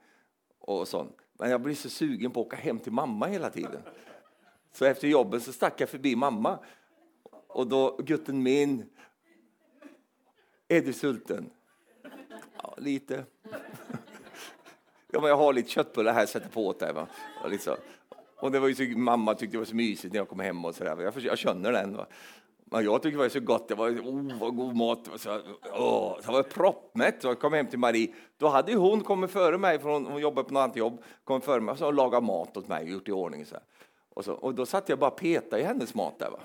och 0.60 0.88
sånt. 0.88 1.18
Men 1.38 1.52
jag 1.52 1.62
blev 1.62 1.76
så 1.76 1.90
sugen 1.90 2.32
på 2.32 2.42
att 2.42 2.48
åka 2.48 2.58
hem 2.58 2.80
till 2.80 2.92
mamma 2.92 3.26
hela 3.26 3.50
tiden. 3.50 3.82
Så 4.74 4.86
efter 4.86 5.08
jobbet 5.08 5.44
så 5.44 5.54
stack 5.54 5.82
jag 5.82 5.90
förbi 5.90 6.16
mamma. 6.16 6.60
Och 7.48 7.68
då, 7.68 7.98
gutten 8.04 8.44
min, 8.44 8.86
är 10.68 10.82
du 10.82 10.94
sulten? 10.94 11.50
Ja, 12.64 12.74
lite. 12.78 13.26
Ja, 15.16 15.22
men 15.22 15.30
jag 15.30 15.38
har 15.38 15.54
lite 15.54 15.70
köttbullar 15.70 16.14
här, 16.14 16.26
sätter 16.26 16.50
på 16.50 16.68
åt 16.68 16.80
dig. 16.80 16.94
Va? 16.94 17.08
Och, 17.44 17.50
liksom. 17.50 17.76
och 18.40 18.52
det 18.52 18.60
var 18.60 18.68
ju 18.68 18.76
så, 18.76 19.00
mamma 19.00 19.34
tyckte 19.34 19.56
det 19.56 19.60
var 19.60 19.66
så 19.66 19.76
mysigt 19.76 20.14
när 20.14 20.20
jag 20.20 20.30
kom 20.30 20.40
hem 20.40 20.66
och 20.66 20.76
så 20.76 20.84
där. 20.84 21.02
Jag, 21.02 21.14
jag 21.18 21.38
känner 21.38 21.72
den. 21.72 21.98
Va? 21.98 22.06
Men 22.66 22.84
jag 22.84 23.02
tyckte 23.02 23.18
det 23.18 23.24
var 23.24 23.30
så 23.30 23.40
gott. 23.40 23.68
Det 23.68 23.76
var 23.76 23.90
oh, 23.90 24.40
vad 24.40 24.56
god 24.56 24.76
mat. 24.76 25.10
Så, 25.16 25.32
oh, 25.74 26.22
så 26.22 26.32
var 26.32 26.38
jag 26.38 26.50
proppmätt. 26.50 27.22
Så 27.22 27.28
jag 27.28 27.40
kom 27.40 27.54
hem 27.54 27.68
till 27.68 27.80
Marie. 27.80 28.14
Då 28.38 28.48
hade 28.48 28.76
hon 28.76 29.02
kommit 29.02 29.32
före 29.32 29.58
mig, 29.58 29.80
för 29.80 29.90
hon, 29.90 30.06
hon 30.06 30.22
jobbade 30.22 30.48
på 30.48 30.54
något 30.54 30.62
annat 30.62 30.76
jobb, 30.76 31.04
Kom 31.24 31.42
före 31.42 31.62
mig 31.62 31.76
och 31.82 31.94
lagat 31.94 32.24
mat 32.24 32.58
åt 32.58 32.68
mig 32.68 32.84
och 32.84 32.90
gjort 32.90 33.08
i 33.08 33.12
ordning. 33.12 33.46
Så 33.46 33.56
och, 34.10 34.26
så, 34.26 34.34
och 34.34 34.56
då 34.56 34.66
satt 34.66 34.90
jag 34.90 35.00
bara 35.00 35.12
och 35.12 35.18
petade 35.18 35.62
i 35.62 35.66
hennes 35.66 35.94
mat 35.94 36.20
där. 36.20 36.30
Va? 36.30 36.40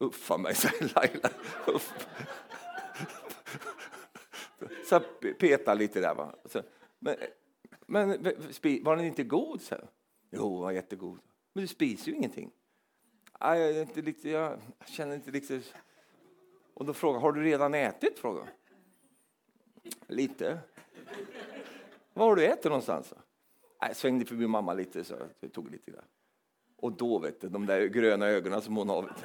Uffa 0.00 0.36
mig, 0.36 0.54
säger 0.54 0.94
Laila. 0.94 1.30
Uff. 1.66 1.92
Så 4.88 5.00
petade 5.40 5.78
lite 5.78 6.00
där. 6.00 6.14
Va? 6.14 6.34
Så, 6.44 6.62
men, 7.04 7.16
men 7.86 8.08
var 8.82 8.96
den 8.96 9.04
inte 9.04 9.24
god? 9.24 9.60
Så? 9.60 9.76
Jo, 10.30 10.58
var 10.58 10.72
jättegod. 10.72 11.18
Men 11.52 11.62
du 11.62 11.68
spiser 11.68 12.10
ju 12.10 12.16
ingenting. 12.16 12.50
Jag, 13.40 13.58
är 13.58 13.82
inte 13.82 14.00
riktigt, 14.00 14.32
jag 14.32 14.58
känner 14.86 15.14
inte 15.14 15.30
riktigt... 15.30 15.74
Och 16.74 16.84
då 16.84 16.94
frågar 16.94 17.20
har 17.20 17.32
du 17.32 17.42
redan 17.42 17.74
ätit? 17.74 18.18
Frågar. 18.18 18.48
Lite. 20.06 20.58
Var 22.12 22.26
har 22.26 22.36
du 22.36 22.44
ätit 22.44 22.64
någonstans? 22.64 23.08
Så? 23.08 23.14
Äh, 23.14 23.88
jag 23.88 23.96
svängde 23.96 24.24
förbi 24.24 24.46
mamma 24.46 24.74
lite, 24.74 25.04
så 25.04 25.14
jag 25.40 25.52
tog 25.52 25.70
lite 25.70 25.90
där. 25.90 26.04
Och 26.76 26.92
då, 26.92 27.18
vet 27.18 27.40
du, 27.40 27.48
de 27.48 27.66
där 27.66 27.86
gröna 27.86 28.26
ögonen 28.26 28.62
som 28.62 28.76
hon 28.76 28.88
har, 28.88 29.16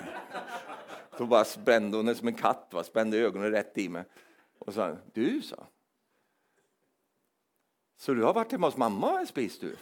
då 1.18 1.26
bara 1.26 1.46
spände 1.46 1.98
hon 1.98 2.16
som 2.16 2.28
en 2.28 2.34
katt, 2.34 2.70
va? 2.72 2.84
spände 2.84 3.18
ögonen 3.18 3.52
rätt 3.52 3.78
i 3.78 3.90
mig. 3.90 4.04
Och 4.60 4.74
sa, 4.74 4.98
du, 5.14 5.42
sa 5.42 5.68
så 8.00 8.14
du 8.14 8.24
har 8.24 8.34
varit 8.34 8.52
hemma 8.52 8.68
hos 8.68 8.78
mamma 8.78 9.22
och 9.22 9.28
spist 9.28 9.62
du? 9.62 9.76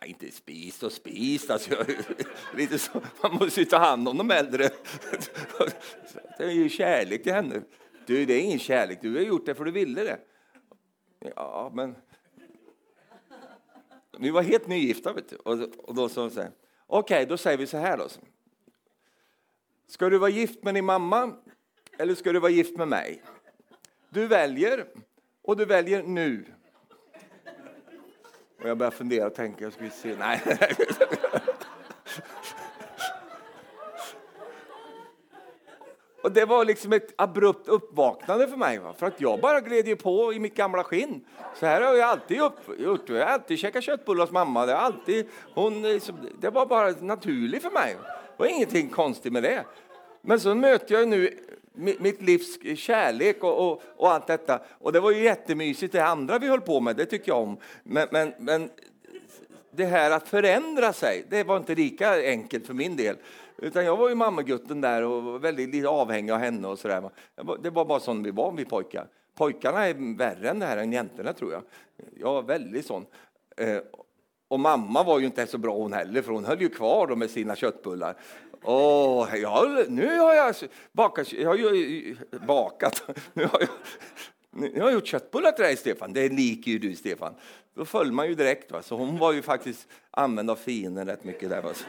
Nej, 0.00 0.10
inte 0.10 0.30
spist 0.30 0.82
och 0.82 0.92
spist. 0.92 1.50
Alltså, 1.50 1.84
lite 2.56 2.78
så, 2.78 3.02
man 3.22 3.34
måste 3.34 3.60
ju 3.60 3.66
ta 3.66 3.78
hand 3.78 4.08
om 4.08 4.18
de 4.18 4.30
äldre. 4.30 4.70
Det 6.38 6.44
är 6.44 6.50
ju 6.50 6.68
kärlek 6.68 7.22
till 7.22 7.32
henne. 7.32 7.62
Du, 8.06 8.24
det 8.24 8.34
är 8.34 8.40
ingen 8.40 8.58
kärlek. 8.58 8.98
Du 9.02 9.14
har 9.14 9.22
gjort 9.22 9.46
det 9.46 9.54
för 9.54 9.64
du 9.64 9.70
ville 9.70 10.04
det. 10.04 10.18
Ja, 11.36 11.70
men... 11.74 11.96
Vi 14.18 14.30
var 14.30 14.42
helt 14.42 14.66
nygifta, 14.66 15.12
vet 15.12 15.28
du. 15.28 15.36
Och, 15.36 15.58
och 15.78 15.94
då 15.94 16.08
sa 16.08 16.20
hon 16.20 16.30
så 16.30 16.40
här. 16.40 16.50
Okej, 16.86 17.16
okay, 17.16 17.24
då 17.24 17.36
säger 17.36 17.58
vi 17.58 17.66
så 17.66 17.76
här 17.76 17.98
då. 17.98 18.08
Ska 19.86 20.08
du 20.08 20.18
vara 20.18 20.30
gift 20.30 20.62
med 20.62 20.74
din 20.74 20.84
mamma 20.84 21.36
eller 21.98 22.14
ska 22.14 22.32
du 22.32 22.40
vara 22.40 22.52
gift 22.52 22.76
med 22.76 22.88
mig? 22.88 23.22
Du 24.08 24.26
väljer 24.26 24.86
och 25.42 25.56
du 25.56 25.64
väljer 25.64 26.02
nu. 26.02 26.44
Och 28.62 28.68
jag 28.68 28.78
börjar 28.78 28.90
fundera 28.90 29.26
och 29.26 29.34
tänka, 29.34 29.70
ska 29.70 29.90
se, 29.90 30.16
nej. 30.18 30.40
Och 36.22 36.32
det 36.32 36.44
var 36.44 36.64
liksom 36.64 36.92
ett 36.92 37.14
abrupt 37.16 37.68
uppvaknande 37.68 38.48
för 38.48 38.56
mig. 38.56 38.78
Va? 38.78 38.94
För 38.98 39.06
att 39.06 39.20
jag 39.20 39.40
bara 39.40 39.60
gled 39.60 39.88
ju 39.88 39.96
på 39.96 40.32
i 40.32 40.40
mitt 40.40 40.54
gamla 40.54 40.84
skinn. 40.84 41.24
Så 41.54 41.66
här 41.66 41.80
har 41.80 41.94
jag 41.94 42.08
alltid 42.08 42.40
upp, 42.40 42.58
gjort. 42.78 43.08
Jag 43.08 43.16
har 43.16 43.22
alltid 43.22 43.58
käkat 43.58 43.84
köttbullar 43.84 44.20
hos 44.24 44.30
mamma. 44.30 44.66
Det, 44.66 44.76
alltid, 44.76 45.28
hon, 45.54 45.84
eh, 45.84 46.02
det 46.40 46.50
var 46.50 46.66
bara 46.66 46.90
naturligt 46.90 47.62
för 47.62 47.70
mig. 47.70 47.96
Det 48.02 48.42
var 48.42 48.46
ingenting 48.46 48.88
konstigt 48.88 49.32
med 49.32 49.42
det. 49.42 49.64
Men 50.20 50.40
så 50.40 50.54
möter 50.54 50.94
jag 50.94 51.08
nu 51.08 51.38
mitt 51.74 52.22
livs 52.22 52.58
kärlek 52.76 53.44
och, 53.44 53.72
och, 53.72 53.82
och, 53.96 54.12
allt 54.12 54.26
detta. 54.26 54.60
Och 54.78 54.92
det 54.92 55.00
var 55.00 55.10
ju 55.10 55.22
jättemysigt 55.22 55.92
det 55.92 56.04
andra 56.04 56.38
vi 56.38 56.48
höll 56.48 56.60
på 56.60 56.80
med, 56.80 56.96
det 56.96 57.06
tycker 57.06 57.32
jag 57.32 57.42
om. 57.42 57.56
Men, 57.82 58.08
men, 58.10 58.32
men 58.38 58.70
det 59.70 59.84
här 59.84 60.10
att 60.10 60.28
förändra 60.28 60.92
sig, 60.92 61.24
det 61.30 61.44
var 61.44 61.56
inte 61.56 61.74
lika 61.74 62.22
enkelt 62.22 62.66
för 62.66 62.74
min 62.74 62.96
del. 62.96 63.16
Utan 63.58 63.84
jag 63.84 63.96
var 63.96 64.08
ju 64.08 64.14
mammagutten 64.14 64.80
där 64.80 65.02
och 65.02 65.44
väldigt 65.44 65.86
avhängig 65.86 66.32
av 66.32 66.38
henne 66.38 66.68
och 66.68 66.78
sådär. 66.78 67.10
Det 67.62 67.70
var 67.70 67.84
bara 67.84 68.00
sån 68.00 68.22
vi 68.22 68.30
var, 68.30 68.52
vi 68.52 68.64
pojkar. 68.64 69.06
Pojkarna 69.34 69.86
är 69.88 70.16
värre 70.16 70.50
än 70.50 70.58
det 70.58 70.66
här 70.66 70.76
än 70.76 70.92
jäntorna 70.92 71.32
tror 71.32 71.52
jag. 71.52 71.62
Jag 72.16 72.32
var 72.32 72.42
väldigt 72.42 72.86
sån. 72.86 73.06
Eh, 73.56 73.78
och 74.48 74.60
mamma 74.60 75.02
var 75.02 75.18
ju 75.18 75.26
inte 75.26 75.46
så 75.46 75.58
bra 75.58 75.74
hon 75.74 75.92
heller, 75.92 76.22
för 76.22 76.32
hon 76.32 76.44
höll 76.44 76.60
ju 76.60 76.68
kvar 76.68 77.16
med 77.16 77.30
sina 77.30 77.56
köttbullar. 77.56 78.16
Åh, 78.64 79.28
ja, 79.36 79.84
nu 79.88 80.18
har 80.18 80.34
jag 80.34 80.54
bakat, 80.92 81.32
jag 81.32 81.48
har 81.48 81.56
ju 81.56 82.16
eh, 82.32 82.46
bakat, 82.46 83.02
nu 83.32 83.44
har 83.44 83.60
jag, 83.60 83.68
nu 84.50 84.80
har 84.80 84.88
jag 84.88 84.92
gjort 84.92 85.06
köttbullar 85.06 85.52
till 85.52 85.64
dig 85.64 85.76
Stefan, 85.76 86.12
det 86.12 86.28
liker 86.28 86.70
ju 86.70 86.78
du 86.78 86.96
Stefan. 86.96 87.34
Då 87.74 87.84
föll 87.84 88.12
man 88.12 88.28
ju 88.28 88.34
direkt. 88.34 88.72
Va? 88.72 88.82
Så 88.82 88.96
hon 88.96 89.18
var 89.18 89.32
ju 89.32 89.42
faktiskt 89.42 89.88
använd 90.10 90.50
av 90.50 90.56
fienden 90.56 91.06
rätt 91.06 91.24
mycket 91.24 91.50
där. 91.50 91.62
Va? 91.62 91.72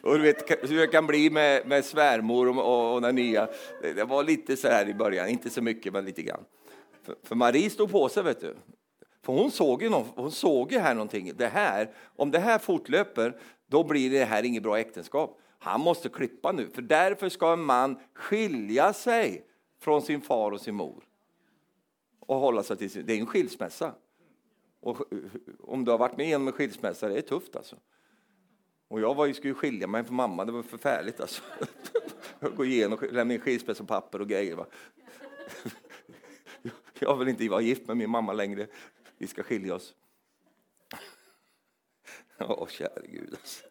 Och 0.00 0.16
du 0.16 0.22
vet 0.22 0.70
hur 0.70 0.80
det 0.80 0.86
kan 0.86 1.06
bli 1.06 1.30
med, 1.30 1.66
med 1.66 1.84
svärmor 1.84 2.48
och, 2.48 2.58
och, 2.58 2.94
och 2.94 3.02
den 3.02 3.14
nya. 3.14 3.48
Det, 3.82 3.92
det, 3.92 4.04
var 4.04 4.24
lite 4.24 4.56
så 4.56 4.68
här 4.68 4.88
i 4.88 4.94
början, 4.94 5.28
inte 5.28 5.50
så 5.50 5.62
mycket 5.62 5.92
men 5.92 6.04
lite 6.04 6.22
grann. 6.22 6.44
För, 7.02 7.16
för 7.22 7.34
Marie 7.34 7.70
stod 7.70 7.90
på 7.90 8.08
sig 8.08 8.22
vet 8.22 8.40
du. 8.40 8.56
För 9.26 9.32
hon 9.32 9.50
såg 9.50 9.82
ju, 9.82 9.90
någon, 9.90 10.06
hon 10.14 10.30
såg 10.30 10.72
ju 10.72 10.78
här 10.78 10.94
någonting. 10.94 11.32
Det 11.36 11.46
här, 11.46 11.90
om 12.16 12.30
det 12.30 12.38
här 12.38 12.58
fortlöper, 12.58 13.40
då 13.66 13.84
blir 13.84 14.10
det 14.10 14.24
här 14.24 14.42
inget 14.42 14.62
bra 14.62 14.78
äktenskap. 14.78 15.40
Han 15.58 15.80
måste 15.80 16.08
klippa 16.08 16.52
nu, 16.52 16.70
för 16.70 16.82
därför 16.82 17.28
ska 17.28 17.52
en 17.52 17.60
man 17.60 17.98
skilja 18.14 18.92
sig 18.92 19.46
från 19.80 20.02
sin 20.02 20.20
far 20.20 20.52
och 20.52 20.60
sin 20.60 20.74
mor. 20.74 21.04
Och 22.20 22.36
hålla 22.36 22.62
sig 22.62 22.76
till 22.76 22.90
sin, 22.90 23.06
det 23.06 23.12
är 23.12 23.18
en 23.18 23.26
skilsmässa. 23.26 23.94
Och 24.80 25.02
om 25.60 25.84
du 25.84 25.90
har 25.90 25.98
varit 25.98 26.16
med 26.16 26.36
om 26.36 26.46
en 26.46 26.52
skilsmässa, 26.52 27.08
det 27.08 27.18
är 27.18 27.22
tufft 27.22 27.56
alltså. 27.56 27.76
Och 28.88 29.00
jag 29.00 29.14
var 29.14 29.26
ju, 29.26 29.34
skulle 29.34 29.54
skilja 29.54 29.86
mig 29.86 30.04
från 30.04 30.16
mamma, 30.16 30.44
det 30.44 30.52
var 30.52 30.62
förfärligt 30.62 31.20
alltså. 31.20 31.42
Gå 32.56 32.64
igenom, 32.64 32.98
lämna 33.12 33.34
in 33.34 33.40
skilsmässopapper 33.40 34.20
och 34.20 34.28
grejer. 34.28 34.56
Va? 34.56 34.66
Jag 36.98 37.16
vill 37.16 37.28
inte 37.28 37.48
vara 37.48 37.60
gift 37.60 37.86
med 37.86 37.96
min 37.96 38.10
mamma 38.10 38.32
längre. 38.32 38.66
Vi 39.18 39.26
ska 39.26 39.42
skilja 39.42 39.74
oss. 39.74 39.94
Åh, 42.38 42.62
oh, 42.62 42.68
käre 42.68 43.06
Gud. 43.06 43.30
Alltså. 43.30 43.64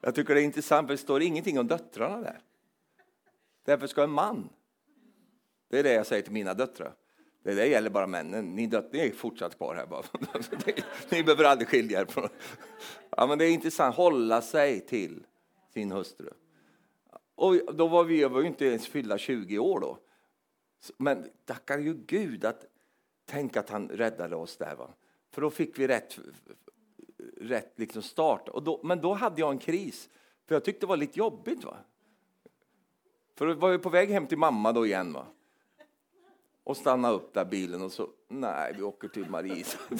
Jag 0.00 0.14
tycker 0.14 0.34
det 0.34 0.40
är 0.40 0.44
intressant, 0.44 0.88
för 0.88 0.94
det 0.94 0.98
står 0.98 1.22
ingenting 1.22 1.58
om 1.58 1.66
döttrarna 1.66 2.20
där. 2.20 2.40
Därför 3.64 3.86
ska 3.86 4.02
en 4.02 4.10
man. 4.10 4.48
Det 5.68 5.78
är 5.78 5.82
det 5.82 5.92
jag 5.92 6.06
säger 6.06 6.22
till 6.22 6.32
mina 6.32 6.54
döttrar. 6.54 6.94
Det 7.42 7.54
där 7.54 7.64
gäller 7.64 7.90
bara 7.90 8.06
männen. 8.06 8.54
Ni, 8.54 8.66
döttrar 8.66 9.00
är 9.00 9.10
fortsatt 9.10 9.56
kvar 9.56 9.74
här. 9.74 9.86
Bara. 9.86 10.04
Ni 11.10 11.24
behöver 11.24 11.44
aldrig 11.44 11.68
skilja 11.68 12.00
er. 12.00 12.04
Från. 12.04 12.28
Ja, 13.10 13.26
men 13.26 13.38
det 13.38 13.44
är 13.44 13.50
intressant. 13.50 13.96
Hålla 13.96 14.42
sig 14.42 14.80
till 14.80 15.26
sin 15.72 15.92
hustru. 15.92 16.30
Och 17.34 17.74
då 17.74 17.88
var 17.88 18.04
vi, 18.04 18.24
var 18.24 18.40
ju 18.40 18.46
inte 18.46 18.64
ens 18.64 18.86
fyllda 18.86 19.18
20 19.18 19.58
år 19.58 19.80
då. 19.80 19.98
Men 20.96 21.30
tackar 21.44 21.78
ju 21.78 21.94
Gud 21.94 22.44
att 22.44 22.66
tänk 23.26 23.56
att 23.56 23.70
han 23.70 23.88
räddade 23.88 24.36
oss 24.36 24.56
där. 24.56 24.76
Va? 24.76 24.90
För 25.30 25.40
då 25.40 25.50
fick 25.50 25.78
vi 25.78 25.88
rätt, 25.88 26.18
rätt 27.36 27.72
liksom 27.76 28.02
start. 28.02 28.48
Och 28.48 28.62
då, 28.62 28.80
men 28.82 29.00
då 29.00 29.14
hade 29.14 29.40
jag 29.40 29.50
en 29.50 29.58
kris, 29.58 30.08
för 30.46 30.54
jag 30.54 30.64
tyckte 30.64 30.80
det 30.80 30.88
var 30.88 30.96
lite 30.96 31.18
jobbigt. 31.18 31.64
Va? 31.64 31.76
För 33.34 33.46
då 33.46 33.54
var 33.54 33.70
jag 33.70 33.82
på 33.82 33.90
väg 33.90 34.10
hem 34.10 34.26
till 34.26 34.38
mamma 34.38 34.72
då 34.72 34.86
igen. 34.86 35.12
Va? 35.12 35.26
Och 36.64 36.76
stanna 36.76 37.10
upp 37.10 37.34
där 37.34 37.44
bilen 37.44 37.82
och 37.82 37.92
så, 37.92 38.08
nej, 38.28 38.74
vi 38.76 38.82
åker 38.82 39.08
till 39.08 39.30
Marie. 39.30 39.64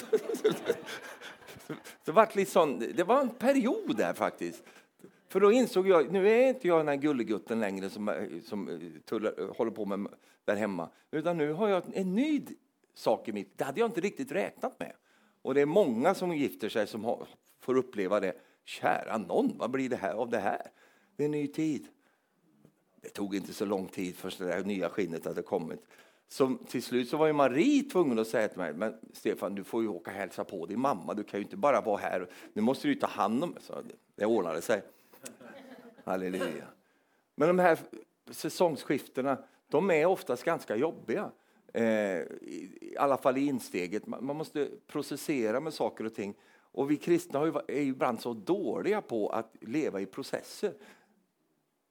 det, 2.05 2.13
var 2.13 2.37
liksom, 2.37 2.83
det 2.95 3.05
var 3.05 3.21
en 3.21 3.31
period 3.31 3.97
där 3.97 4.15
faktiskt. 4.15 4.65
För 5.29 5.41
då 5.41 5.53
insåg 5.53 5.89
jag, 5.89 6.13
nu 6.13 6.29
är 6.29 6.49
inte 6.49 6.69
jag 6.69 6.81
den 6.81 6.89
här 6.89 6.97
gullegutten 6.97 7.61
längre 7.61 7.91
som, 7.91 8.29
som 8.45 8.69
eh, 8.69 8.79
tullar, 9.05 9.35
eh, 9.39 9.55
håller 9.57 9.71
på 9.71 9.85
med 9.85 10.09
där 10.45 10.57
hemma. 10.57 10.89
Utan 11.11 11.37
nu 11.37 11.53
har 11.53 11.69
jag 11.69 11.83
en 11.93 12.15
ny 12.15 12.43
sak 12.95 13.29
i 13.29 13.33
mitt, 13.33 13.59
det 13.59 13.65
hade 13.65 13.81
jag 13.81 13.89
inte 13.89 14.01
riktigt 14.01 14.33
räknat 14.33 14.81
med. 14.81 14.93
Och 15.43 15.55
det 15.55 15.61
är 15.61 15.67
många 15.67 16.15
som 16.15 16.37
gifter 16.37 16.69
sig 16.69 16.87
som 16.87 17.05
har, 17.05 17.29
får 17.61 17.77
uppleva 17.77 18.21
det. 18.21 18.35
Kära 18.65 19.19
någon, 19.19 19.59
vad 19.59 19.71
blir 19.71 19.89
det 19.89 19.97
här 19.97 20.15
av 20.15 20.31
det 20.31 20.39
här? 20.39 20.71
Det 21.17 21.23
är 21.23 21.25
en 21.25 21.31
ny 21.31 21.47
tid. 21.47 21.87
Det 23.01 23.09
tog 23.09 23.35
inte 23.35 23.55
så 23.55 23.65
lång 23.65 23.89
tid 23.89 24.17
förrän 24.17 24.49
det 24.49 24.57
där 24.57 24.65
nya 24.65 24.89
skinnet 24.89 25.25
hade 25.25 25.43
kommit. 25.43 25.87
Så 26.29 26.57
till 26.69 26.83
slut 26.83 27.09
så 27.09 27.17
var 27.17 27.27
ju 27.27 27.33
Marie 27.33 27.83
tvungen 27.83 28.19
att 28.19 28.29
säga 28.29 28.49
till 28.49 28.59
mig, 28.59 28.75
men 28.75 28.95
Stefan 29.13 29.55
du 29.55 29.65
får 29.65 29.83
ju 29.83 29.89
åka 29.89 30.11
och 30.11 30.17
hälsa 30.17 30.45
på 30.45 30.67
din 30.67 30.81
mamma, 30.81 31.15
du 31.15 31.25
kan 31.25 31.41
ju 31.41 31.45
inte 31.45 31.57
bara 31.57 31.81
vara 31.81 31.97
här, 31.97 32.29
nu 32.53 32.63
måste 32.63 32.89
du 32.89 32.95
ta 32.95 33.07
hand 33.07 33.45
om 33.45 33.51
mig. 33.51 33.63
Så 33.63 33.83
det 34.15 34.27
ordnade 34.27 34.63
sig. 34.63 34.83
Halleluja. 36.05 36.65
Men 37.35 37.49
de 37.49 37.59
här 37.59 37.79
säsongsskiftena, 38.31 39.39
de 39.69 39.91
är 39.91 40.07
oftast 40.07 40.45
ganska 40.45 40.77
jobbiga. 40.77 41.31
Eh, 41.75 41.85
I 41.85 42.95
alla 42.99 43.17
fall 43.17 43.39
i 43.39 43.47
insteget. 43.47 44.07
Man 44.07 44.37
måste 44.37 44.69
processera 44.87 45.61
med 45.61 45.75
saker 45.75 46.05
och 46.05 46.15
ting. 46.15 46.35
Och 46.57 46.91
vi 46.91 46.97
kristna 46.97 47.41
är 47.69 47.81
ju 47.81 47.89
ibland 47.89 48.21
så 48.21 48.35
dåliga 48.35 49.01
på 49.01 49.29
att 49.29 49.57
leva 49.61 50.01
i 50.01 50.07
processer. 50.07 50.73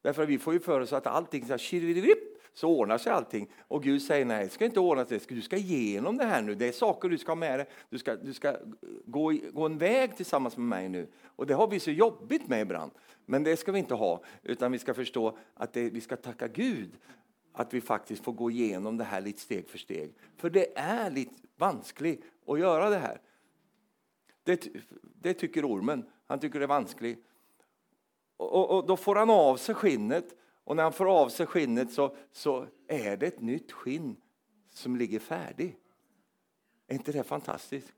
Därför 0.02 0.24
att 0.24 0.30
vi 0.30 0.38
får 0.38 0.54
ju 0.54 0.60
för 0.60 0.80
oss 0.80 0.94
att 0.94 1.08
allting 1.08 1.46
så, 1.46 1.54
här, 1.54 2.16
så 2.54 2.70
ordnar 2.70 2.98
sig 2.98 3.12
allting. 3.12 3.52
Och 3.68 3.84
Gud 3.84 4.02
säger 4.02 4.26
nej, 4.26 4.44
det 4.44 4.50
ska 4.50 4.66
inte 4.66 4.80
ordna 4.80 5.06
sig. 5.06 5.20
Du 5.28 5.42
ska 5.42 5.58
igenom 5.58 6.18
det 6.18 6.26
här 6.26 6.42
nu. 6.42 6.56
Det 6.56 6.68
är 6.68 6.72
saker 6.72 7.10
du 7.10 7.18
ska 7.18 7.32
ha 7.32 7.36
med 7.36 7.60
dig. 7.60 7.68
Du 7.90 7.98
ska, 7.98 8.16
du 8.16 8.34
ska 8.34 8.58
gå, 9.06 9.34
gå 9.54 9.66
en 9.66 9.78
väg 9.78 10.18
tillsammans 10.18 10.58
med 10.58 10.66
mig 10.66 10.90
nu. 10.90 11.08
Och 11.24 11.48
det 11.48 11.54
har 11.54 11.68
vi 11.68 11.80
så 11.80 11.92
jobbigt 11.92 12.48
med 12.48 12.62
ibland. 12.62 12.92
Men 13.26 13.44
det 13.44 13.58
ska 13.58 13.72
vi 13.72 13.80
inte 13.80 13.94
ha, 13.94 14.24
utan 14.44 14.72
vi 14.72 14.80
ska 14.80 14.94
förstå 14.94 15.38
att 15.54 15.74
det, 15.74 15.90
vi 15.90 16.02
ska 16.02 16.16
tacka 16.16 16.48
Gud 16.48 16.92
att 17.54 17.74
vi 17.74 17.82
faktiskt 17.82 18.24
får 18.24 18.32
gå 18.34 18.52
igenom 18.52 18.98
det 18.98 19.04
här 19.04 19.22
lite 19.22 19.40
steg 19.40 19.70
för 19.70 19.78
steg. 19.78 20.14
För 20.38 20.50
det 20.50 20.78
är 20.78 21.12
lite 21.12 21.34
vanskligt 21.56 22.24
att 22.48 22.60
göra 22.60 22.90
det 22.90 22.98
här. 22.98 23.22
Det, 24.44 24.68
det 25.22 25.34
tycker 25.34 25.66
ormen. 25.66 26.06
Han 26.26 26.40
tycker 26.40 26.60
det 26.60 26.66
är 26.66 26.68
vanskligt. 26.68 27.26
Och, 28.38 28.54
och, 28.54 28.78
och, 28.78 28.88
då 28.88 28.98
får 28.98 29.16
han 29.16 29.30
av 29.30 29.58
sig 29.58 29.76
skinnet. 29.76 30.36
Och 30.64 30.76
när 30.76 30.84
han 30.84 30.94
får 30.94 31.22
av 31.22 31.30
sig 31.30 31.46
skinnet 31.46 31.92
så, 31.92 32.16
så 32.32 32.68
är 32.88 33.18
det 33.18 33.28
ett 33.28 33.42
nytt 33.42 33.72
skinn 33.72 34.16
som 34.70 34.96
ligger 34.96 35.20
färdigt. 35.20 35.80
Är 36.88 36.96
inte 36.96 37.12
det 37.12 37.24
fantastiskt? 37.24 37.94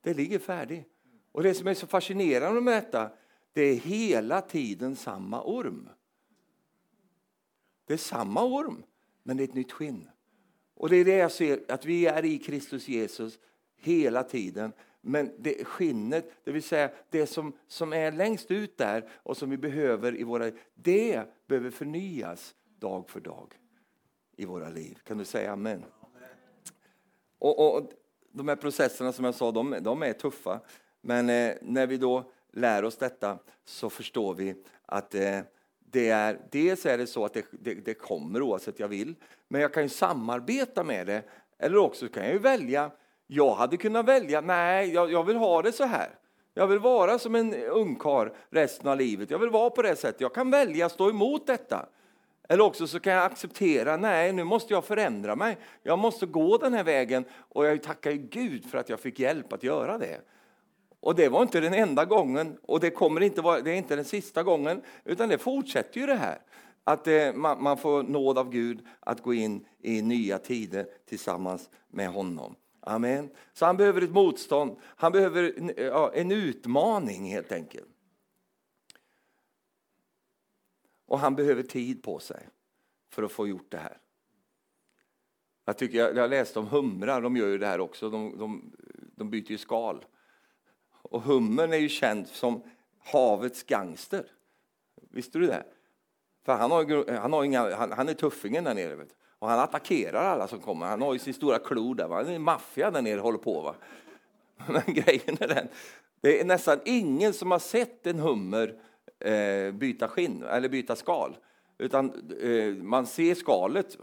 Det 0.00 0.14
ligger 0.14 0.38
färdigt. 0.38 0.88
Och 1.32 1.42
det 1.42 1.54
som 1.54 1.66
är 1.66 1.74
så 1.74 1.86
fascinerande 1.86 2.60
med 2.60 2.74
detta, 2.74 3.10
det 3.52 3.62
är 3.62 3.74
hela 3.74 4.40
tiden 4.40 4.96
samma 4.96 5.42
orm. 5.42 5.88
Det 7.90 7.94
är 7.94 7.98
samma 7.98 8.44
orm, 8.44 8.82
men 9.22 9.36
det 9.36 9.42
är 9.42 9.48
ett 9.48 9.54
nytt 9.54 9.72
skinn. 9.72 10.10
Och 10.74 10.88
det 10.88 10.96
är 10.96 11.04
det 11.04 11.16
jag 11.16 11.32
ser, 11.32 11.60
att 11.68 11.84
vi 11.84 12.06
är 12.06 12.24
i 12.24 12.38
Kristus 12.38 12.88
Jesus 12.88 13.38
hela 13.76 14.22
tiden. 14.22 14.72
Men 15.00 15.32
det 15.38 15.64
skinnet, 15.64 16.32
det 16.44 16.52
vill 16.52 16.62
säga 16.62 16.90
det 17.10 17.26
som, 17.26 17.52
som 17.66 17.92
är 17.92 18.12
längst 18.12 18.50
ut 18.50 18.76
där 18.76 19.08
och 19.12 19.36
som 19.36 19.50
vi 19.50 19.56
behöver 19.56 20.20
i 20.20 20.22
våra 20.22 20.50
det 20.74 21.24
behöver 21.46 21.70
förnyas 21.70 22.54
dag 22.78 23.10
för 23.10 23.20
dag 23.20 23.54
i 24.36 24.44
våra 24.44 24.68
liv. 24.68 24.98
Kan 25.04 25.18
du 25.18 25.24
säga 25.24 25.52
amen? 25.52 25.84
Och, 27.38 27.76
och 27.76 27.90
De 28.32 28.48
här 28.48 28.56
processerna 28.56 29.12
som 29.12 29.24
jag 29.24 29.34
sa, 29.34 29.52
de, 29.52 29.76
de 29.80 30.02
är 30.02 30.12
tuffa. 30.12 30.60
Men 31.00 31.30
eh, 31.30 31.54
när 31.62 31.86
vi 31.86 31.96
då 31.96 32.32
lär 32.52 32.84
oss 32.84 32.96
detta 32.96 33.38
så 33.64 33.90
förstår 33.90 34.34
vi 34.34 34.64
att 34.86 35.14
eh, 35.14 35.40
det 35.90 36.08
är, 36.08 36.38
dels 36.50 36.86
är 36.86 36.98
det 36.98 37.06
så 37.06 37.24
att 37.24 37.34
det, 37.34 37.44
det, 37.50 37.74
det, 37.74 37.94
kommer 37.94 38.42
oavsett 38.42 38.80
jag 38.80 38.88
vill, 38.88 39.14
men 39.48 39.60
jag 39.60 39.74
kan 39.74 39.82
ju 39.82 39.88
samarbeta 39.88 40.84
med 40.84 41.06
det. 41.06 41.22
Eller 41.58 41.76
också 41.76 42.08
kan 42.08 42.24
jag 42.24 42.32
ju 42.32 42.38
välja, 42.38 42.90
jag 43.26 43.54
hade 43.54 43.76
kunnat 43.76 44.06
välja, 44.06 44.40
nej, 44.40 44.94
jag, 44.94 45.12
jag 45.12 45.24
vill 45.24 45.36
ha 45.36 45.62
det 45.62 45.72
så 45.72 45.84
här. 45.84 46.10
Jag 46.54 46.66
vill 46.66 46.78
vara 46.78 47.18
som 47.18 47.34
en 47.34 47.54
ungkar 47.54 48.32
resten 48.50 48.88
av 48.88 48.96
livet. 48.96 49.30
Jag 49.30 49.38
vill 49.38 49.50
vara 49.50 49.70
på 49.70 49.82
det 49.82 49.96
sättet. 49.96 50.20
Jag 50.20 50.34
kan 50.34 50.50
välja 50.50 50.86
att 50.86 50.92
stå 50.92 51.10
emot 51.10 51.46
detta. 51.46 51.86
Eller 52.48 52.64
också 52.64 52.86
så 52.86 53.00
kan 53.00 53.12
jag 53.12 53.24
acceptera, 53.24 53.96
nej 53.96 54.32
nu 54.32 54.44
måste 54.44 54.74
jag 54.74 54.84
förändra 54.84 55.36
mig. 55.36 55.58
Jag 55.82 55.98
måste 55.98 56.26
gå 56.26 56.58
den 56.58 56.74
här 56.74 56.84
vägen 56.84 57.24
och 57.32 57.66
jag 57.66 57.82
tackar 57.82 58.12
Gud 58.12 58.70
för 58.70 58.78
att 58.78 58.88
jag 58.88 59.00
fick 59.00 59.18
hjälp 59.18 59.52
att 59.52 59.62
göra 59.62 59.98
det. 59.98 60.20
Och 61.00 61.14
det 61.14 61.28
var 61.28 61.42
inte 61.42 61.60
den 61.60 61.74
enda 61.74 62.04
gången 62.04 62.58
och 62.62 62.80
det 62.80 62.90
kommer 62.90 63.20
inte 63.20 63.40
vara, 63.40 63.60
det 63.60 63.70
är 63.70 63.76
inte 63.76 63.96
den 63.96 64.04
sista 64.04 64.42
gången 64.42 64.82
utan 65.04 65.28
det 65.28 65.38
fortsätter 65.38 66.00
ju 66.00 66.06
det 66.06 66.14
här. 66.14 66.38
Att 66.84 67.04
det, 67.04 67.36
man, 67.36 67.62
man, 67.62 67.78
får 67.78 68.02
nåd 68.02 68.38
av 68.38 68.50
Gud 68.50 68.86
att 69.00 69.22
gå 69.22 69.34
in 69.34 69.66
i 69.78 70.02
nya 70.02 70.38
tider 70.38 70.86
tillsammans 71.06 71.70
med 71.88 72.08
honom. 72.08 72.56
Amen. 72.80 73.30
Så 73.52 73.66
han 73.66 73.76
behöver 73.76 74.02
ett 74.02 74.10
motstånd, 74.10 74.76
han 74.82 75.12
behöver 75.12 75.54
ja, 75.76 76.12
en 76.14 76.32
utmaning 76.32 77.30
helt 77.30 77.52
enkelt. 77.52 77.88
Och 81.06 81.18
han 81.18 81.36
behöver 81.36 81.62
tid 81.62 82.02
på 82.02 82.18
sig 82.18 82.48
för 83.10 83.22
att 83.22 83.32
få 83.32 83.48
gjort 83.48 83.70
det 83.70 83.78
här. 83.78 83.98
Jag, 85.64 85.78
tycker, 85.78 85.98
jag, 85.98 86.16
jag 86.16 86.30
läste 86.30 86.58
om 86.58 86.66
humrar, 86.66 87.22
de 87.22 87.36
gör 87.36 87.46
ju 87.46 87.58
det 87.58 87.66
här 87.66 87.80
också, 87.80 88.10
de, 88.10 88.38
de, 88.38 88.72
de 89.16 89.30
byter 89.30 89.50
ju 89.50 89.58
skal. 89.58 90.04
Och 91.10 91.22
hummern 91.22 91.72
är 91.72 91.76
ju 91.76 91.88
känd 91.88 92.28
som 92.28 92.62
havets 93.04 93.62
gangster. 93.62 94.26
Visste 95.10 95.38
du 95.38 95.46
det? 95.46 95.64
För 96.44 96.52
han, 96.52 96.70
har, 96.70 97.12
han, 97.18 97.32
har 97.32 97.44
inga, 97.44 97.76
han, 97.76 97.92
han 97.92 98.08
är 98.08 98.14
tuffingen 98.14 98.64
där 98.64 98.74
nere. 98.74 98.94
Vet. 98.94 99.16
Och 99.38 99.48
han 99.48 99.58
attackerar 99.58 100.24
alla 100.24 100.48
som 100.48 100.60
kommer. 100.60 100.86
Han 100.86 101.02
har 101.02 101.12
ju 101.12 101.18
sin 101.18 101.34
stora 101.34 101.58
klo 101.58 101.94
där. 101.94 102.08
Va? 102.08 102.16
Han 102.16 102.26
är 102.26 102.32
en 102.32 102.42
maffia 102.42 102.90
där 102.90 103.02
nere 103.02 103.20
håller 103.20 103.38
på. 103.38 103.60
Va? 103.60 103.74
Men 104.66 104.94
grejen 104.94 105.36
är 105.40 105.48
den, 105.48 105.68
Det 106.20 106.40
är 106.40 106.44
nästan 106.44 106.80
ingen 106.84 107.32
som 107.32 107.50
har 107.50 107.58
sett 107.58 108.06
en 108.06 108.18
hummer 108.18 108.74
eh, 109.18 109.72
byta 109.72 110.08
skinn 110.08 110.42
eller 110.42 110.68
byta 110.68 110.96
skal. 110.96 111.36
Utan 111.78 112.32
eh, 112.42 112.74
man 112.74 113.06
ser 113.06 113.34
skalet, 113.34 113.98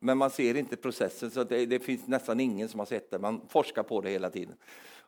men 0.00 0.18
man 0.18 0.30
ser 0.30 0.56
inte 0.56 0.76
processen. 0.76 1.30
Så 1.30 1.44
det, 1.44 1.66
det, 1.66 1.80
finns 1.80 2.06
nästan 2.06 2.40
ingen 2.40 2.68
som 2.68 2.78
har 2.80 2.86
sett 2.86 3.10
det. 3.10 3.18
Man 3.18 3.40
forskar 3.48 3.82
på 3.82 4.00
det 4.00 4.10
hela 4.10 4.30
tiden. 4.30 4.54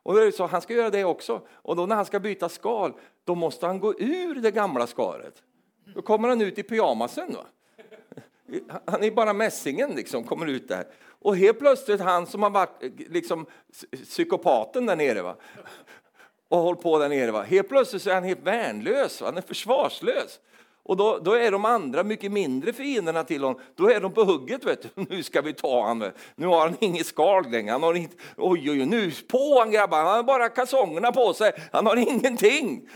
Och 0.02 0.14
det 0.14 0.32
så, 0.32 0.46
han 0.46 0.60
ska 0.60 0.74
göra 0.74 0.90
det 0.90 1.04
också. 1.04 1.40
Och 1.50 1.76
då 1.76 1.86
när 1.86 1.96
han 1.96 2.06
ska 2.06 2.20
byta 2.20 2.48
skal, 2.48 2.92
då 3.24 3.34
måste 3.34 3.66
han 3.66 3.80
gå 3.80 3.94
ur 3.98 4.34
det 4.34 4.50
gamla 4.50 4.86
skalet. 4.86 5.42
Då 5.94 6.02
kommer 6.02 6.28
han 6.28 6.40
ut 6.40 6.58
i 6.58 6.62
pyjamasen. 6.62 7.34
Va? 7.34 7.44
Han 8.84 9.04
är 9.04 9.10
bara 9.10 9.32
mässingen, 9.32 9.90
liksom, 9.90 10.24
kommer 10.24 10.46
ut 10.46 10.68
där. 10.68 10.86
Och 11.04 11.36
helt 11.36 11.58
plötsligt 11.58 12.00
han 12.00 12.26
som 12.26 12.42
har 12.42 12.50
varit 12.50 12.82
liksom, 13.08 13.46
psykopaten 14.04 14.86
där 14.86 14.96
nere 14.96 15.22
va? 15.22 15.36
och 16.48 16.58
hållit 16.58 16.82
på 16.82 16.98
där 16.98 17.08
nere, 17.08 17.30
va? 17.30 17.42
helt 17.42 17.68
plötsligt 17.68 18.06
är 18.06 18.14
han 18.14 18.24
helt 18.24 18.42
värnlös, 18.42 19.20
va? 19.20 19.26
han 19.26 19.36
är 19.36 19.42
försvarslös. 19.42 20.40
Och 20.84 20.96
då, 20.96 21.18
då, 21.18 21.32
är 21.32 21.50
de 21.50 21.64
andra 21.64 22.04
mycket 22.04 22.32
mindre 22.32 22.72
fienderna 22.72 23.24
till 23.24 23.42
honom. 23.42 23.60
Då 23.74 23.90
är 23.90 24.00
de 24.00 24.12
på 24.12 24.24
hugget. 24.24 24.64
Vet 24.64 24.82
du. 24.82 25.06
Nu 25.10 25.22
ska 25.22 25.40
vi 25.40 25.52
ta 25.52 25.86
honom. 25.86 26.10
Nu 26.34 26.46
har 26.46 26.60
han 26.60 26.76
inget 26.80 27.06
skal 27.06 27.50
längre. 27.50 27.72
Han 27.72 27.82
har 27.82 27.94
inte, 27.94 28.16
oj, 28.36 28.70
oj, 28.70 28.86
nu 28.86 29.10
på 29.28 29.58
han 29.58 29.70
grabbar. 29.70 29.98
Han 29.98 30.16
har 30.16 30.22
bara 30.22 30.48
kalsongerna 30.48 31.12
på 31.12 31.34
sig. 31.34 31.52
Han 31.72 31.86
har 31.86 31.96
ingenting. 32.10 32.88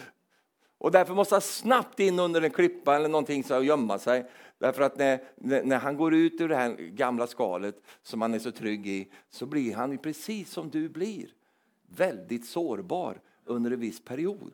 Och 0.78 0.90
därför 0.90 1.14
måste 1.14 1.34
han 1.34 1.42
snabbt 1.42 2.00
in 2.00 2.18
under 2.18 2.42
en 2.42 2.50
klippa 2.50 2.96
eller 2.96 3.08
någonting 3.08 3.44
så 3.44 3.56
och 3.56 3.64
gömma 3.64 3.98
sig. 3.98 4.26
Därför 4.58 4.82
att 4.82 4.98
när, 4.98 5.20
när 5.64 5.78
han 5.78 5.96
går 5.96 6.14
ut 6.14 6.40
ur 6.40 6.48
det 6.48 6.56
här 6.56 6.74
gamla 6.76 7.26
skalet 7.26 7.82
som 8.02 8.22
han 8.22 8.34
är 8.34 8.38
så 8.38 8.52
trygg 8.52 8.86
i 8.86 9.10
så 9.30 9.46
blir 9.46 9.74
han 9.74 9.98
precis 9.98 10.50
som 10.50 10.70
du 10.70 10.88
blir. 10.88 11.26
Väldigt 11.96 12.46
sårbar 12.46 13.20
under 13.44 13.70
en 13.70 13.80
viss 13.80 14.04
period. 14.04 14.52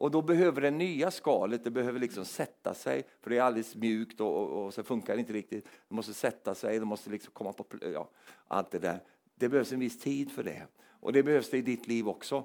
Och 0.00 0.10
då 0.10 0.22
behöver 0.22 0.60
det 0.60 0.70
nya 0.70 1.10
skalet 1.10 1.64
det 1.64 1.70
behöver 1.70 2.00
liksom 2.00 2.24
sätta 2.24 2.74
sig, 2.74 3.02
för 3.20 3.30
det 3.30 3.36
är 3.36 3.42
alldeles 3.42 3.76
mjukt 3.76 4.20
och, 4.20 4.36
och, 4.36 4.64
och 4.64 4.74
så 4.74 4.82
funkar 4.82 5.14
det 5.14 5.20
inte 5.20 5.32
riktigt. 5.32 5.64
Det 5.64 5.94
måste 5.94 6.14
sätta 6.14 6.54
sig, 6.54 6.78
det 6.78 6.84
måste 6.84 7.10
liksom 7.10 7.32
komma 7.32 7.52
på 7.52 7.64
ja, 7.80 8.10
allt 8.48 8.70
det 8.70 8.78
där. 8.78 9.02
Det 9.34 9.48
behövs 9.48 9.72
en 9.72 9.80
viss 9.80 9.98
tid 9.98 10.32
för 10.32 10.44
det. 10.44 10.66
Och 11.00 11.12
det 11.12 11.22
behövs 11.22 11.50
det 11.50 11.58
i 11.58 11.62
ditt 11.62 11.86
liv 11.86 12.08
också. 12.08 12.44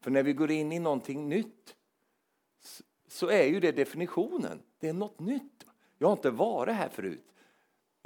För 0.00 0.10
när 0.10 0.22
vi 0.22 0.32
går 0.32 0.50
in 0.50 0.72
i 0.72 0.78
någonting 0.78 1.28
nytt 1.28 1.76
så 3.08 3.28
är 3.28 3.44
ju 3.44 3.60
det 3.60 3.72
definitionen. 3.72 4.62
Det 4.78 4.88
är 4.88 4.92
något 4.92 5.20
nytt. 5.20 5.66
Jag 5.98 6.08
har 6.08 6.12
inte 6.12 6.30
varit 6.30 6.74
här 6.74 6.88
förut. 6.88 7.33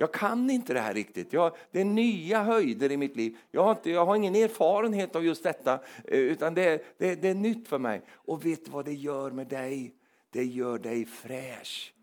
Jag 0.00 0.12
kan 0.12 0.50
inte 0.50 0.74
det 0.74 0.80
här 0.80 0.94
riktigt. 0.94 1.32
Jag, 1.32 1.56
det 1.70 1.80
är 1.80 1.84
nya 1.84 2.42
höjder 2.42 2.92
i 2.92 2.96
mitt 2.96 3.16
liv. 3.16 3.36
Jag 3.50 3.64
har, 3.64 3.70
inte, 3.70 3.90
jag 3.90 4.06
har 4.06 4.16
ingen 4.16 4.34
erfarenhet 4.34 5.16
av 5.16 5.24
just 5.24 5.42
detta, 5.42 5.74
eh, 6.04 6.18
utan 6.18 6.54
det, 6.54 6.84
det, 6.98 7.14
det 7.14 7.28
är 7.28 7.34
nytt 7.34 7.68
för 7.68 7.78
mig. 7.78 8.02
Och 8.10 8.46
vet 8.46 8.64
du 8.64 8.70
vad 8.70 8.84
det 8.84 8.94
gör 8.94 9.30
med 9.30 9.46
dig? 9.46 9.94
Det 10.30 10.44
gör 10.44 10.78
dig 10.78 11.04
fräsch. 11.04 11.94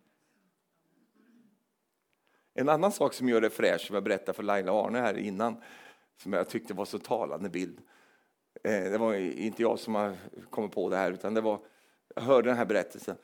En 2.53 2.69
annan 2.69 2.91
sak 2.91 3.13
som 3.13 3.29
gör 3.29 3.41
dig 3.41 3.49
fräsch, 3.49 3.81
som 3.81 3.93
jag 3.93 4.03
berättade 4.03 4.33
för 4.33 4.43
Laila 4.43 4.71
och 4.71 4.85
Arne 4.85 4.99
här 4.99 5.17
innan, 5.17 5.55
som 6.17 6.33
jag 6.33 6.49
tyckte 6.49 6.73
var 6.73 6.85
så 6.85 6.99
talande 6.99 7.49
bild. 7.49 7.77
Eh, 8.63 8.83
det 8.83 8.97
var 8.97 9.13
inte 9.15 9.61
jag 9.61 9.79
som 9.79 9.95
har 9.95 10.15
kommit 10.49 10.71
på 10.71 10.89
det 10.89 10.97
här, 10.97 11.11
utan 11.11 11.33
det 11.33 11.41
var, 11.41 11.59
jag 12.15 12.21
hörde 12.21 12.49
den 12.49 12.57
här 12.57 12.65
berättelsen. 12.65 13.15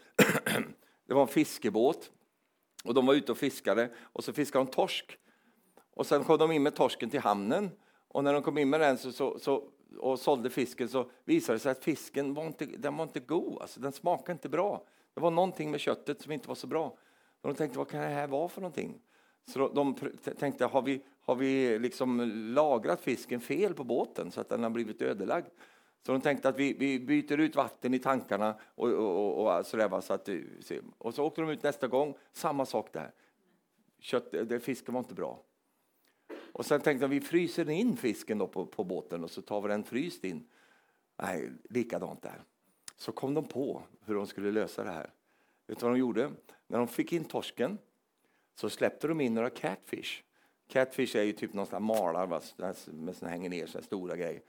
Det 1.08 1.14
var 1.14 1.22
en 1.22 1.28
fiskebåt 1.28 2.12
och 2.84 2.94
de 2.94 3.06
var 3.06 3.14
ute 3.14 3.32
och 3.32 3.38
fiskade 3.38 3.90
och 4.02 4.24
så 4.24 4.34
fiskade 4.34 4.66
de 4.66 4.72
torsk. 4.72 5.18
Och 5.94 6.06
sen 6.06 6.24
kom 6.24 6.38
de 6.38 6.52
in 6.52 6.64
med 6.64 6.76
torsken 6.76 7.10
till 7.10 7.20
hamnen 7.20 7.72
och 8.08 8.24
när 8.24 8.34
de 8.34 8.44
kom 8.44 8.58
in 8.58 8.70
med 8.70 8.80
den 8.80 8.98
så, 8.98 9.12
så, 9.12 9.40
så 9.40 9.64
och 10.00 10.20
sålde 10.20 10.50
fisken 10.50 10.90
så 10.90 11.10
visade 11.26 11.56
det 11.56 11.60
sig 11.60 11.72
att 11.72 11.84
fisken 11.84 12.34
var 12.34 12.46
inte, 12.46 12.66
den 12.66 12.98
var 12.98 13.04
inte 13.04 13.20
god, 13.20 13.62
alltså, 13.62 13.80
den 13.80 13.92
smakade 13.92 14.32
inte 14.32 14.50
bra. 14.50 14.84
Det 15.14 15.22
var 15.22 15.32
någonting 15.32 15.72
med 15.72 15.80
köttet 15.80 16.22
som 16.22 16.32
inte 16.32 16.48
var 16.48 16.56
så 16.56 16.68
bra. 16.68 16.86
Och 17.42 17.50
de 17.50 17.56
tänkte, 17.56 17.78
vad 17.78 17.88
kan 17.88 18.02
det 18.02 18.08
här 18.08 18.28
vara 18.28 18.50
för 18.50 18.62
någonting? 18.62 19.02
Så 19.46 19.68
de 19.68 19.96
tänkte, 20.40 20.66
har 20.66 20.82
vi, 20.82 21.02
har 21.22 21.36
vi 21.36 21.80
liksom 21.80 22.22
lagrat 22.56 23.02
fisken 23.02 23.42
fel 23.42 23.74
på 23.74 23.84
båten 23.84 24.32
så 24.32 24.42
att 24.42 24.50
den 24.50 24.64
har 24.64 24.70
blivit 24.70 25.02
ödelagd? 25.02 25.48
Så 26.06 26.12
de 26.12 26.22
tänkte 26.22 26.50
att 26.50 26.60
vi, 26.60 26.74
vi 26.74 27.00
byter 27.00 27.38
ut 27.40 27.56
vatten 27.56 27.94
i 27.94 28.00
tankarna 28.00 28.56
och, 28.76 28.90
och, 28.90 29.40
och, 29.40 29.58
och 29.58 29.66
sådär. 29.66 30.02
Så 30.02 30.14
att, 30.14 30.30
eh, 30.30 30.38
och 30.98 31.14
så 31.14 31.26
åkte 31.26 31.42
de 31.42 31.50
ut 31.50 31.64
nästa 31.64 31.88
gång, 31.88 32.18
samma 32.32 32.66
sak 32.66 32.94
där. 32.94 33.12
Kött, 34.00 34.34
eh, 34.34 34.42
det, 34.42 34.60
fisken 34.60 34.94
var 34.94 35.00
inte 35.00 35.14
bra. 35.14 35.44
Och 36.52 36.66
sen 36.66 36.82
tänkte 36.82 37.08
de 37.08 37.10
vi 37.10 37.22
fryser 37.22 37.70
in 37.70 37.98
fisken 37.98 38.38
då 38.38 38.48
på, 38.48 38.66
på 38.66 38.84
båten 38.84 39.24
och 39.24 39.32
så 39.32 39.42
tar 39.42 39.62
vi 39.62 39.68
den 39.68 39.84
fryst 39.84 40.24
in. 40.24 40.48
Nej, 41.22 41.52
likadant 41.70 42.22
där. 42.22 42.44
Så 42.98 43.12
kom 43.12 43.34
de 43.34 43.48
på 43.48 43.84
hur 44.06 44.16
de 44.16 44.28
skulle 44.28 44.52
lösa 44.52 44.84
det 44.84 44.92
här. 44.92 45.10
Vet 45.68 45.80
du 45.80 45.86
vad 45.86 45.96
de 45.96 46.00
gjorde? 46.00 46.32
När 46.68 46.78
de 46.78 46.88
fick 46.88 47.14
in 47.14 47.26
torsken 47.26 47.78
så 48.56 48.70
släppte 48.70 49.08
de 49.08 49.22
in 49.22 49.34
några 49.34 49.50
catfish. 49.50 50.24
Catfish 50.68 51.16
är 51.16 51.24
ju 51.24 51.34
typ 51.34 51.54
någon 51.54 51.84
malar 51.84 52.28
va? 52.28 52.42
med 52.86 53.16
som 53.16 53.28
hänger 53.28 53.50
ner, 53.50 53.66
så 53.66 53.82
stora 53.82 54.16
grejer. 54.16 54.42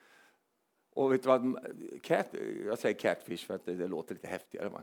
Och 0.94 1.12
vet 1.12 1.22
du 1.22 1.28
vad? 1.28 1.58
Cat, 2.02 2.34
jag 2.66 2.78
säger 2.78 2.98
catfish 2.98 3.46
för 3.46 3.54
att 3.54 3.64
det, 3.64 3.74
det 3.74 3.88
låter 3.88 4.14
lite 4.14 4.28
häftigare. 4.28 4.68
Va? 4.68 4.82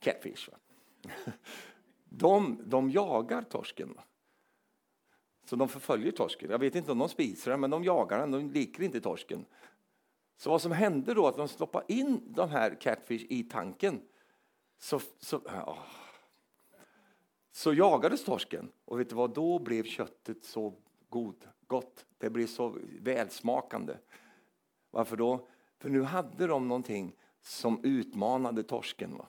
Catfish. 0.00 0.48
Va? 0.50 0.58
De, 2.08 2.58
de 2.64 2.90
jagar 2.90 3.42
torsken. 3.42 3.92
Va? 3.96 4.02
Så 5.44 5.56
de 5.56 5.68
förföljer 5.68 6.12
torsken. 6.12 6.50
Jag 6.50 6.58
vet 6.58 6.74
inte 6.74 6.92
om 6.92 6.98
de 6.98 7.08
spiser 7.08 7.50
den, 7.50 7.60
men 7.60 7.70
de 7.70 7.84
jagar 7.84 8.18
den. 8.18 8.30
De 8.30 8.50
liker 8.50 8.82
inte 8.82 9.00
torsken. 9.00 9.44
Så 10.36 10.50
vad 10.50 10.62
som 10.62 10.72
hände 10.72 11.14
då, 11.14 11.26
att 11.26 11.36
de 11.36 11.48
stoppade 11.48 11.92
in 11.92 12.20
de 12.26 12.48
här 12.48 12.80
catfish 12.80 13.26
i 13.28 13.42
tanken, 13.42 14.00
så, 14.78 15.00
så, 15.18 15.40
åh, 15.46 15.78
så 17.52 17.74
jagades 17.74 18.24
torsken. 18.24 18.72
Och 18.84 19.00
vet 19.00 19.08
du 19.08 19.14
vad, 19.14 19.34
då 19.34 19.58
blev 19.58 19.84
köttet 19.84 20.44
så 20.44 20.74
god, 21.08 21.48
gott. 21.66 22.06
Det 22.18 22.30
blev 22.30 22.46
så 22.46 22.76
välsmakande. 23.00 23.94
Varför 24.94 25.16
då? 25.16 25.46
För 25.78 25.88
nu 25.88 26.02
hade 26.02 26.46
de 26.46 26.68
någonting 26.68 27.16
som 27.42 27.84
utmanade 27.84 28.62
torsken. 28.62 29.16
Va? 29.16 29.28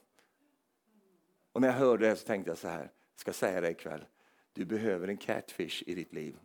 Och 1.52 1.60
när 1.60 1.68
jag 1.68 1.74
hörde 1.74 2.08
det 2.08 2.16
så 2.16 2.26
tänkte 2.26 2.50
jag 2.50 2.58
så 2.58 2.68
här, 2.68 2.80
jag 2.80 3.20
ska 3.20 3.32
säga 3.32 3.60
det 3.60 3.70
ikväll. 3.70 4.04
Du 4.52 4.64
behöver 4.64 5.08
en 5.08 5.16
catfish 5.16 5.82
i 5.86 5.94
ditt 5.94 6.12
liv. 6.12 6.36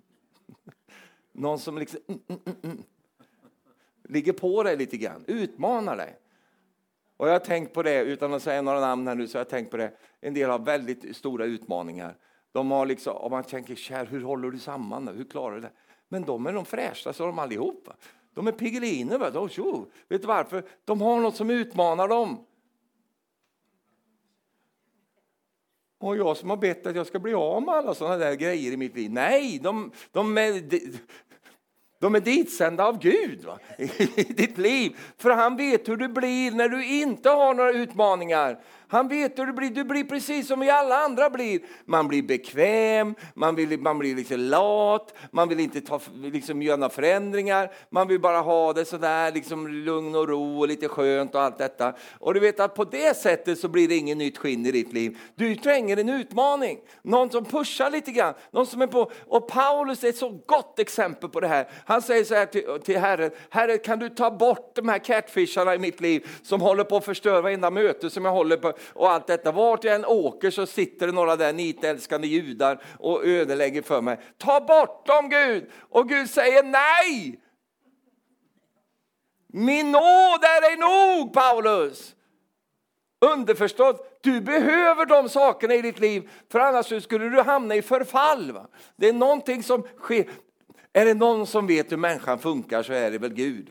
Någon 1.32 1.60
som 1.60 1.78
liksom 1.78 2.00
mm, 2.08 2.22
mm, 2.28 2.42
mm, 2.46 2.58
mm, 2.64 2.84
ligger 4.04 4.34
på 4.34 4.64
dig 4.64 4.78
lite 4.78 4.98
grann, 4.98 5.24
utmanar 5.28 5.98
dig. 5.98 6.20
Och 7.18 7.28
jag 7.28 7.34
har 7.34 7.40
tänkt 7.40 7.74
på 7.74 7.84
det, 7.84 8.02
utan 8.02 8.34
att 8.34 8.44
säga 8.44 8.62
några 8.62 8.80
namn 8.80 9.08
här 9.08 9.16
nu, 9.16 9.28
så 9.28 9.38
jag 9.38 9.50
tänkt 9.50 9.72
på 9.72 9.78
det. 9.78 9.98
En 10.22 10.34
del 10.34 10.50
har 10.50 10.60
väldigt 10.60 11.18
stora 11.18 11.46
utmaningar. 11.46 12.18
De 12.52 12.72
har 12.72 12.86
liksom, 12.86 13.16
och 13.16 13.32
man 13.32 13.44
tänker, 13.44 13.76
kär, 13.76 14.06
hur 14.06 14.22
håller 14.22 14.52
du 14.52 14.60
samman? 14.60 15.08
Hur 15.08 15.26
klarar 15.26 15.56
du 15.56 15.62
det? 15.62 15.72
Men 16.08 16.24
de 16.24 16.46
är 16.46 16.54
de 16.54 16.66
fräschaste 16.66 17.24
av 17.24 17.30
dem 17.30 17.40
allihopa. 17.40 17.96
De 18.34 18.48
är 18.48 18.52
pigeliner. 18.52 19.18
Va? 19.18 19.30
De, 19.30 19.50
tjo, 19.50 19.86
vet 20.08 20.22
du 20.22 20.28
varför? 20.28 20.64
De 20.86 21.02
har 21.02 21.20
något 21.20 21.36
som 21.36 21.50
utmanar 21.50 22.08
dem. 22.08 22.46
Och 26.02 26.18
jag 26.18 26.38
som 26.38 26.50
har 26.50 26.58
bett 26.58 26.86
att 26.86 26.96
jag 26.96 27.08
ska 27.08 27.20
bli 27.20 27.34
av 27.34 27.64
med 27.64 27.76
alla 27.76 27.94
sådana 27.94 28.18
där 28.18 28.34
grejer 28.34 28.72
i 28.72 28.78
mitt 28.78 28.96
liv. 28.96 29.12
Nej, 29.12 29.60
de, 29.64 29.92
de, 30.12 30.38
är, 30.38 30.64
de 32.00 32.16
är 32.16 32.20
ditsända 32.20 32.86
av 32.86 33.00
Gud 33.00 33.44
va? 33.44 33.60
i 33.78 34.24
ditt 34.24 34.58
liv. 34.58 34.98
För 35.18 35.30
han 35.30 35.58
vet 35.58 35.90
hur 35.90 35.98
du 35.98 36.08
blir 36.08 36.52
när 36.52 36.70
du 36.70 36.86
inte 36.86 37.30
har 37.30 37.54
några 37.54 37.72
utmaningar. 37.72 38.60
Han 38.92 39.08
vet 39.08 39.40
hur 39.40 39.46
det 39.46 39.54
blir. 39.54 39.70
Du 39.70 39.84
blir 39.84 40.04
precis 40.04 40.48
som 40.48 40.60
vi 40.60 40.70
alla 40.70 40.98
andra 40.98 41.30
blir. 41.30 41.60
Man 41.86 42.08
blir 42.08 42.24
bekväm, 42.24 43.16
man, 43.34 43.56
vill, 43.56 43.80
man 43.80 44.00
blir 44.00 44.16
lite 44.16 44.38
lat, 44.38 45.14
man 45.32 45.50
vill 45.50 45.60
inte 45.60 45.82
ta, 45.82 46.00
liksom, 46.14 46.62
göra 46.62 46.78
några 46.78 46.90
förändringar. 46.90 47.72
Man 47.90 48.08
vill 48.08 48.20
bara 48.20 48.40
ha 48.40 48.74
det 48.74 48.86
sådär, 48.86 49.32
liksom, 49.32 49.68
lugn 49.68 50.16
och 50.16 50.28
ro 50.28 50.60
och 50.60 50.68
lite 50.68 50.88
skönt 50.88 51.36
och 51.36 51.42
allt 51.42 51.58
detta. 51.58 51.94
Och 52.20 52.34
du 52.34 52.40
vet 52.40 52.60
att 52.60 52.76
på 52.76 52.84
det 52.84 53.18
sättet 53.18 53.60
så 53.60 53.68
blir 53.68 53.88
det 53.88 53.96
inget 53.96 54.18
nytt 54.18 54.38
skinn 54.38 54.66
i 54.66 54.72
ditt 54.72 54.94
liv. 54.94 55.18
Du 55.36 55.56
tränger 55.56 55.98
en 55.98 56.10
utmaning, 56.10 56.80
någon 57.02 57.30
som 57.30 57.46
pushar 57.46 57.90
lite 57.90 58.12
grann. 58.12 58.34
Någon 58.52 58.68
som 58.68 58.82
är 58.82 58.88
på, 58.88 59.12
och 59.28 59.48
Paulus 59.48 60.04
är 60.04 60.10
ett 60.10 60.18
så 60.18 60.30
gott 60.46 60.80
exempel 60.80 61.30
på 61.30 61.40
det 61.40 61.48
här. 61.48 61.68
Han 61.86 62.02
säger 62.02 62.24
så 62.24 62.36
här 62.36 62.46
till, 62.46 62.64
till 62.84 62.98
Herren, 62.98 63.32
Herre 63.50 63.78
kan 63.78 64.00
du 64.00 64.10
ta 64.10 64.32
bort 64.32 64.72
de 64.76 64.90
här 64.90 65.00
catfisharna 65.00 65.76
i 65.76 65.80
mitt 65.80 66.02
liv 66.02 66.28
som 66.44 66.62
håller 66.62 66.84
på 66.84 66.98
att 66.98 67.06
förstöra 67.06 67.42
varenda 67.42 67.70
möte 67.70 68.10
som 68.10 68.26
jag 68.26 68.32
håller 68.32 68.58
på 68.58 68.74
och 68.94 69.12
allt 69.12 69.28
detta. 69.28 69.52
Vart 69.52 69.84
jag 69.84 69.96
än 69.96 70.06
åker 70.06 70.52
så 70.52 70.66
sitter 70.66 71.08
det 71.08 71.14
några 71.14 71.36
där 71.36 71.54
nitälskande 71.54 72.28
judar 72.28 72.84
och 73.00 73.26
ödelägger 73.26 73.82
för 73.82 74.02
mig. 74.02 74.20
Ta 74.38 74.62
bort 74.62 75.06
dem 75.06 75.30
Gud! 75.30 75.70
Och 75.90 76.10
Gud 76.10 76.30
säger 76.30 76.64
nej! 76.64 77.40
Min 79.48 79.92
nåd 79.92 80.44
är 80.44 80.62
dig 80.62 80.78
nog 80.78 81.34
Paulus! 81.34 82.16
Underförstått, 83.26 84.20
du 84.22 84.42
behöver 84.42 85.06
de 85.06 85.30
sakerna 85.30 85.74
i 85.74 85.82
ditt 85.82 86.00
liv 86.00 86.30
för 86.52 86.60
annars 86.60 87.04
skulle 87.04 87.30
du 87.30 87.42
hamna 87.42 87.76
i 87.76 87.82
förfall. 87.82 88.52
Va? 88.52 88.68
Det 88.96 89.10
är 89.10 89.14
någonting 89.14 89.64
som 89.64 89.84
sker. 89.98 90.30
Är 90.94 91.06
det 91.06 91.14
någon 91.14 91.48
som 91.48 91.68
vet 91.68 91.92
hur 91.92 91.98
människan 91.98 92.40
funkar 92.40 92.84
så 92.84 92.94
är 92.94 93.12
det 93.12 93.18
väl 93.18 93.34
Gud. 93.34 93.70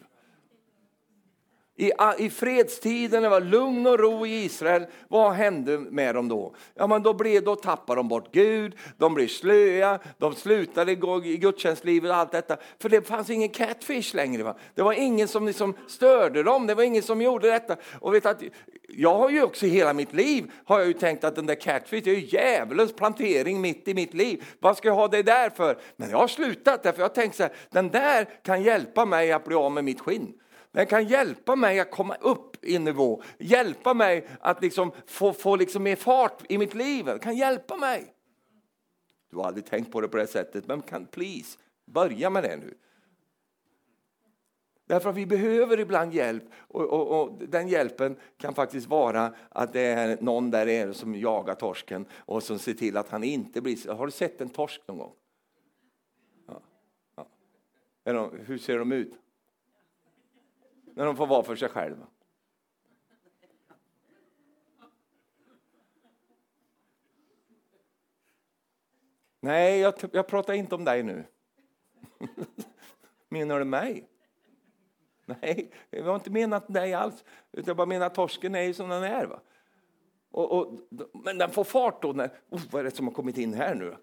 I, 1.80 1.92
I 2.18 2.30
fredstiden, 2.30 3.22
det 3.22 3.28
var 3.28 3.40
lugn 3.40 3.86
och 3.86 3.98
ro 3.98 4.26
i 4.26 4.44
Israel, 4.44 4.86
vad 5.08 5.32
hände 5.32 5.78
med 5.78 6.14
dem 6.14 6.28
då? 6.28 6.54
Ja, 6.74 6.86
men 6.86 7.02
då, 7.02 7.14
blev, 7.14 7.44
då 7.44 7.56
tappade 7.56 7.98
de 7.98 8.08
bort 8.08 8.32
Gud, 8.32 8.78
de 8.98 9.14
blev 9.14 9.26
slöa, 9.26 9.98
de 10.18 10.34
slutade 10.34 10.94
gå 10.94 11.24
i 11.24 11.36
gudstjänstlivet 11.36 12.10
och 12.10 12.16
allt 12.16 12.32
detta. 12.32 12.56
För 12.78 12.88
det 12.88 13.08
fanns 13.08 13.30
ingen 13.30 13.48
catfish 13.48 14.14
längre. 14.14 14.42
Va? 14.42 14.56
Det 14.74 14.82
var 14.82 14.92
ingen 14.92 15.28
som 15.28 15.46
liksom 15.46 15.74
störde 15.86 16.42
dem, 16.42 16.66
det 16.66 16.74
var 16.74 16.82
ingen 16.82 17.02
som 17.02 17.22
gjorde 17.22 17.50
detta. 17.50 17.76
Och 18.00 18.14
vet 18.14 18.26
att, 18.26 18.42
jag 18.88 19.14
har 19.14 19.30
ju 19.30 19.42
också 19.42 19.66
hela 19.66 19.92
mitt 19.92 20.12
liv 20.12 20.50
har 20.64 20.78
jag 20.78 20.88
ju 20.88 20.94
tänkt 20.94 21.24
att 21.24 21.36
den 21.36 21.46
där 21.46 21.54
catfish 21.54 22.08
är 22.08 22.12
ju 22.12 22.26
djävulens 22.26 22.92
plantering 22.92 23.60
mitt 23.60 23.88
i 23.88 23.94
mitt 23.94 24.14
liv. 24.14 24.44
Vad 24.58 24.76
ska 24.76 24.88
jag 24.88 24.94
ha 24.94 25.08
det 25.08 25.22
där 25.22 25.50
för? 25.50 25.78
Men 25.96 26.10
jag 26.10 26.18
har 26.18 26.28
slutat 26.28 26.82
därför 26.82 27.00
jag 27.00 27.08
har 27.08 27.14
tänkt 27.14 27.36
så 27.36 27.42
här, 27.42 27.52
den 27.70 27.88
där 27.88 28.28
kan 28.42 28.62
hjälpa 28.62 29.04
mig 29.04 29.32
att 29.32 29.44
bli 29.44 29.54
av 29.54 29.72
med 29.72 29.84
mitt 29.84 30.00
skinn. 30.00 30.32
Den 30.72 30.86
kan 30.86 31.08
hjälpa 31.08 31.56
mig 31.56 31.80
att 31.80 31.90
komma 31.90 32.14
upp 32.14 32.64
i 32.64 32.78
nivå, 32.78 33.22
hjälpa 33.38 33.94
mig 33.94 34.28
att 34.40 34.62
liksom 34.62 34.92
få, 35.06 35.32
få 35.32 35.56
liksom 35.56 35.82
mer 35.82 35.96
fart 35.96 36.42
i 36.48 36.58
mitt 36.58 36.74
liv. 36.74 37.04
Den 37.04 37.18
kan 37.18 37.36
hjälpa 37.36 37.76
mig. 37.76 38.14
Du 39.30 39.36
har 39.36 39.44
aldrig 39.44 39.66
tänkt 39.66 39.92
på 39.92 40.00
det 40.00 40.08
på 40.08 40.16
det 40.16 40.26
sättet, 40.26 40.66
men 40.66 40.82
kan 40.82 41.06
please, 41.06 41.58
börja 41.84 42.30
med 42.30 42.42
det 42.42 42.56
nu. 42.56 42.74
Därför 44.90 45.10
att 45.10 45.16
vi 45.16 45.26
behöver 45.26 45.80
ibland 45.80 46.14
hjälp 46.14 46.44
och, 46.54 46.84
och, 46.84 47.20
och, 47.20 47.48
den 47.48 47.68
hjälpen 47.68 48.16
kan 48.36 48.54
faktiskt 48.54 48.86
vara 48.86 49.34
att 49.48 49.72
det 49.72 49.80
är 49.80 50.18
någon 50.20 50.50
där 50.50 50.68
är 50.68 50.92
som 50.92 51.14
jagar 51.14 51.54
torsken 51.54 52.06
och 52.12 52.42
som 52.42 52.58
ser 52.58 52.74
till 52.74 52.96
att 52.96 53.08
han 53.08 53.24
inte 53.24 53.60
blir... 53.60 53.92
Har 53.92 54.06
du 54.06 54.12
sett 54.12 54.40
en 54.40 54.48
torsk 54.48 54.80
någon 54.86 54.98
gång? 54.98 55.12
Ja. 56.46 56.62
Ja. 58.04 58.30
hur 58.46 58.58
ser 58.58 58.78
de 58.78 58.92
ut? 58.92 59.18
När 61.00 61.06
de 61.06 61.16
får 61.16 61.26
vara 61.26 61.42
för 61.42 61.56
sig 61.56 61.68
själva. 61.68 62.06
Nej, 69.40 69.80
jag, 69.80 69.94
jag 70.12 70.26
pratar 70.26 70.54
inte 70.54 70.74
om 70.74 70.84
dig 70.84 71.02
nu. 71.02 71.24
Menar 73.28 73.58
du 73.58 73.64
mig? 73.64 74.08
Nej, 75.26 75.70
jag 75.90 76.04
har 76.04 76.14
inte 76.14 76.30
menat 76.30 76.74
dig 76.74 76.94
alls. 76.94 77.24
Utan 77.52 77.64
jag 77.66 77.76
bara 77.76 77.86
menar 77.86 78.06
att 78.06 78.14
torsken 78.14 78.54
är 78.54 78.72
som 78.72 78.88
den 78.88 79.02
är. 79.02 79.26
Va? 79.26 79.40
Och, 80.30 80.52
och, 80.52 80.78
men 81.12 81.38
den 81.38 81.50
får 81.50 81.64
fart 81.64 82.02
då. 82.02 82.12
När, 82.12 82.30
oh, 82.48 82.60
vad 82.70 82.80
är 82.80 82.84
det 82.84 82.90
som 82.90 83.06
har 83.06 83.14
kommit 83.14 83.38
in 83.38 83.54
här 83.54 83.74
nu? 83.74 83.96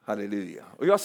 Halleluja. 0.00 0.64
Och 0.76 0.86
jag, 0.86 1.00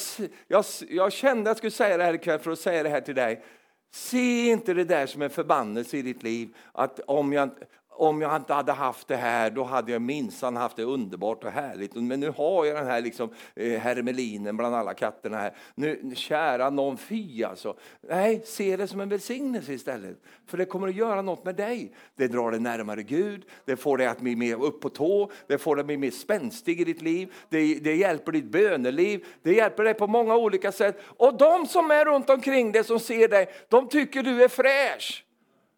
jag, 0.47 0.65
jag 0.89 1.13
kände 1.13 1.41
att 1.41 1.47
jag 1.47 1.57
skulle 1.57 1.71
säga 1.71 1.97
det 1.97 2.03
här 2.03 2.13
ikväll 2.13 2.39
för 2.39 2.51
att 2.51 2.59
säga 2.59 2.83
det 2.83 2.89
här 2.89 3.01
till 3.01 3.15
dig. 3.15 3.43
Se 3.91 4.49
inte 4.49 4.73
det 4.73 4.83
där 4.83 5.05
som 5.05 5.21
en 5.21 5.29
förbannelse 5.29 5.97
i 5.97 6.01
ditt 6.01 6.23
liv. 6.23 6.55
Att 6.71 6.99
om 7.07 7.33
jag, 7.33 7.49
om 7.97 8.21
jag 8.21 8.35
inte 8.35 8.53
hade 8.53 8.71
haft 8.71 9.07
det 9.07 9.15
här, 9.15 9.49
då 9.49 9.63
hade 9.63 9.91
jag 9.91 10.01
minsann 10.01 10.55
haft 10.55 10.75
det 10.75 10.83
underbart 10.83 11.43
och 11.43 11.51
härligt. 11.51 11.95
Men 11.95 12.19
nu 12.19 12.29
har 12.29 12.65
jag 12.65 12.75
den 12.75 12.87
här 12.87 13.01
liksom, 13.01 13.29
eh, 13.55 13.79
hermelinen 13.79 14.57
bland 14.57 14.75
alla 14.75 14.93
katterna 14.93 15.37
här. 15.37 15.53
Nu, 15.75 16.11
kära 16.15 16.69
någon 16.69 16.97
fy 16.97 17.43
alltså. 17.43 17.77
Nej, 18.09 18.41
se 18.45 18.77
det 18.77 18.87
som 18.87 18.99
en 18.99 19.09
välsignelse 19.09 19.73
istället. 19.73 20.21
För 20.45 20.57
det 20.57 20.65
kommer 20.65 20.87
att 20.87 20.95
göra 20.95 21.21
något 21.21 21.45
med 21.45 21.55
dig. 21.55 21.91
Det 22.15 22.27
drar 22.27 22.51
dig 22.51 22.59
närmare 22.59 23.03
Gud, 23.03 23.45
det 23.65 23.75
får 23.75 23.97
dig 23.97 24.07
att 24.07 24.19
bli 24.19 24.35
mer 24.35 24.63
upp 24.63 24.81
på 24.81 24.89
tå, 24.89 25.31
det 25.47 25.57
får 25.57 25.75
dig 25.75 25.81
att 25.81 25.87
bli 25.87 25.97
mer 25.97 26.11
spänstig 26.11 26.81
i 26.81 26.83
ditt 26.83 27.01
liv. 27.01 27.33
Det, 27.49 27.75
det 27.75 27.95
hjälper 27.95 28.31
ditt 28.31 28.51
böneliv, 28.51 29.25
det 29.43 29.53
hjälper 29.53 29.83
dig 29.83 29.93
på 29.93 30.07
många 30.07 30.35
olika 30.35 30.71
sätt. 30.71 30.99
Och 31.17 31.37
de 31.37 31.65
som 31.67 31.91
är 31.91 32.05
runt 32.05 32.29
omkring 32.29 32.71
dig, 32.71 32.83
som 32.83 32.99
ser 32.99 33.27
dig, 33.27 33.49
de 33.69 33.89
tycker 33.89 34.23
du 34.23 34.43
är 34.43 34.47
fräsch. 34.47 35.26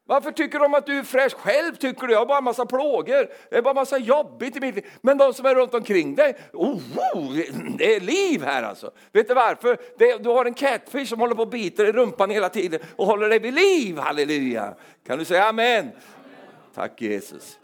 Varför 0.09 0.31
tycker 0.31 0.59
de 0.59 0.73
att 0.73 0.85
du 0.85 0.97
är 0.97 1.03
fräsch? 1.03 1.33
Själv 1.33 1.75
tycker 1.75 2.07
du 2.07 2.13
jag 2.13 2.19
har 2.19 2.25
bara 2.25 2.37
en 2.37 2.43
massa 2.43 2.65
plågor. 2.65 3.29
Det 3.49 3.57
är 3.57 3.61
bara 3.61 3.73
massa 3.73 3.97
jobbigt 3.97 4.55
i 4.55 4.59
mitt 4.59 4.75
liv. 4.75 4.85
Men 5.01 5.17
de 5.17 5.33
som 5.33 5.45
är 5.45 5.55
runt 5.55 5.73
omkring 5.73 6.15
dig, 6.15 6.37
oh, 6.53 6.81
oh, 7.13 7.33
det 7.77 7.95
är 7.95 7.99
liv 7.99 8.43
här 8.43 8.63
alltså. 8.63 8.91
Vet 9.11 9.27
du 9.27 9.33
varför? 9.33 9.77
Det, 9.97 10.23
du 10.23 10.29
har 10.29 10.45
en 10.45 10.53
catfish 10.53 11.09
som 11.09 11.19
håller 11.19 11.35
på 11.35 11.41
och 11.41 11.49
biter 11.49 11.85
i 11.85 11.91
rumpan 11.91 12.29
hela 12.29 12.49
tiden 12.49 12.79
och 12.95 13.05
håller 13.05 13.29
dig 13.29 13.39
vid 13.39 13.53
liv. 13.53 13.97
Halleluja! 13.97 14.75
Kan 15.05 15.19
du 15.19 15.25
säga 15.25 15.45
amen? 15.45 15.79
amen. 15.79 15.91
Tack 16.73 17.01
Jesus. 17.01 17.59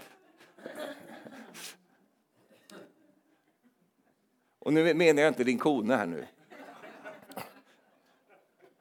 Och 4.59 4.73
nu 4.73 4.93
menar 4.93 5.21
jag 5.21 5.29
inte 5.29 5.43
din 5.43 5.59
kone 5.59 5.95
här 5.95 6.05
nu. 6.05 6.25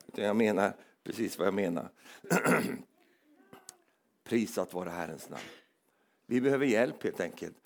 Utan 0.06 0.24
Jag 0.24 0.36
menar 0.36 0.72
precis 1.04 1.38
vad 1.38 1.46
jag 1.46 1.54
menar. 1.54 1.88
Prisat 4.24 4.74
vare 4.74 4.90
Herrens 4.90 5.30
namn. 5.30 5.42
Vi 6.26 6.40
behöver 6.40 6.66
hjälp 6.66 7.02
helt 7.02 7.20
enkelt 7.20 7.56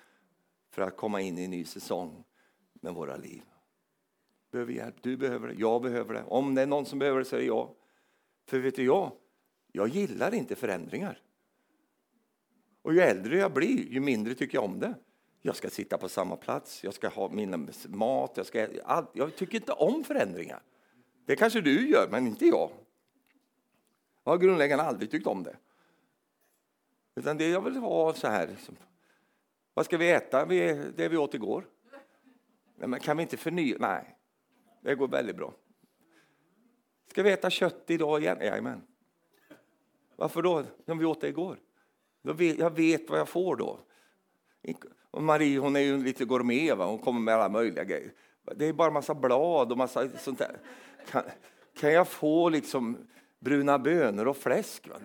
för 0.71 0.83
att 0.83 0.97
komma 0.97 1.21
in 1.21 1.39
i 1.39 1.45
en 1.45 1.51
ny 1.51 1.65
säsong 1.65 2.25
med 2.73 2.95
våra 2.95 3.17
liv. 3.17 3.43
Behöver 4.51 4.73
hjälp. 4.73 4.95
Du 5.01 5.17
behöver 5.17 5.49
det, 5.49 5.55
jag 5.55 5.83
behöver 5.83 6.15
det. 6.15 6.25
Om 6.25 6.55
det 6.55 6.63
är 6.63 6.67
någon 6.67 6.87
som 6.87 6.99
behöver 6.99 7.19
det 7.19 7.25
så 7.25 7.37
är 7.37 7.41
det 7.41 7.47
jag. 7.47 7.75
För 8.47 8.59
vet 8.59 8.77
du 8.77 8.85
jag, 8.85 9.13
jag 9.73 9.89
gillar 9.89 10.35
inte 10.35 10.55
förändringar. 10.55 11.23
Och 12.83 12.95
ju 12.95 13.01
äldre 13.01 13.39
jag 13.39 13.53
blir, 13.53 13.93
ju 13.93 14.01
mindre 14.01 14.35
tycker 14.35 14.59
jag 14.59 14.65
om 14.65 14.79
det. 14.79 14.95
Jag 15.43 15.57
ska 15.57 15.71
sitta 15.71 15.99
på 15.99 16.09
samma 16.09 16.37
plats, 16.37 16.85
jag 16.85 16.95
ska 16.95 17.09
ha 17.09 17.29
min 17.29 17.71
mat, 17.89 18.33
jag, 18.35 18.47
ska, 18.47 18.69
allt. 18.85 19.11
jag 19.13 19.37
tycker 19.37 19.57
inte 19.57 19.73
om 19.73 20.05
förändringar. 20.05 20.63
Det 21.27 21.37
kanske 21.37 21.61
du 21.61 21.91
gör, 21.91 22.09
men 22.11 22.27
inte 22.27 22.47
jag. 22.47 22.71
Jag 24.25 24.33
har 24.33 24.39
grundläggande 24.39 24.85
aldrig 24.85 25.11
tyckt 25.11 25.27
om 25.27 25.43
det. 25.43 25.57
Utan 27.19 27.39
det 27.39 27.49
jag 27.49 27.61
vill 27.61 27.77
ha 27.77 28.15
så 28.15 28.29
här. 28.29 28.47
Liksom. 28.47 28.77
Vad 29.75 29.85
ska 29.85 29.97
vi 29.97 30.11
äta? 30.11 30.45
Det 30.45 31.09
vi 31.09 31.17
åt 31.17 31.35
igår. 31.35 31.65
Nej, 32.77 32.89
men 32.89 33.01
kan 33.01 33.17
vi 33.17 33.23
inte 33.23 33.37
förnya? 33.37 33.77
Nej, 33.79 34.17
det 34.81 34.95
går 34.95 35.09
väldigt 35.09 35.37
bra. 35.37 35.55
Ska 37.11 37.23
vi 37.23 37.31
äta 37.31 37.51
kött 37.51 37.85
idag 37.87 38.23
igen? 38.23 38.39
Jajamän. 38.41 38.83
Varför 40.17 40.43
då? 40.43 40.65
Om 40.87 40.99
vi 40.99 41.05
åt 41.05 41.21
det 41.21 41.29
igår. 41.29 41.59
Då 42.23 42.33
vet, 42.33 42.59
jag 42.59 42.77
vet 42.77 43.11
vad 43.11 43.19
jag 43.19 43.29
får 43.29 43.57
då. 43.57 43.79
Och 45.11 45.23
Marie 45.23 45.59
hon 45.59 45.77
är 45.77 45.81
ju 45.81 46.05
lite 46.05 46.25
gourmet, 46.25 46.77
va? 46.77 46.87
hon 46.87 46.99
kommer 46.99 47.21
med 47.21 47.35
alla 47.35 47.49
möjliga 47.49 47.85
grejer. 47.85 48.13
Det 48.57 48.67
är 48.67 48.73
bara 48.73 48.91
massa 48.91 49.15
blad 49.15 49.73
och 49.73 49.79
massa 49.79 50.09
sånt 50.09 50.39
där. 50.39 50.61
Kan, 51.11 51.23
kan 51.81 51.93
jag 51.93 52.09
få 52.09 52.49
liksom 52.49 52.97
bruna 53.39 53.79
bönor 53.79 54.29
och 54.29 54.37
fläsk 54.37 54.89
va? 54.89 54.97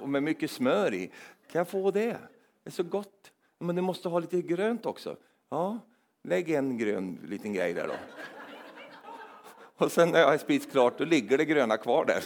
och 0.00 0.08
med 0.08 0.22
mycket 0.22 0.50
smör 0.50 0.94
i? 0.94 1.12
Kan 1.50 1.58
jag 1.58 1.68
få 1.68 1.90
det? 1.90 2.06
Det 2.10 2.18
är 2.64 2.70
så 2.70 2.82
gott. 2.82 3.32
Men 3.58 3.76
du 3.76 3.82
måste 3.82 4.08
ha 4.08 4.18
lite 4.18 4.42
grönt 4.42 4.86
också. 4.86 5.16
Ja, 5.48 5.78
lägg 6.22 6.50
en 6.50 6.78
grön 6.78 7.18
liten 7.24 7.52
grej 7.52 7.74
där 7.74 7.88
då. 7.88 7.94
Och 9.76 9.92
sen 9.92 10.10
när 10.10 10.20
jag 10.20 10.26
har 10.26 10.38
spist 10.38 10.70
klart, 10.70 10.98
då 10.98 11.04
ligger 11.04 11.38
det 11.38 11.44
gröna 11.44 11.76
kvar 11.76 12.04
där. 12.04 12.22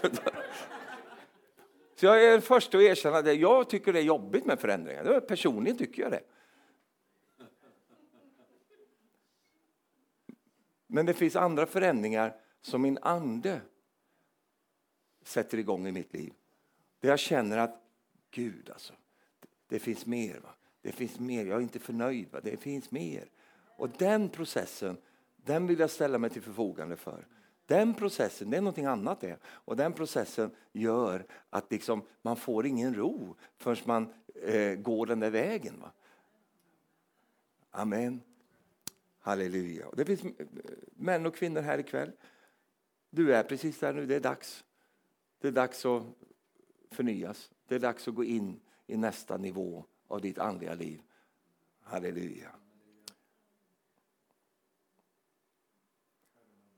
Så 1.96 2.06
jag 2.06 2.24
är 2.24 2.40
först 2.40 2.74
att 2.74 2.80
erkänna 2.80 3.22
det. 3.22 3.34
Jag 3.34 3.70
tycker 3.70 3.92
det 3.92 3.98
är 3.98 4.04
jobbigt 4.04 4.46
med 4.46 4.60
förändringar. 4.60 5.20
Personligen 5.20 5.78
tycker 5.78 6.02
jag 6.02 6.10
det. 6.10 6.22
Men 10.86 11.06
det 11.06 11.14
finns 11.14 11.36
andra 11.36 11.66
förändringar 11.66 12.36
som 12.60 12.82
min 12.82 12.98
ande 13.02 13.60
sätter 15.22 15.58
igång 15.58 15.86
i 15.86 15.92
mitt 15.92 16.12
liv. 16.12 16.32
Där 17.00 17.08
jag 17.08 17.18
känner 17.18 17.58
att 17.58 17.82
Gud 18.30 18.70
alltså, 18.70 18.92
det 19.72 19.78
finns 19.78 20.06
mer. 20.06 20.40
Va? 20.42 20.54
Det 20.82 20.92
finns 20.92 21.18
mer. 21.20 21.46
Jag 21.46 21.58
är 21.58 21.62
inte 21.62 21.78
förnöjd. 21.78 22.32
Va? 22.32 22.40
Det 22.42 22.56
finns 22.56 22.90
mer. 22.90 23.30
Och 23.76 23.88
den 23.98 24.28
processen, 24.28 24.96
den 25.36 25.66
vill 25.66 25.78
jag 25.78 25.90
ställa 25.90 26.18
mig 26.18 26.30
till 26.30 26.42
förfogande 26.42 26.96
för. 26.96 27.26
Den 27.66 27.94
processen, 27.94 28.50
det 28.50 28.56
är 28.56 28.60
någonting 28.60 28.84
annat 28.84 29.20
det. 29.20 29.36
Och 29.44 29.76
den 29.76 29.92
processen 29.92 30.50
gör 30.72 31.26
att 31.50 31.72
liksom, 31.72 32.02
man 32.22 32.36
får 32.36 32.66
ingen 32.66 32.94
ro 32.94 33.36
förrän 33.56 33.76
man 33.84 34.12
eh, 34.34 34.74
går 34.74 35.06
den 35.06 35.20
där 35.20 35.30
vägen. 35.30 35.80
Va? 35.80 35.92
Amen. 37.70 38.20
Halleluja. 39.20 39.86
Det 39.96 40.04
finns 40.04 40.24
eh, 40.24 40.46
män 40.94 41.26
och 41.26 41.34
kvinnor 41.34 41.60
här 41.60 41.78
ikväll. 41.78 42.12
Du 43.10 43.34
är 43.34 43.42
precis 43.42 43.78
där 43.78 43.92
nu, 43.92 44.06
det 44.06 44.14
är 44.14 44.20
dags. 44.20 44.64
Det 45.40 45.48
är 45.48 45.52
dags 45.52 45.86
att 45.86 46.02
förnyas. 46.90 47.50
Det 47.66 47.74
är 47.74 47.78
dags 47.78 48.08
att 48.08 48.14
gå 48.14 48.24
in 48.24 48.60
i 48.92 48.96
nästa 48.96 49.36
nivå 49.36 49.84
av 50.08 50.20
ditt 50.20 50.38
andliga 50.38 50.74
liv. 50.74 51.02
Halleluja. 51.80 52.50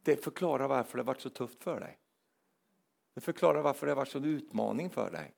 Det 0.02 0.16
förklarar 0.24 0.68
varför 0.68 0.98
det 0.98 1.02
har 1.02 1.06
varit 1.06 1.20
så 1.20 1.30
tufft 1.30 1.62
för 1.62 1.80
dig. 1.80 1.98
Det 3.14 3.20
förklarar 3.20 3.62
varför 3.62 3.86
det 3.86 3.92
har 3.92 3.96
varit 3.96 4.14
en 4.14 4.24
utmaning 4.24 4.90
för 4.90 5.10
dig. 5.10 5.34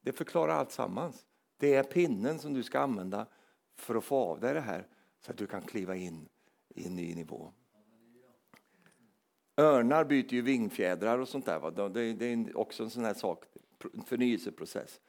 Det 0.00 0.12
förklarar 0.12 0.54
allt 0.54 0.72
sammans. 0.72 1.26
Det 1.56 1.74
är 1.74 1.82
pinnen 1.82 2.38
som 2.38 2.54
du 2.54 2.62
ska 2.62 2.80
använda 2.80 3.26
för 3.74 3.94
att 3.94 4.04
få 4.04 4.16
av 4.16 4.40
dig 4.40 4.54
det 4.54 4.60
här 4.60 4.86
så 5.20 5.30
att 5.30 5.38
du 5.38 5.46
kan 5.46 5.62
kliva 5.62 5.96
in 5.96 6.28
i 6.68 6.86
en 6.86 6.96
ny 6.96 7.14
nivå. 7.14 7.52
Örnar 9.56 10.04
byter 10.04 10.34
ju 10.34 10.42
vingfjädrar 10.42 11.18
och 11.18 11.28
sånt 11.28 11.46
där. 11.46 11.88
Det 11.88 12.24
är 12.24 12.56
också 12.56 12.82
en 12.82 12.90
sån 12.90 13.04
här 13.04 13.14
sak, 13.14 13.44
en 13.94 14.02
förnyelseprocess. 14.02 15.00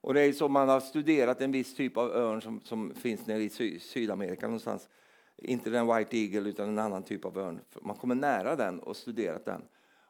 Och 0.00 0.14
det 0.14 0.20
är 0.20 0.32
så 0.32 0.48
man 0.48 0.68
har 0.68 0.80
studerat 0.80 1.40
en 1.40 1.52
viss 1.52 1.74
typ 1.74 1.96
av 1.96 2.10
örn 2.10 2.40
som, 2.40 2.60
som 2.60 2.94
finns 2.94 3.26
nere 3.26 3.42
i 3.42 3.48
Sy 3.48 3.78
Sydamerika 3.78 4.46
någonstans. 4.46 4.88
Inte 5.36 5.70
den 5.70 5.96
White 5.96 6.18
Eagle 6.18 6.50
utan 6.50 6.68
en 6.68 6.78
annan 6.78 7.02
typ 7.02 7.24
av 7.24 7.38
örn. 7.38 7.60
Man 7.82 7.96
kommer 7.96 8.14
nära 8.14 8.56
den 8.56 8.80
och 8.80 8.96
studerat 8.96 9.44
den. 9.44 9.62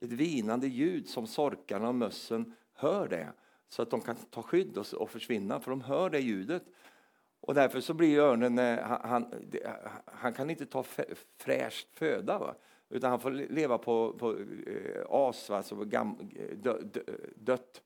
Ett 0.00 0.12
vinande 0.12 0.66
ljud 0.66 1.08
som 1.08 1.26
sorkarna 1.26 1.88
och 1.88 1.94
mössen 1.94 2.54
hör 2.74 3.08
det 3.08 3.32
så 3.74 3.82
att 3.82 3.90
de 3.90 4.00
kan 4.00 4.16
ta 4.16 4.42
skydd 4.42 4.78
och, 4.78 4.94
och 4.94 5.10
försvinna, 5.10 5.60
för 5.60 5.70
de 5.70 5.80
hör 5.80 6.10
det 6.10 6.20
ljudet. 6.20 6.62
Och 7.40 7.54
därför 7.54 7.80
så 7.80 7.94
blir 7.94 8.18
örnen, 8.18 8.58
eh, 8.58 8.78
han, 8.78 9.00
han, 9.02 9.32
han 10.06 10.32
kan 10.32 10.50
inte 10.50 10.66
ta 10.66 10.84
fräscht 11.36 11.88
föda, 11.92 12.38
va? 12.38 12.54
utan 12.88 13.10
han 13.10 13.20
får 13.20 13.30
leva 13.30 13.78
på, 13.78 14.12
på 14.18 14.36
eh, 14.66 15.04
as, 15.08 15.50
alltså 15.50 15.84
gam, 15.84 16.30
eh, 16.36 16.56
dö, 16.56 16.80
dö, 16.82 17.00
dött. 17.36 17.82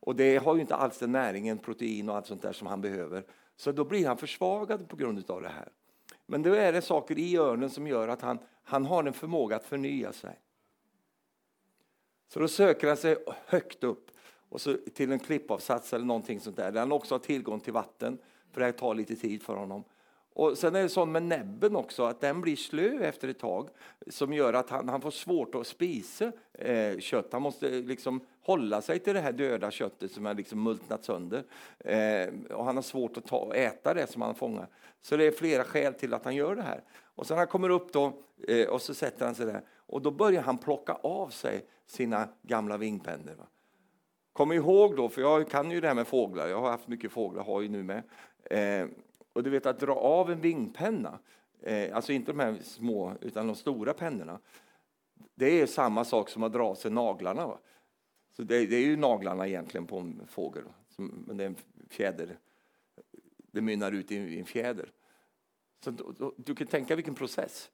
Och 0.00 0.16
det 0.16 0.36
har 0.36 0.54
ju 0.54 0.60
inte 0.60 0.74
alls 0.74 0.98
den 0.98 1.12
näringen, 1.12 1.58
protein 1.58 2.08
och 2.08 2.16
allt 2.16 2.26
sånt 2.26 2.42
där 2.42 2.52
som 2.52 2.66
han 2.66 2.80
behöver. 2.80 3.24
Så 3.56 3.72
då 3.72 3.84
blir 3.84 4.06
han 4.06 4.16
försvagad 4.16 4.88
på 4.88 4.96
grund 4.96 5.30
av 5.30 5.42
det 5.42 5.48
här. 5.48 5.68
Men 6.26 6.42
då 6.42 6.52
är 6.52 6.72
det 6.72 6.82
saker 6.82 7.18
i 7.18 7.36
örnen 7.36 7.70
som 7.70 7.86
gör 7.86 8.08
att 8.08 8.22
han, 8.22 8.38
han 8.62 8.84
har 8.86 9.04
en 9.04 9.12
förmåga 9.12 9.56
att 9.56 9.64
förnya 9.64 10.12
sig. 10.12 10.40
Så 12.28 12.40
då 12.40 12.48
söker 12.48 12.88
han 12.88 12.96
sig 12.96 13.16
högt 13.46 13.84
upp 13.84 14.10
och 14.54 14.60
så 14.60 14.76
till 14.94 15.12
en 15.12 15.18
klippavsats 15.18 15.92
eller 15.92 16.04
någonting 16.04 16.40
sånt 16.40 16.56
där, 16.56 16.72
där 16.72 16.80
han 16.80 16.92
också 16.92 17.14
har 17.14 17.18
tillgång 17.18 17.60
till 17.60 17.72
vatten, 17.72 18.18
för 18.52 18.60
det 18.60 18.64
här 18.64 18.72
tar 18.72 18.94
lite 18.94 19.16
tid 19.16 19.42
för 19.42 19.56
honom. 19.56 19.84
Och 20.32 20.58
sen 20.58 20.74
är 20.74 20.82
det 20.82 20.88
så 20.88 21.06
med 21.06 21.22
näbben 21.22 21.76
också, 21.76 22.04
att 22.04 22.20
den 22.20 22.40
blir 22.40 22.56
slö 22.56 22.98
efter 23.00 23.28
ett 23.28 23.38
tag, 23.38 23.68
som 24.06 24.32
gör 24.32 24.52
att 24.52 24.70
han, 24.70 24.88
han 24.88 25.00
får 25.00 25.10
svårt 25.10 25.54
att 25.54 25.66
spisa 25.66 26.32
eh, 26.52 26.98
kött. 26.98 27.32
Han 27.32 27.42
måste 27.42 27.68
liksom 27.68 28.20
hålla 28.40 28.82
sig 28.82 28.98
till 28.98 29.14
det 29.14 29.20
här 29.20 29.32
döda 29.32 29.70
köttet 29.70 30.12
som 30.12 30.26
har 30.26 30.34
liksom 30.34 30.62
multnat 30.62 31.04
sönder. 31.04 31.44
Eh, 31.78 32.28
och 32.50 32.64
han 32.64 32.76
har 32.76 32.82
svårt 32.82 33.16
att 33.16 33.26
ta, 33.26 33.54
äta 33.54 33.94
det 33.94 34.06
som 34.06 34.22
han 34.22 34.34
fångar. 34.34 34.68
Så 35.00 35.16
det 35.16 35.24
är 35.24 35.32
flera 35.32 35.64
skäl 35.64 35.94
till 35.94 36.14
att 36.14 36.24
han 36.24 36.34
gör 36.34 36.56
det 36.56 36.62
här. 36.62 36.82
Och 37.14 37.26
sen 37.26 37.38
han 37.38 37.46
kommer 37.46 37.70
upp 37.70 37.92
då, 37.92 38.12
eh, 38.48 38.68
och 38.68 38.82
så 38.82 38.94
sätter 38.94 39.26
han 39.26 39.34
sig 39.34 39.46
där, 39.46 39.62
och 39.86 40.02
då 40.02 40.10
börjar 40.10 40.42
han 40.42 40.58
plocka 40.58 40.92
av 40.92 41.28
sig 41.28 41.66
sina 41.86 42.28
gamla 42.42 42.76
vingpennor. 42.76 43.34
Va? 43.34 43.46
Kom 44.34 44.52
ihåg 44.52 44.96
då, 44.96 45.08
för 45.08 45.20
jag 45.20 45.48
kan 45.48 45.70
ju 45.70 45.80
det 45.80 45.88
här 45.88 45.94
med 45.94 46.06
fåglar, 46.06 46.48
jag 46.48 46.60
har 46.60 46.70
haft 46.70 46.88
mycket 46.88 47.12
fåglar, 47.12 47.44
har 47.44 47.60
ju 47.60 47.68
nu 47.68 47.82
med. 47.82 48.02
Eh, 48.44 48.88
och 49.32 49.42
du 49.42 49.50
vet 49.50 49.66
att 49.66 49.80
dra 49.80 49.94
av 49.94 50.30
en 50.30 50.40
vingpenna, 50.40 51.18
eh, 51.62 51.96
alltså 51.96 52.12
inte 52.12 52.32
de 52.32 52.40
här 52.40 52.58
små 52.62 53.12
utan 53.20 53.46
de 53.46 53.56
stora 53.56 53.94
pennorna. 53.94 54.38
Det 55.34 55.60
är 55.60 55.66
samma 55.66 56.04
sak 56.04 56.28
som 56.30 56.42
att 56.42 56.52
dra 56.52 56.66
av 56.66 56.74
sig 56.74 56.90
naglarna. 56.90 57.46
Va? 57.46 57.58
Så 58.36 58.42
det, 58.42 58.66
det, 58.66 58.76
är 58.76 58.86
ju 58.86 58.96
naglarna 58.96 59.48
egentligen 59.48 59.86
på 59.86 59.98
en 59.98 60.22
fågel, 60.28 60.64
som, 60.88 61.24
men 61.26 61.36
det 61.36 61.44
är 61.44 61.48
en 61.48 61.56
fjäder. 61.90 62.38
Det 63.36 63.60
mynnar 63.60 63.92
ut 63.92 64.12
i 64.12 64.38
en 64.38 64.46
fjäder. 64.46 64.92
Så 65.84 65.90
då, 65.90 66.12
då, 66.18 66.34
du 66.36 66.54
kan 66.54 66.66
tänka 66.66 66.96
vilken 66.96 67.14
process. 67.14 67.70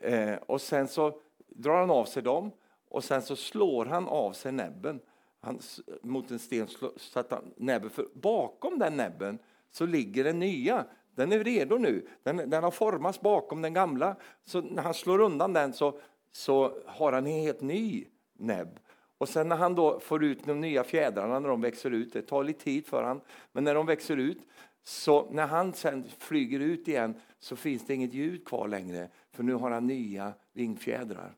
Eh, 0.00 0.34
och 0.34 0.60
sen 0.60 0.88
så 0.88 1.20
drar 1.48 1.80
han 1.80 1.90
av 1.90 2.04
sig 2.04 2.22
dem 2.22 2.50
och 2.88 3.04
sen 3.04 3.22
så 3.22 3.36
slår 3.36 3.86
han 3.86 4.08
av 4.08 4.32
sig 4.32 4.52
näbben 4.52 5.00
han, 5.48 5.60
mot 6.02 6.30
en 6.30 6.38
sten 6.38 6.68
satte 6.96 7.34
han 7.34 7.52
näbben. 7.56 7.90
För 7.90 8.08
bakom 8.14 8.78
den 8.78 8.96
näbben 8.96 9.38
så 9.70 9.86
ligger 9.86 10.24
den 10.24 10.38
nya. 10.38 10.84
Den 11.14 11.32
är 11.32 11.44
redo 11.44 11.78
nu. 11.78 12.08
Den, 12.22 12.50
den 12.50 12.64
har 12.64 12.70
formats 12.70 13.20
bakom 13.20 13.62
den 13.62 13.74
gamla. 13.74 14.16
Så 14.44 14.60
när 14.60 14.82
han 14.82 14.94
slår 14.94 15.20
undan 15.20 15.52
den 15.52 15.72
så, 15.72 16.00
så 16.32 16.78
har 16.86 17.12
han 17.12 17.26
en 17.26 17.32
helt 17.32 17.60
ny 17.60 18.04
näbb. 18.32 18.78
Och 19.18 19.28
sen 19.28 19.48
när 19.48 19.56
han 19.56 19.74
då 19.74 20.00
får 20.00 20.24
ut 20.24 20.44
de 20.44 20.60
nya 20.60 20.84
fjädrarna 20.84 21.38
när 21.38 21.48
de 21.48 21.60
växer 21.60 21.90
ut, 21.90 22.12
det 22.12 22.22
tar 22.22 22.44
lite 22.44 22.64
tid 22.64 22.86
för 22.86 23.02
han, 23.02 23.20
men 23.52 23.64
när 23.64 23.74
de 23.74 23.86
växer 23.86 24.16
ut 24.16 24.38
så 24.84 25.30
när 25.30 25.46
han 25.46 25.72
sen 25.72 26.04
flyger 26.18 26.60
ut 26.60 26.88
igen 26.88 27.14
så 27.38 27.56
finns 27.56 27.86
det 27.86 27.94
inget 27.94 28.14
ljud 28.14 28.44
kvar 28.44 28.68
längre 28.68 29.08
för 29.30 29.42
nu 29.42 29.54
har 29.54 29.70
han 29.70 29.86
nya 29.86 30.32
vingfjädrar. 30.52 31.34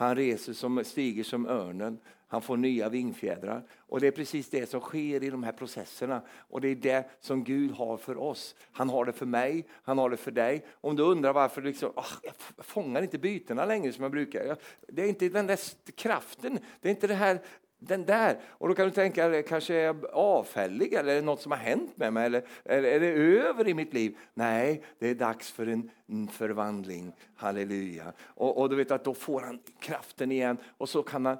Han 0.00 0.16
reser 0.16 0.52
som, 0.52 0.84
stiger 0.84 1.24
som 1.24 1.46
örnen. 1.46 1.98
Han 2.28 2.42
får 2.42 2.56
nya 2.56 2.88
vingfjädrar. 2.88 3.66
Och 3.78 4.00
det 4.00 4.06
är 4.06 4.10
precis 4.10 4.50
det 4.50 4.70
som 4.70 4.80
sker 4.80 5.22
i 5.22 5.30
de 5.30 5.42
här 5.42 5.52
processerna. 5.52 6.22
Och 6.30 6.60
det 6.60 6.68
är 6.68 6.74
det 6.74 7.10
som 7.20 7.44
Gud 7.44 7.70
har 7.70 7.96
för 7.96 8.16
oss. 8.18 8.54
Han 8.72 8.88
har 8.88 9.04
det 9.04 9.12
för 9.12 9.26
mig, 9.26 9.66
han 9.82 9.98
har 9.98 10.10
det 10.10 10.16
för 10.16 10.30
dig. 10.30 10.66
Om 10.72 10.96
du 10.96 11.02
undrar 11.02 11.32
varför 11.32 11.62
liksom, 11.62 11.92
oh, 11.96 12.12
jag 12.22 12.34
fångar 12.64 13.02
inte 13.02 13.18
bytena 13.18 13.64
längre 13.64 13.92
som 13.92 14.02
jag 14.02 14.12
brukar. 14.12 14.56
Det 14.88 15.02
är 15.02 15.08
inte 15.08 15.28
den 15.28 15.46
där 15.46 15.58
kraften, 15.94 16.58
det 16.80 16.88
är 16.88 16.90
inte 16.90 17.06
det 17.06 17.14
här 17.14 17.40
den 17.80 18.04
där. 18.04 18.40
Och 18.44 18.68
då 18.68 18.74
kan 18.74 18.84
du 18.84 18.90
tänka, 18.90 19.42
kanske 19.42 19.74
är 19.74 19.84
jag 19.84 20.04
avfällig 20.12 20.92
eller 20.92 21.12
är 21.12 21.16
det 21.16 21.22
något 21.22 21.40
som 21.40 21.52
har 21.52 21.58
hänt 21.58 21.96
med 21.96 22.12
mig? 22.12 22.26
Eller, 22.26 22.42
eller 22.64 22.88
är 22.88 23.00
det 23.00 23.06
över 23.40 23.68
i 23.68 23.74
mitt 23.74 23.94
liv? 23.94 24.18
Nej, 24.34 24.82
det 24.98 25.08
är 25.08 25.14
dags 25.14 25.50
för 25.50 25.66
en 25.66 26.28
förvandling. 26.28 27.12
Halleluja. 27.34 28.12
Och, 28.20 28.60
och 28.60 28.70
du 28.70 28.76
vet 28.76 28.90
att 28.90 29.04
då 29.04 29.14
får 29.14 29.40
han 29.40 29.58
kraften 29.80 30.32
igen 30.32 30.56
och 30.78 30.88
så 30.88 31.02
kan 31.02 31.26
han, 31.26 31.36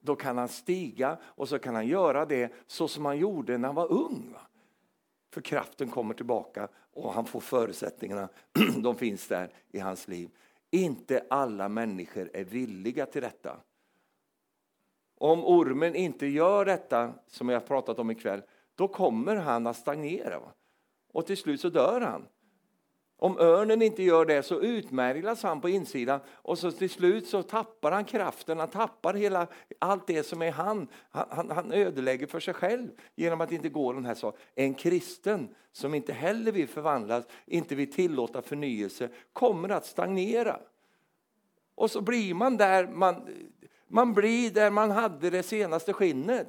då 0.00 0.16
kan 0.16 0.38
han 0.38 0.48
stiga 0.48 1.18
och 1.22 1.48
så 1.48 1.58
kan 1.58 1.74
han 1.74 1.86
göra 1.86 2.26
det 2.26 2.52
så 2.66 2.88
som 2.88 3.04
han 3.04 3.18
gjorde 3.18 3.58
när 3.58 3.68
han 3.68 3.74
var 3.74 3.92
ung. 3.92 4.30
Va? 4.32 4.40
För 5.34 5.40
kraften 5.40 5.88
kommer 5.88 6.14
tillbaka 6.14 6.68
och 6.92 7.12
han 7.12 7.26
får 7.26 7.40
förutsättningarna, 7.40 8.28
de 8.76 8.96
finns 8.96 9.28
där 9.28 9.50
i 9.72 9.78
hans 9.78 10.08
liv. 10.08 10.30
Inte 10.70 11.24
alla 11.30 11.68
människor 11.68 12.30
är 12.34 12.44
villiga 12.44 13.06
till 13.06 13.22
detta. 13.22 13.56
Om 15.18 15.44
ormen 15.44 15.94
inte 15.94 16.26
gör 16.26 16.64
detta, 16.64 17.12
som 17.26 17.48
jag 17.48 17.66
pratat 17.66 17.98
om 17.98 18.10
ikväll, 18.10 18.42
då 18.74 18.88
kommer 18.88 19.36
han 19.36 19.66
att 19.66 19.76
stagnera. 19.76 20.40
Och 21.12 21.26
till 21.26 21.36
slut 21.36 21.60
så 21.60 21.68
dör 21.68 22.00
han. 22.00 22.26
Om 23.16 23.38
örnen 23.38 23.82
inte 23.82 24.02
gör 24.02 24.24
det 24.24 24.42
så 24.42 24.60
utmärglas 24.60 25.42
han 25.42 25.60
på 25.60 25.68
insidan 25.68 26.20
och 26.28 26.58
så 26.58 26.70
till 26.70 26.90
slut 26.90 27.26
så 27.26 27.42
tappar 27.42 27.92
han 27.92 28.04
kraften, 28.04 28.58
han 28.58 28.68
tappar 28.68 29.14
hela, 29.14 29.46
allt 29.78 30.06
det 30.06 30.22
som 30.22 30.42
är 30.42 30.50
han. 30.50 30.88
Han, 31.10 31.26
han, 31.30 31.50
han 31.50 31.72
ödelägger 31.72 32.26
för 32.26 32.40
sig 32.40 32.54
själv 32.54 32.88
genom 33.14 33.40
att 33.40 33.52
inte 33.52 33.68
gå 33.68 33.92
den 33.92 34.04
här 34.04 34.14
saken. 34.14 34.40
En 34.54 34.74
kristen 34.74 35.54
som 35.72 35.94
inte 35.94 36.12
heller 36.12 36.52
vill 36.52 36.68
förvandlas, 36.68 37.24
inte 37.46 37.74
vill 37.74 37.92
tillåta 37.92 38.42
förnyelse, 38.42 39.08
kommer 39.32 39.68
att 39.68 39.86
stagnera. 39.86 40.60
Och 41.74 41.90
så 41.90 42.00
blir 42.00 42.34
man 42.34 42.56
där 42.56 42.86
man, 42.86 43.28
man 43.88 44.14
blir 44.14 44.50
där 44.50 44.70
man 44.70 44.90
hade 44.90 45.30
det 45.30 45.42
senaste 45.42 45.92
skinnet. 45.92 46.48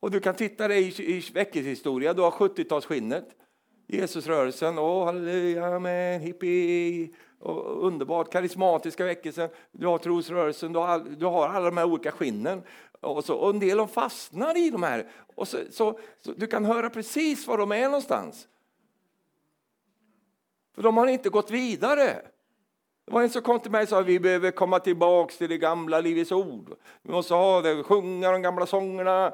Och 0.00 0.10
du 0.10 0.20
kan 0.20 0.34
titta 0.34 0.68
dig 0.68 1.00
i, 1.00 1.16
i 1.16 1.20
veckoshistoria, 1.34 2.14
du 2.14 2.22
har 2.22 2.30
70-talsskinnet. 2.30 3.24
Jesusrörelsen, 3.86 4.78
åh 4.78 5.04
halleluja, 5.04 5.66
amen, 5.66 6.20
hippie, 6.20 7.08
och 7.38 7.86
underbart, 7.86 8.32
karismatiska 8.32 9.04
väckelsen, 9.04 9.48
du 9.72 9.86
har 9.86 9.98
trosrörelsen, 9.98 10.72
du 10.72 10.78
har, 10.78 10.98
du 10.98 11.26
har 11.26 11.48
alla 11.48 11.66
de 11.66 11.76
här 11.76 11.84
olika 11.84 12.12
skinnen. 12.12 12.62
Och, 13.00 13.24
så, 13.24 13.34
och 13.34 13.50
en 13.50 13.60
del 13.60 13.78
de 13.78 13.88
fastnar 13.88 14.56
i 14.56 14.70
de 14.70 14.82
här. 14.82 15.10
Och 15.36 15.48
så, 15.48 15.58
så, 15.70 15.98
så, 16.20 16.32
du 16.32 16.46
kan 16.46 16.64
höra 16.64 16.90
precis 16.90 17.46
var 17.46 17.58
de 17.58 17.72
är 17.72 17.84
någonstans. 17.84 18.48
För 20.74 20.82
de 20.82 20.96
har 20.96 21.06
inte 21.06 21.28
gått 21.28 21.50
vidare. 21.50 22.22
Det 23.06 23.12
var 23.12 23.22
en 23.22 23.30
som 23.30 23.42
kom 23.42 23.60
till 23.60 23.70
mig 23.70 23.82
och 23.82 23.88
sa 23.88 24.00
att 24.00 24.06
vi 24.06 24.20
behöver 24.20 24.50
komma 24.50 24.78
tillbaks 24.78 25.38
till 25.38 25.48
det 25.48 25.58
gamla 25.58 26.00
Livets 26.00 26.32
ord. 26.32 26.74
Vi 27.02 27.12
måste 27.12 27.34
ha 27.34 27.62
det, 27.62 27.82
sjunga 27.82 28.30
de 28.30 28.42
gamla 28.42 28.66
sångerna. 28.66 29.32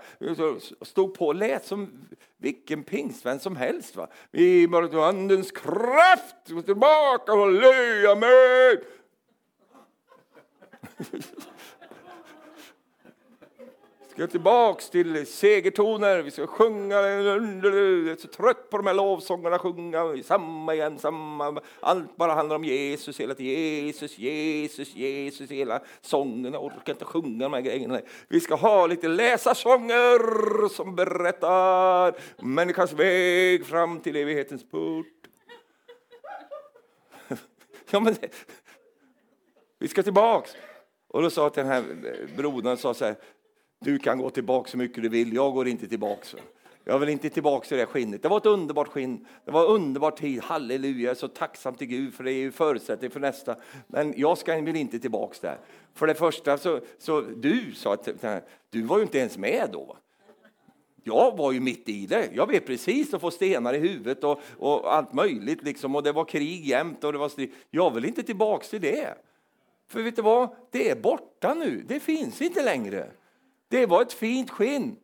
Stod 0.82 1.14
på 1.14 1.26
och 1.26 1.34
lät 1.34 1.66
som 1.66 2.08
vilken 2.36 2.82
pingstvän 2.82 3.40
som 3.40 3.56
helst. 3.56 3.96
Va? 3.96 4.06
Vi 4.30 4.68
bara 4.68 5.08
andens 5.08 5.50
kraft, 5.50 6.66
tillbaka, 6.66 7.32
halleluja, 7.32 8.12
amen 8.12 8.78
ska 14.20 14.26
tillbaks 14.26 14.90
till 14.90 15.26
segertoner, 15.26 16.22
vi 16.22 16.30
ska 16.30 16.46
sjunga, 16.46 16.94
jag 16.94 17.36
är 17.36 18.20
så 18.20 18.28
trött 18.28 18.70
på 18.70 18.76
de 18.76 18.86
här 18.86 18.94
lovsångerna, 18.94 19.58
sjunga 19.58 20.22
samma 20.24 20.74
igen, 20.74 20.98
samma. 20.98 21.60
Allt 21.80 22.16
bara 22.16 22.34
handlar 22.34 22.56
om 22.56 22.64
Jesus 22.64 23.20
hela 23.20 23.34
tiden, 23.34 23.52
Jesus, 23.52 24.18
Jesus, 24.18 24.94
Jesus, 24.94 25.50
hela 25.50 25.80
sången. 26.00 26.52
Jag 26.52 26.64
orkar 26.64 26.92
inte 26.92 27.04
sjunga 27.04 27.44
de 27.44 27.52
här 27.52 27.60
grejerna. 27.60 28.00
Vi 28.28 28.40
ska 28.40 28.54
ha 28.54 28.86
lite 28.86 29.08
läsarsånger 29.08 30.68
som 30.68 30.96
berättar 30.96 32.14
människans 32.42 32.92
väg 32.92 33.66
fram 33.66 34.00
till 34.00 34.16
evighetens 34.16 34.70
port. 34.70 35.06
ja, 37.90 38.00
men, 38.00 38.16
vi 39.78 39.88
ska 39.88 40.02
tillbaks. 40.02 40.56
Och 41.08 41.22
då 41.22 41.30
sa 41.30 41.50
till 41.50 41.62
den 41.62 41.72
här 41.72 41.84
brodern, 42.36 42.76
sa 42.76 42.94
så 42.94 43.04
här, 43.04 43.16
du 43.84 43.98
kan 43.98 44.18
gå 44.18 44.30
tillbaka 44.30 44.70
så 44.70 44.76
mycket 44.76 45.02
du 45.02 45.08
vill, 45.08 45.32
jag 45.32 45.52
går 45.54 45.68
inte 45.68 45.88
tillbaka. 45.88 46.38
Jag 46.84 46.98
vill 46.98 47.08
inte 47.08 47.30
tillbaka 47.30 47.68
till 47.68 47.78
det 47.78 47.86
skinnet. 47.86 48.22
Det 48.22 48.28
var 48.28 48.36
ett 48.36 48.46
underbart 48.46 48.88
skinn. 48.88 49.26
Det 49.44 49.50
var 49.50 49.64
en 49.64 49.70
underbar 49.70 50.10
tid. 50.10 50.42
Halleluja, 50.42 51.04
jag 51.04 51.10
är 51.10 51.14
så 51.14 51.28
tacksam 51.28 51.74
till 51.74 51.86
Gud 51.86 52.14
för 52.14 52.24
det 52.24 52.32
är 52.32 52.36
ju 52.36 52.52
förutsättning 52.52 53.10
för 53.10 53.20
nästa. 53.20 53.56
Men 53.86 54.14
jag 54.16 54.38
ska, 54.38 54.60
vill 54.60 54.76
inte 54.76 54.98
tillbaka 54.98 55.36
där. 55.40 55.58
För 55.94 56.06
det 56.06 56.14
första 56.14 56.58
så, 56.58 56.80
så 56.98 57.20
du 57.20 57.72
sa 57.74 57.94
att 57.94 58.08
du 58.70 58.82
var 58.82 58.96
ju 58.96 59.02
inte 59.02 59.18
ens 59.18 59.38
med 59.38 59.68
då. 59.72 59.96
Jag 61.04 61.36
var 61.36 61.52
ju 61.52 61.60
mitt 61.60 61.88
i 61.88 62.06
det. 62.06 62.28
Jag 62.32 62.46
vet 62.46 62.66
precis 62.66 63.14
att 63.14 63.20
få 63.20 63.30
stenar 63.30 63.74
i 63.74 63.78
huvudet 63.78 64.24
och, 64.24 64.40
och 64.58 64.94
allt 64.94 65.12
möjligt 65.12 65.62
liksom. 65.62 65.96
Och 65.96 66.02
det 66.02 66.12
var 66.12 66.24
krig 66.24 66.66
jämt 66.66 67.04
och 67.04 67.12
det 67.12 67.18
var 67.18 67.28
strid. 67.28 67.52
Jag 67.70 67.94
vill 67.94 68.04
inte 68.04 68.22
tillbaka 68.22 68.64
till 68.64 68.80
det. 68.80 69.14
För 69.88 70.02
vet 70.02 70.16
du 70.16 70.22
vad? 70.22 70.56
Det 70.70 70.90
är 70.90 70.96
borta 70.96 71.54
nu. 71.54 71.84
Det 71.88 72.00
finns 72.00 72.42
inte 72.42 72.62
längre. 72.62 73.10
Det 73.70 73.86
var 73.86 74.02
ett 74.02 74.12
fint 74.12 74.50
skinn. 74.50 74.96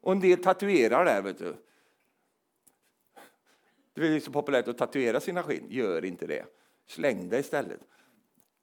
Och 0.00 0.12
en 0.12 0.20
del 0.20 0.42
tatuerar 0.42 1.04
där, 1.04 1.22
vet 1.22 1.38
du. 1.38 1.56
Det 3.94 4.06
är 4.06 4.20
så 4.20 4.32
populärt 4.32 4.68
att 4.68 4.78
tatuera 4.78 5.20
sina 5.20 5.42
skinn. 5.42 5.66
Gör 5.70 6.04
inte 6.04 6.26
det. 6.26 6.46
Släng 6.86 7.28
det 7.28 7.38
istället. 7.38 7.80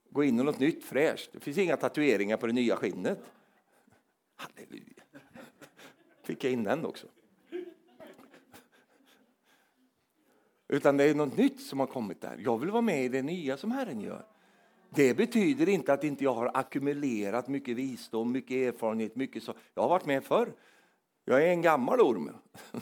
Gå 0.09 0.23
in 0.23 0.39
i 0.39 0.43
något 0.43 0.59
nytt 0.59 0.83
fräscht. 0.83 1.29
Det 1.31 1.39
finns 1.39 1.57
inga 1.57 1.77
tatueringar 1.77 2.37
på 2.37 2.47
det 2.47 2.53
nya 2.53 2.75
skinnet. 2.75 3.19
Halleluja. 4.35 5.03
Fick 6.23 6.43
jag 6.43 6.53
in 6.53 6.63
den 6.63 6.85
också. 6.85 7.07
Utan 10.67 10.97
det 10.97 11.03
är 11.03 11.15
något 11.15 11.37
nytt 11.37 11.61
som 11.61 11.79
har 11.79 11.87
kommit 11.87 12.21
där. 12.21 12.37
Jag 12.37 12.57
vill 12.57 12.71
vara 12.71 12.81
med 12.81 13.05
i 13.05 13.09
det 13.09 13.21
nya 13.21 13.57
som 13.57 13.71
Herren 13.71 14.01
gör. 14.01 14.34
Det 14.95 15.13
betyder 15.13 15.69
inte 15.69 15.93
att 15.93 16.03
inte 16.03 16.23
jag 16.23 16.33
har 16.33 16.51
ackumulerat 16.53 17.47
mycket 17.47 17.75
visdom, 17.75 18.31
mycket 18.31 18.51
erfarenhet, 18.51 19.15
mycket 19.15 19.43
så. 19.43 19.53
Jag 19.73 19.81
har 19.81 19.89
varit 19.89 20.05
med 20.05 20.23
förr. 20.23 20.53
Jag 21.25 21.43
är 21.43 21.47
en 21.47 21.61
gammal 21.61 22.01
orm. 22.01 22.31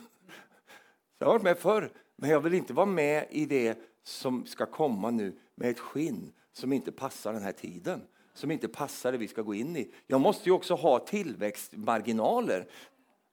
Jag 1.20 1.28
har 1.28 1.34
varit 1.34 1.44
med 1.44 1.58
förr, 1.58 1.92
men 2.16 2.30
jag 2.30 2.40
vill 2.40 2.54
inte 2.54 2.74
vara 2.74 2.86
med 2.86 3.28
i 3.30 3.46
det 3.46 3.78
som 4.04 4.46
ska 4.46 4.66
komma 4.66 5.12
nu 5.12 5.38
med 5.56 5.70
ett 5.70 5.80
skinn 5.80 6.34
som 6.54 6.74
inte 6.74 6.92
passar 6.92 7.34
den 7.34 7.42
här 7.42 7.52
tiden, 7.52 8.02
som 8.34 8.52
inte 8.52 8.68
passar 8.68 9.12
det 9.12 9.18
vi 9.18 9.28
ska 9.28 9.42
gå 9.42 9.54
in 9.54 9.78
i. 9.78 9.94
Jag 10.08 10.22
måste 10.22 10.50
ju 10.50 10.54
också 10.54 10.76
ha 10.76 11.00
tillväxtmarginaler. 11.00 12.68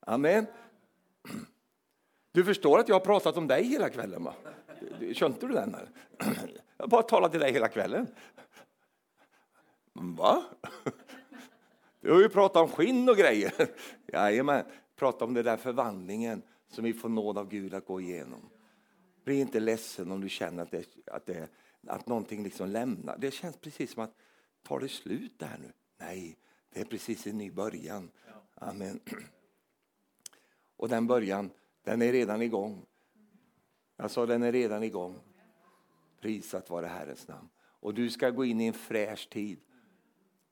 Amen. 0.00 0.46
Du 2.32 2.44
förstår 2.44 2.78
att 2.78 2.88
jag 2.88 2.94
har 2.94 3.00
pratat 3.00 3.36
om 3.36 3.46
dig 3.46 3.64
hela 3.64 3.88
kvällen, 3.88 4.24
va? 4.24 4.34
Kände 5.12 5.46
du 5.46 5.48
den? 5.48 5.76
Jag 6.76 6.84
har 6.84 6.88
bara 6.88 7.02
talat 7.02 7.30
till 7.30 7.40
dig 7.40 7.52
hela 7.52 7.68
kvällen. 7.68 8.06
Va? 10.00 10.44
Du 12.02 12.12
har 12.12 12.20
ju 12.20 12.28
pratat 12.28 12.62
om 12.62 12.68
skinn 12.68 13.08
och 13.08 13.16
grejer. 13.16 13.52
Jajamän 14.06 14.64
prata 14.96 15.24
om 15.24 15.34
den 15.34 15.44
där 15.44 15.56
förvandlingen 15.56 16.42
som 16.68 16.84
vi 16.84 16.92
får 16.92 17.08
nåd 17.08 17.38
av 17.38 17.48
Gud 17.48 17.74
att 17.74 17.86
gå 17.86 18.00
igenom. 18.00 18.50
Bli 19.24 19.40
inte 19.40 19.60
ledsen 19.60 20.10
om 20.10 20.20
du 20.20 20.28
känner 20.28 20.62
att, 20.62 20.70
det, 20.70 20.86
att, 21.06 21.26
det, 21.26 21.48
att 21.86 22.06
någonting 22.06 22.42
liksom 22.42 22.68
lämnar. 22.68 23.18
Det 23.18 23.30
känns 23.30 23.56
precis 23.56 23.92
som 23.92 24.02
att 24.02 24.14
tar 24.62 24.80
det 24.80 24.88
slut 24.88 25.38
där 25.38 25.58
nu? 25.62 25.72
Nej, 25.98 26.38
det 26.72 26.80
är 26.80 26.84
precis 26.84 27.26
en 27.26 27.38
ny 27.38 27.50
början. 27.50 28.10
Amen. 28.54 29.00
Och 30.76 30.88
den 30.88 31.06
början, 31.06 31.50
den 31.84 32.02
är 32.02 32.12
redan 32.12 32.42
igång. 32.42 32.86
Jag 33.96 34.10
sa 34.10 34.26
den 34.26 34.42
är 34.42 34.52
redan 34.52 34.82
igång. 34.82 35.18
Prisat 36.20 36.70
vare 36.70 36.86
Herrens 36.86 37.28
namn. 37.28 37.48
Och 37.58 37.94
du 37.94 38.10
ska 38.10 38.30
gå 38.30 38.44
in 38.44 38.60
i 38.60 38.66
en 38.66 38.72
fräsch 38.72 39.28
tid. 39.30 39.60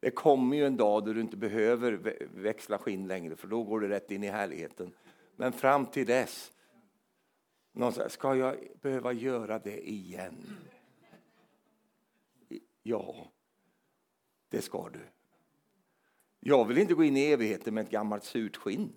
Det 0.01 0.11
kommer 0.11 0.57
ju 0.57 0.67
en 0.67 0.77
dag 0.77 1.05
då 1.05 1.13
du 1.13 1.21
inte 1.21 1.37
behöver 1.37 2.17
växla 2.35 2.79
skinn 2.79 3.07
längre 3.07 3.37
för 3.37 3.49
då 3.49 3.63
går 3.63 3.81
du 3.81 3.89
rätt 3.89 4.11
in 4.11 4.25
i 4.25 4.29
härligheten. 4.29 4.95
Men 5.37 5.53
fram 5.53 5.87
till 5.87 6.07
dess, 6.07 6.53
någon 7.73 7.93
säger, 7.93 8.09
ska 8.09 8.37
jag 8.37 8.57
behöva 8.81 9.13
göra 9.13 9.59
det 9.59 9.89
igen? 9.89 10.57
Ja, 12.83 13.33
det 14.49 14.63
ska 14.63 14.89
du. 14.89 15.01
Jag 16.41 16.65
vill 16.65 16.79
inte 16.79 16.95
gå 16.95 17.05
in 17.05 17.17
i 17.17 17.25
evigheten 17.25 17.75
med 17.75 17.85
ett 17.85 17.91
gammalt 17.91 18.25
surt 18.25 18.57
skinn. 18.57 18.93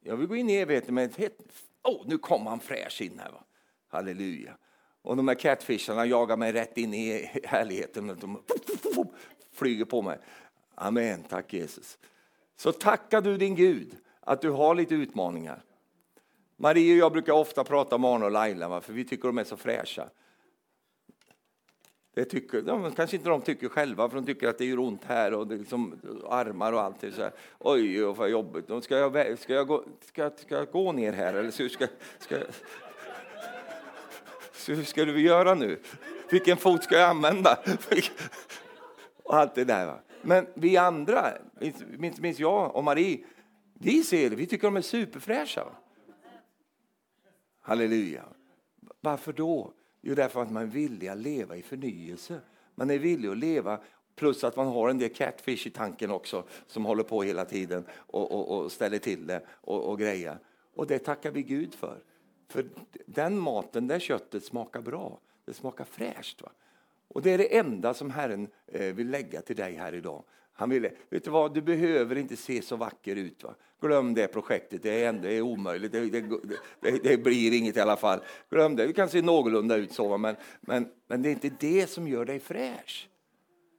Jag 0.00 0.16
vill 0.16 0.26
gå 0.26 0.36
in 0.36 0.50
i 0.50 0.54
evigheten 0.54 0.94
med 0.94 1.04
ett 1.04 1.16
helt... 1.16 1.38
Åh, 1.82 2.02
oh, 2.02 2.08
nu 2.08 2.18
kommer 2.18 2.50
han 2.50 2.60
fräsch 2.60 3.02
in 3.02 3.18
här. 3.18 3.32
Va? 3.32 3.44
Halleluja. 3.88 4.58
Och 5.02 5.16
de 5.16 5.28
här 5.28 5.34
catfisharna 5.34 6.06
jagar 6.06 6.36
mig 6.36 6.52
rätt 6.52 6.78
in 6.78 6.94
i 6.94 7.30
härligheten. 7.44 8.06
De 8.20 8.42
flyger 9.52 9.84
på 9.84 10.02
mig. 10.02 10.18
Amen, 10.74 11.22
tack 11.22 11.52
Jesus. 11.52 11.98
Så 12.56 12.72
tackar 12.72 13.20
du 13.20 13.36
din 13.36 13.54
Gud 13.54 13.96
att 14.20 14.40
du 14.40 14.50
har 14.50 14.74
lite 14.74 14.94
utmaningar. 14.94 15.62
Marie 16.56 16.92
och 16.92 16.98
jag 16.98 17.12
brukar 17.12 17.32
ofta 17.32 17.64
prata 17.64 17.96
om 17.96 18.04
Arne 18.04 18.24
och 18.24 18.30
Laila, 18.30 18.80
för 18.80 18.92
vi 18.92 19.04
tycker 19.04 19.28
de 19.28 19.38
är 19.38 19.44
så 19.44 19.56
fräscha. 19.56 20.08
Det 22.14 22.24
tycker, 22.24 22.62
de, 22.62 22.92
kanske 22.92 23.16
inte 23.16 23.28
de 23.28 23.40
tycker 23.40 23.68
själva, 23.68 24.08
för 24.08 24.16
de 24.16 24.26
tycker 24.26 24.48
att 24.48 24.58
det 24.58 24.64
gör 24.64 24.78
ont 24.78 25.04
här 25.04 25.34
och 25.34 25.46
det 25.46 25.56
liksom, 25.56 26.00
armar 26.28 26.72
och 26.72 26.80
allt. 26.80 27.00
Så 27.00 27.22
här. 27.22 27.32
Oj, 27.58 28.00
vad 28.00 28.30
jobbigt. 28.30 28.84
Ska 28.84 28.98
jag, 28.98 29.38
ska, 29.38 29.54
jag 29.54 29.66
gå, 29.66 29.84
ska, 30.00 30.30
ska 30.30 30.54
jag 30.54 30.70
gå 30.70 30.92
ner 30.92 31.12
här 31.12 31.34
eller 31.34 31.50
så 31.50 31.68
ska, 31.68 31.86
ska, 32.18 32.36
så 34.52 34.72
hur 34.72 34.84
ska 34.84 35.04
du 35.04 35.20
göra 35.20 35.54
nu? 35.54 35.78
Vilken 36.30 36.56
fot 36.56 36.84
ska 36.84 36.94
jag 36.94 37.10
använda? 37.10 37.58
Och 39.32 39.38
allt 39.38 39.54
det 39.54 39.64
där. 39.64 39.86
Va? 39.86 39.98
Men 40.22 40.46
vi 40.54 40.76
andra, 40.76 41.32
minst, 41.98 42.20
minst 42.20 42.40
jag 42.40 42.76
och 42.76 42.84
Marie, 42.84 43.24
vi 43.74 44.02
ser 44.02 44.30
det, 44.30 44.36
vi 44.36 44.46
tycker 44.46 44.66
de 44.66 44.76
är 44.76 44.80
superfräscha. 44.80 45.64
Va? 45.64 45.72
Halleluja. 47.60 48.24
Varför 49.00 49.32
då? 49.32 49.72
Jo, 50.00 50.14
därför 50.14 50.42
att 50.42 50.50
man 50.50 50.62
är 50.62 50.66
villig 50.66 51.08
att 51.08 51.18
leva 51.18 51.56
i 51.56 51.62
förnyelse. 51.62 52.40
Man 52.74 52.90
är 52.90 52.98
villig 52.98 53.28
att 53.28 53.38
leva, 53.38 53.80
plus 54.16 54.44
att 54.44 54.56
man 54.56 54.66
har 54.66 54.88
en 54.88 54.98
del 54.98 55.14
catfish 55.14 55.66
i 55.66 55.70
tanken 55.70 56.10
också 56.10 56.44
som 56.66 56.84
håller 56.84 57.02
på 57.02 57.22
hela 57.22 57.44
tiden 57.44 57.84
och, 57.92 58.32
och, 58.32 58.58
och 58.58 58.72
ställer 58.72 58.98
till 58.98 59.26
det 59.26 59.46
och, 59.50 59.84
och 59.84 59.98
grejer. 59.98 60.38
Och 60.74 60.86
det 60.86 60.98
tackar 60.98 61.30
vi 61.30 61.42
Gud 61.42 61.74
för. 61.74 61.98
För 62.48 62.66
den 63.06 63.38
maten, 63.38 63.86
det 63.86 64.00
köttet 64.00 64.44
smakar 64.44 64.80
bra. 64.80 65.20
Det 65.44 65.52
smakar 65.52 65.84
fräscht. 65.84 66.42
Va? 66.42 66.52
Och 67.12 67.22
det 67.22 67.30
är 67.30 67.38
det 67.38 67.56
enda 67.56 67.94
som 67.94 68.10
Herren 68.10 68.48
eh, 68.66 68.94
vill 68.94 69.10
lägga 69.10 69.42
till 69.42 69.56
dig 69.56 69.74
här 69.74 69.94
idag. 69.94 70.24
Han 70.52 70.70
ville, 70.70 70.92
vet 71.10 71.24
du 71.24 71.30
vad, 71.30 71.54
du 71.54 71.62
behöver 71.62 72.18
inte 72.18 72.36
se 72.36 72.62
så 72.62 72.76
vacker 72.76 73.16
ut. 73.16 73.44
Va? 73.44 73.54
Glöm 73.80 74.14
det 74.14 74.28
projektet, 74.28 74.82
det 74.82 75.04
är, 75.04 75.08
ändå, 75.08 75.22
det 75.22 75.34
är 75.34 75.42
omöjligt. 75.42 75.92
Det, 75.92 76.00
det, 76.00 76.20
det, 76.80 77.02
det, 77.02 77.16
blir 77.16 77.52
inget 77.52 77.76
i 77.76 77.80
alla 77.80 77.96
fall. 77.96 78.20
Glöm 78.50 78.76
det, 78.76 78.86
du 78.86 78.92
kan 78.92 79.08
se 79.08 79.22
någorlunda 79.22 79.76
ut 79.76 79.92
så, 79.92 80.18
men, 80.18 80.36
men, 80.60 80.88
men 81.06 81.22
det 81.22 81.28
är 81.28 81.30
inte 81.30 81.50
det 81.60 81.90
som 81.90 82.08
gör 82.08 82.24
dig 82.24 82.40
fräsch. 82.40 83.08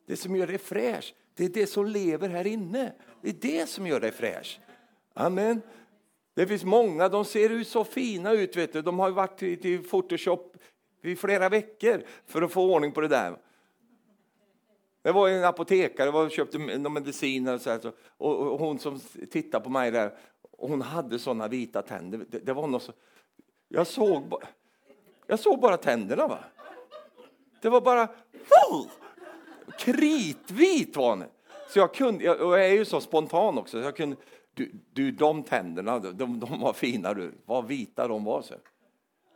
Det 0.07 0.15
som 0.15 0.36
gör 0.36 0.47
dig 0.47 0.57
fräsch, 0.57 1.15
det 1.36 1.45
är 1.45 1.49
det 1.49 1.67
som 1.67 1.86
lever 1.86 2.29
här 2.29 2.47
inne. 2.47 2.93
Det 3.21 3.29
är 3.29 3.59
det 3.59 3.69
som 3.69 3.88
gör 3.88 3.99
dig 3.99 4.11
fräsch. 4.11 4.59
Amen. 5.13 5.61
Det 6.36 6.47
finns 6.47 6.63
många, 6.63 7.09
de 7.09 7.25
ser 7.25 7.49
ut 7.49 7.67
så 7.67 7.84
fina 7.84 8.31
ut. 8.31 8.57
Vet 8.57 8.73
du. 8.73 8.81
De 8.81 8.99
har 8.99 9.11
varit 9.11 9.43
i 9.43 9.57
till 9.57 9.84
Photoshop 9.84 10.57
i 11.03 11.15
flera 11.15 11.49
veckor 11.49 12.03
för 12.25 12.41
att 12.41 12.51
få 12.51 12.73
ordning 12.73 12.91
på 12.91 13.01
det 13.01 13.07
där. 13.07 13.37
Det 15.01 15.11
var 15.11 15.29
en 15.29 15.43
apotekare 15.43 16.11
som 16.11 16.29
köpte 16.29 16.57
någon 16.57 16.93
medicin 16.93 17.47
och, 17.47 17.61
så 17.61 17.69
här, 17.69 17.91
och, 18.17 18.39
och 18.39 18.59
hon 18.59 18.79
som 18.79 18.99
tittade 19.31 19.63
på 19.63 19.69
mig 19.69 19.91
där, 19.91 20.13
hon 20.57 20.81
hade 20.81 21.19
såna 21.19 21.47
vita 21.47 21.81
tänder. 21.81 22.25
Det, 22.29 22.39
det 22.39 22.53
var 22.53 22.67
något 22.67 22.83
så, 22.83 22.91
jag, 23.67 23.87
såg, 23.87 24.33
jag 25.27 25.39
såg 25.39 25.59
bara 25.59 25.77
tänderna. 25.77 26.27
Va? 26.27 26.39
Det 27.61 27.69
var 27.69 27.81
bara 27.81 28.03
oh, 28.69 28.87
kritvit 29.77 30.95
var 30.95 31.09
hon. 31.09 31.23
Så 31.69 31.79
jag 31.79 31.93
kunde, 31.93 32.23
jag, 32.23 32.41
och 32.41 32.53
jag 32.59 32.65
är 32.65 32.73
ju 32.73 32.85
så 32.85 33.01
spontan 33.01 33.57
också, 33.57 33.81
så 33.81 33.85
jag 33.85 33.95
kunde, 33.95 34.15
du, 34.53 34.71
du 34.93 35.11
de 35.11 35.43
tänderna, 35.43 35.99
de, 35.99 36.39
de 36.39 36.59
var 36.59 36.73
fina 36.73 37.13
du, 37.13 37.31
vad 37.45 37.67
vita 37.67 38.07
de 38.07 38.23
var. 38.23 38.41
Så. 38.41 38.55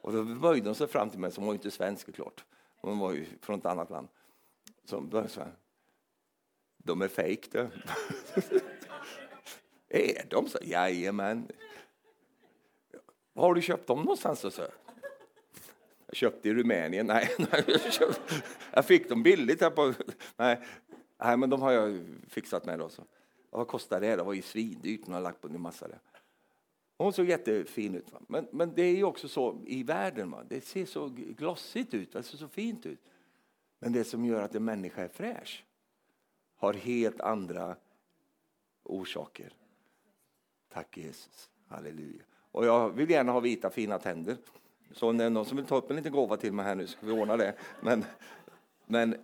Och 0.07 0.13
då 0.13 0.23
böjde 0.23 0.69
hon 0.69 0.75
sig 0.75 0.87
fram 0.87 1.09
till 1.09 1.19
mig, 1.19 1.31
som 1.31 1.45
var 1.45 1.53
inte 1.53 1.71
svensk 1.71 2.15
klart. 2.15 2.45
Hon 2.77 2.99
var 2.99 3.13
ju 3.13 3.25
från 3.41 3.59
ett 3.59 3.65
annat 3.65 3.89
land. 3.89 4.07
Så 4.83 5.01
började 5.01 5.29
så 5.29 5.39
här. 5.39 5.51
De 6.77 7.01
är 7.01 7.07
fejk 7.07 7.51
du. 7.51 7.59
är 9.89 10.29
de 10.29 10.49
så? 10.49 10.57
Jajamän. 10.61 11.51
Var 13.33 13.43
har 13.43 13.53
du 13.53 13.61
köpt 13.61 13.87
dem 13.87 13.99
någonstans? 13.99 14.39
Så? 14.39 14.61
Jag 16.05 16.15
köpte 16.15 16.49
i 16.49 16.53
Rumänien. 16.53 17.07
Nej, 17.07 17.29
jag, 17.99 18.13
jag 18.73 18.85
fick 18.85 19.09
dem 19.09 19.23
billigt. 19.23 19.61
Här 19.61 19.69
på, 19.69 19.93
nej, 20.37 20.61
nej, 21.17 21.37
men 21.37 21.49
de 21.49 21.61
har 21.61 21.71
jag 21.71 22.05
fixat 22.29 22.65
med. 22.65 22.79
Då, 22.79 22.89
så. 22.89 23.03
Vad 23.49 23.67
kostar 23.67 24.01
det? 24.01 24.15
Det 24.15 24.23
var 24.23 24.33
ju 24.33 24.41
svindyrt. 24.41 25.01
Hon 25.05 25.13
har 25.13 25.21
lagt 25.21 25.41
på 25.41 25.47
en 25.47 25.61
massa 25.61 25.87
det. 25.87 25.99
Hon 26.97 27.13
såg 27.13 27.25
jättefin 27.25 27.95
ut. 27.95 28.13
Va? 28.13 28.19
Men, 28.27 28.47
men 28.51 28.73
det 28.75 28.81
är 28.81 28.95
ju 28.95 29.03
också 29.03 29.27
så 29.27 29.61
i 29.65 29.83
världen. 29.83 30.31
Va? 30.31 30.43
Det 30.49 30.61
ser 30.61 30.85
så 30.85 31.07
glossigt 31.37 31.93
ut, 31.93 32.13
det 32.13 32.23
ser 32.23 32.37
så 32.37 32.47
fint 32.47 32.85
ut. 32.85 32.99
Men 33.79 33.93
det 33.93 34.03
som 34.03 34.25
gör 34.25 34.41
att 34.41 34.55
en 34.55 34.65
människa 34.65 35.03
är 35.03 35.07
fräsch 35.07 35.65
har 36.55 36.73
helt 36.73 37.21
andra 37.21 37.75
orsaker. 38.83 39.53
Tack 40.69 40.97
Jesus. 40.97 41.49
Halleluja. 41.67 42.23
Och 42.51 42.65
jag 42.65 42.89
vill 42.89 43.09
gärna 43.09 43.31
ha 43.31 43.39
vita 43.39 43.69
fina 43.69 43.99
tänder. 43.99 44.37
Så 44.91 45.09
om 45.09 45.17
det 45.17 45.23
är 45.23 45.29
någon 45.29 45.45
som 45.45 45.57
vill 45.57 45.65
ta 45.65 45.77
upp 45.77 45.89
en 45.89 45.95
liten 45.95 46.11
gåva 46.11 46.37
till 46.37 46.53
mig 46.53 46.65
här 46.65 46.75
nu 46.75 46.87
ska 46.87 47.05
vi 47.05 47.11
ordna 47.11 47.37
det. 47.37 47.55
Men, 47.81 48.05
men 48.85 49.15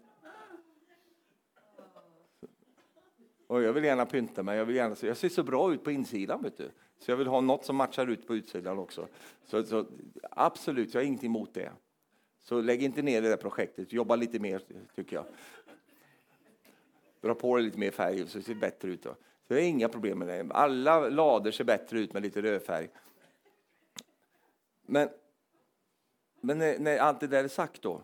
och 3.47 3.63
jag 3.63 3.74
vill 3.74 3.84
gärna 3.84 4.05
pynta 4.05 4.43
mig. 4.43 4.57
Jag, 4.57 4.65
vill 4.65 4.76
gärna, 4.76 4.95
jag 5.01 5.17
ser 5.17 5.30
så 5.30 5.43
bra 5.43 5.74
ut 5.74 5.84
på 5.84 5.91
insidan. 5.91 6.43
Vet 6.43 6.57
du. 6.57 6.71
Så 7.04 7.12
jag 7.12 7.18
vill 7.18 7.28
ha 7.28 7.41
något 7.41 7.66
som 7.66 7.76
matchar 7.76 8.08
ut 8.08 8.28
på 8.28 8.36
utsidan 8.36 8.80
också. 8.80 9.08
Så, 9.45 9.64
så 9.64 9.86
absolut, 10.32 10.93
jag 10.93 11.01
har 11.01 11.06
ingenting 11.06 11.30
emot 11.30 11.54
det. 11.54 11.72
Så 12.43 12.62
lägg 12.62 12.84
inte 12.84 13.01
ner 13.01 13.22
det 13.22 13.30
där 13.30 13.38
projektet. 13.38 13.93
Jobba 13.93 14.16
lite 14.16 14.39
mer, 14.39 14.62
tycker 14.95 15.16
jag. 15.16 15.26
Dra 17.22 17.36
på 17.36 17.56
dig 17.56 17.66
lite 17.66 17.80
mer 17.80 17.91
färg 17.91 18.28
så 18.28 18.38
det 18.38 18.43
ser 18.43 18.56
bättre 18.56 18.89
ut. 18.89 19.04
Då. 19.04 19.16
Så 19.47 19.54
jag 19.54 19.58
har 19.58 19.62
inga 19.62 19.89
problem 19.89 20.20
med 20.20 20.28
det. 20.28 20.54
Alla 20.54 21.10
lader 21.10 21.51
ser 21.51 21.64
bättre 21.64 21.99
ut 21.99 22.14
med 22.14 22.24
lite 22.24 22.41
rödfärg. 22.41 22.89
Men, 24.86 25.10
men 26.41 26.58
när, 26.58 26.80
när 26.80 26.97
allt 26.97 27.20
det 27.20 27.28
där 27.28 27.43
är 27.43 27.47
sagt 27.47 27.82
då, 27.82 28.01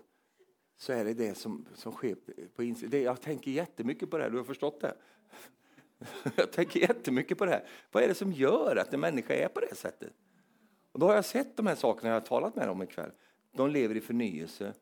så 0.77 0.93
är 0.93 1.05
det 1.05 1.13
det 1.13 1.35
som, 1.35 1.65
som 1.75 1.91
sker 1.91 2.15
på 2.55 2.63
insidan. 2.63 3.01
Jag 3.01 3.21
tänker 3.21 3.51
jättemycket 3.51 4.09
på 4.09 4.17
det 4.17 4.23
här, 4.23 4.31
du 4.31 4.37
har 4.37 4.43
förstått 4.43 4.81
det? 4.81 4.95
Jag 6.35 6.51
tänker 6.51 6.79
jättemycket 6.79 7.37
på 7.37 7.45
det 7.45 7.51
här. 7.51 7.67
Vad 7.91 8.03
är 8.03 8.07
det 8.07 8.13
som 8.13 8.31
gör 8.31 8.75
att 8.75 8.93
en 8.93 8.99
människa 8.99 9.33
är 9.33 9.47
på 9.47 9.59
det 9.59 9.75
sättet? 9.75 10.13
Och 10.91 10.99
då 10.99 11.07
har 11.07 11.15
jag 11.15 11.25
sett 11.25 11.57
de 11.57 11.67
här 11.67 11.75
sakerna 11.75 12.09
jag 12.09 12.15
har 12.15 12.27
talat 12.27 12.55
med 12.55 12.67
dem 12.67 12.83
ikväll. 12.83 13.11
De 13.51 13.69
lever 13.69 13.95
i 13.95 14.01
förnyelse 14.01 14.73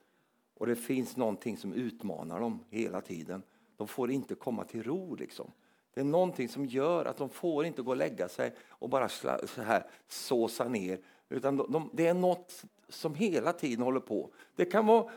och 0.53 0.67
det 0.67 0.75
finns 0.75 1.17
någonting 1.17 1.57
som 1.57 1.73
utmanar 1.73 2.39
dem 2.39 2.63
hela 2.69 3.01
tiden. 3.01 3.43
De 3.77 3.87
får 3.87 4.11
inte 4.11 4.35
komma 4.35 4.63
till 4.63 4.83
ro 4.83 5.15
liksom. 5.15 5.51
Det 5.93 6.01
är 6.01 6.05
någonting 6.05 6.49
som 6.49 6.65
gör 6.65 7.05
att 7.05 7.17
de 7.17 7.29
får 7.29 7.65
inte 7.65 7.81
gå 7.81 7.91
och 7.91 7.97
lägga 7.97 8.29
sig 8.29 8.55
och 8.69 8.89
bara 8.89 9.09
så 9.09 9.61
här 9.61 9.83
såsa 10.07 10.67
ner. 10.67 10.99
Utan 11.29 11.57
de, 11.57 11.71
de, 11.71 11.89
det 11.93 12.07
är 12.07 12.13
något 12.13 12.63
som 12.89 13.15
hela 13.15 13.53
tiden 13.53 13.83
håller 13.83 13.99
på. 13.99 14.29
Det 14.55 14.65
kan 14.65 14.85
vara 14.85 15.11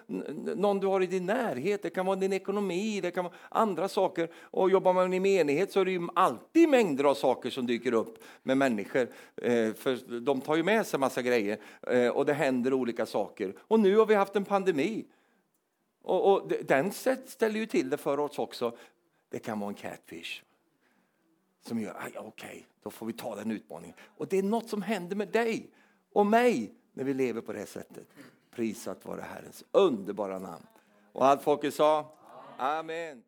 någon 0.56 0.80
du 0.80 0.86
har 0.86 1.02
i 1.02 1.06
din 1.06 1.26
närhet, 1.26 1.82
det 1.82 1.90
kan 1.90 2.06
vara 2.06 2.16
din 2.16 2.32
ekonomi, 2.32 3.00
det 3.00 3.10
kan 3.10 3.24
vara 3.24 3.34
andra 3.48 3.88
saker. 3.88 4.30
Och 4.34 4.70
jobbar 4.70 4.92
man 4.92 5.14
i 5.14 5.20
menighet 5.20 5.72
så 5.72 5.80
är 5.80 5.84
det 5.84 5.90
ju 5.90 6.08
alltid 6.14 6.68
mängder 6.68 7.04
av 7.04 7.14
saker 7.14 7.50
som 7.50 7.66
dyker 7.66 7.92
upp 7.92 8.18
med 8.42 8.58
människor. 8.58 9.08
Eh, 9.36 9.72
för 9.72 10.20
de 10.20 10.40
tar 10.40 10.56
ju 10.56 10.62
med 10.62 10.86
sig 10.86 11.00
massa 11.00 11.22
grejer 11.22 11.58
eh, 11.86 12.08
och 12.08 12.26
det 12.26 12.32
händer 12.32 12.72
olika 12.72 13.06
saker. 13.06 13.54
Och 13.60 13.80
nu 13.80 13.96
har 13.96 14.06
vi 14.06 14.14
haft 14.14 14.36
en 14.36 14.44
pandemi. 14.44 15.06
Och, 16.02 16.32
och 16.32 16.52
den 16.64 16.92
ställer 17.26 17.60
ju 17.60 17.66
till 17.66 17.90
det 17.90 17.96
för 17.96 18.20
oss 18.20 18.38
också. 18.38 18.76
Det 19.30 19.38
kan 19.38 19.60
vara 19.60 19.68
en 19.68 19.74
catfish 19.74 20.42
som 21.66 21.80
gör, 21.80 21.94
okej, 22.00 22.20
okay, 22.20 22.62
då 22.82 22.90
får 22.90 23.06
vi 23.06 23.12
ta 23.12 23.36
den 23.36 23.50
utmaningen. 23.50 23.96
Och 24.16 24.28
det 24.28 24.38
är 24.38 24.42
något 24.42 24.68
som 24.68 24.82
händer 24.82 25.16
med 25.16 25.28
dig 25.28 25.70
och 26.12 26.26
mig 26.26 26.74
när 26.92 27.04
vi 27.04 27.14
lever 27.14 27.40
på 27.40 27.52
det 27.52 27.66
sättet. 27.66 28.06
Prisat 28.50 29.04
vare 29.04 29.20
Herrens 29.20 29.64
underbara 29.72 30.38
namn. 30.38 30.66
Och 31.12 31.26
allt 31.26 31.42
folket 31.42 31.74
sa 31.74 32.12
Amen. 32.56 33.22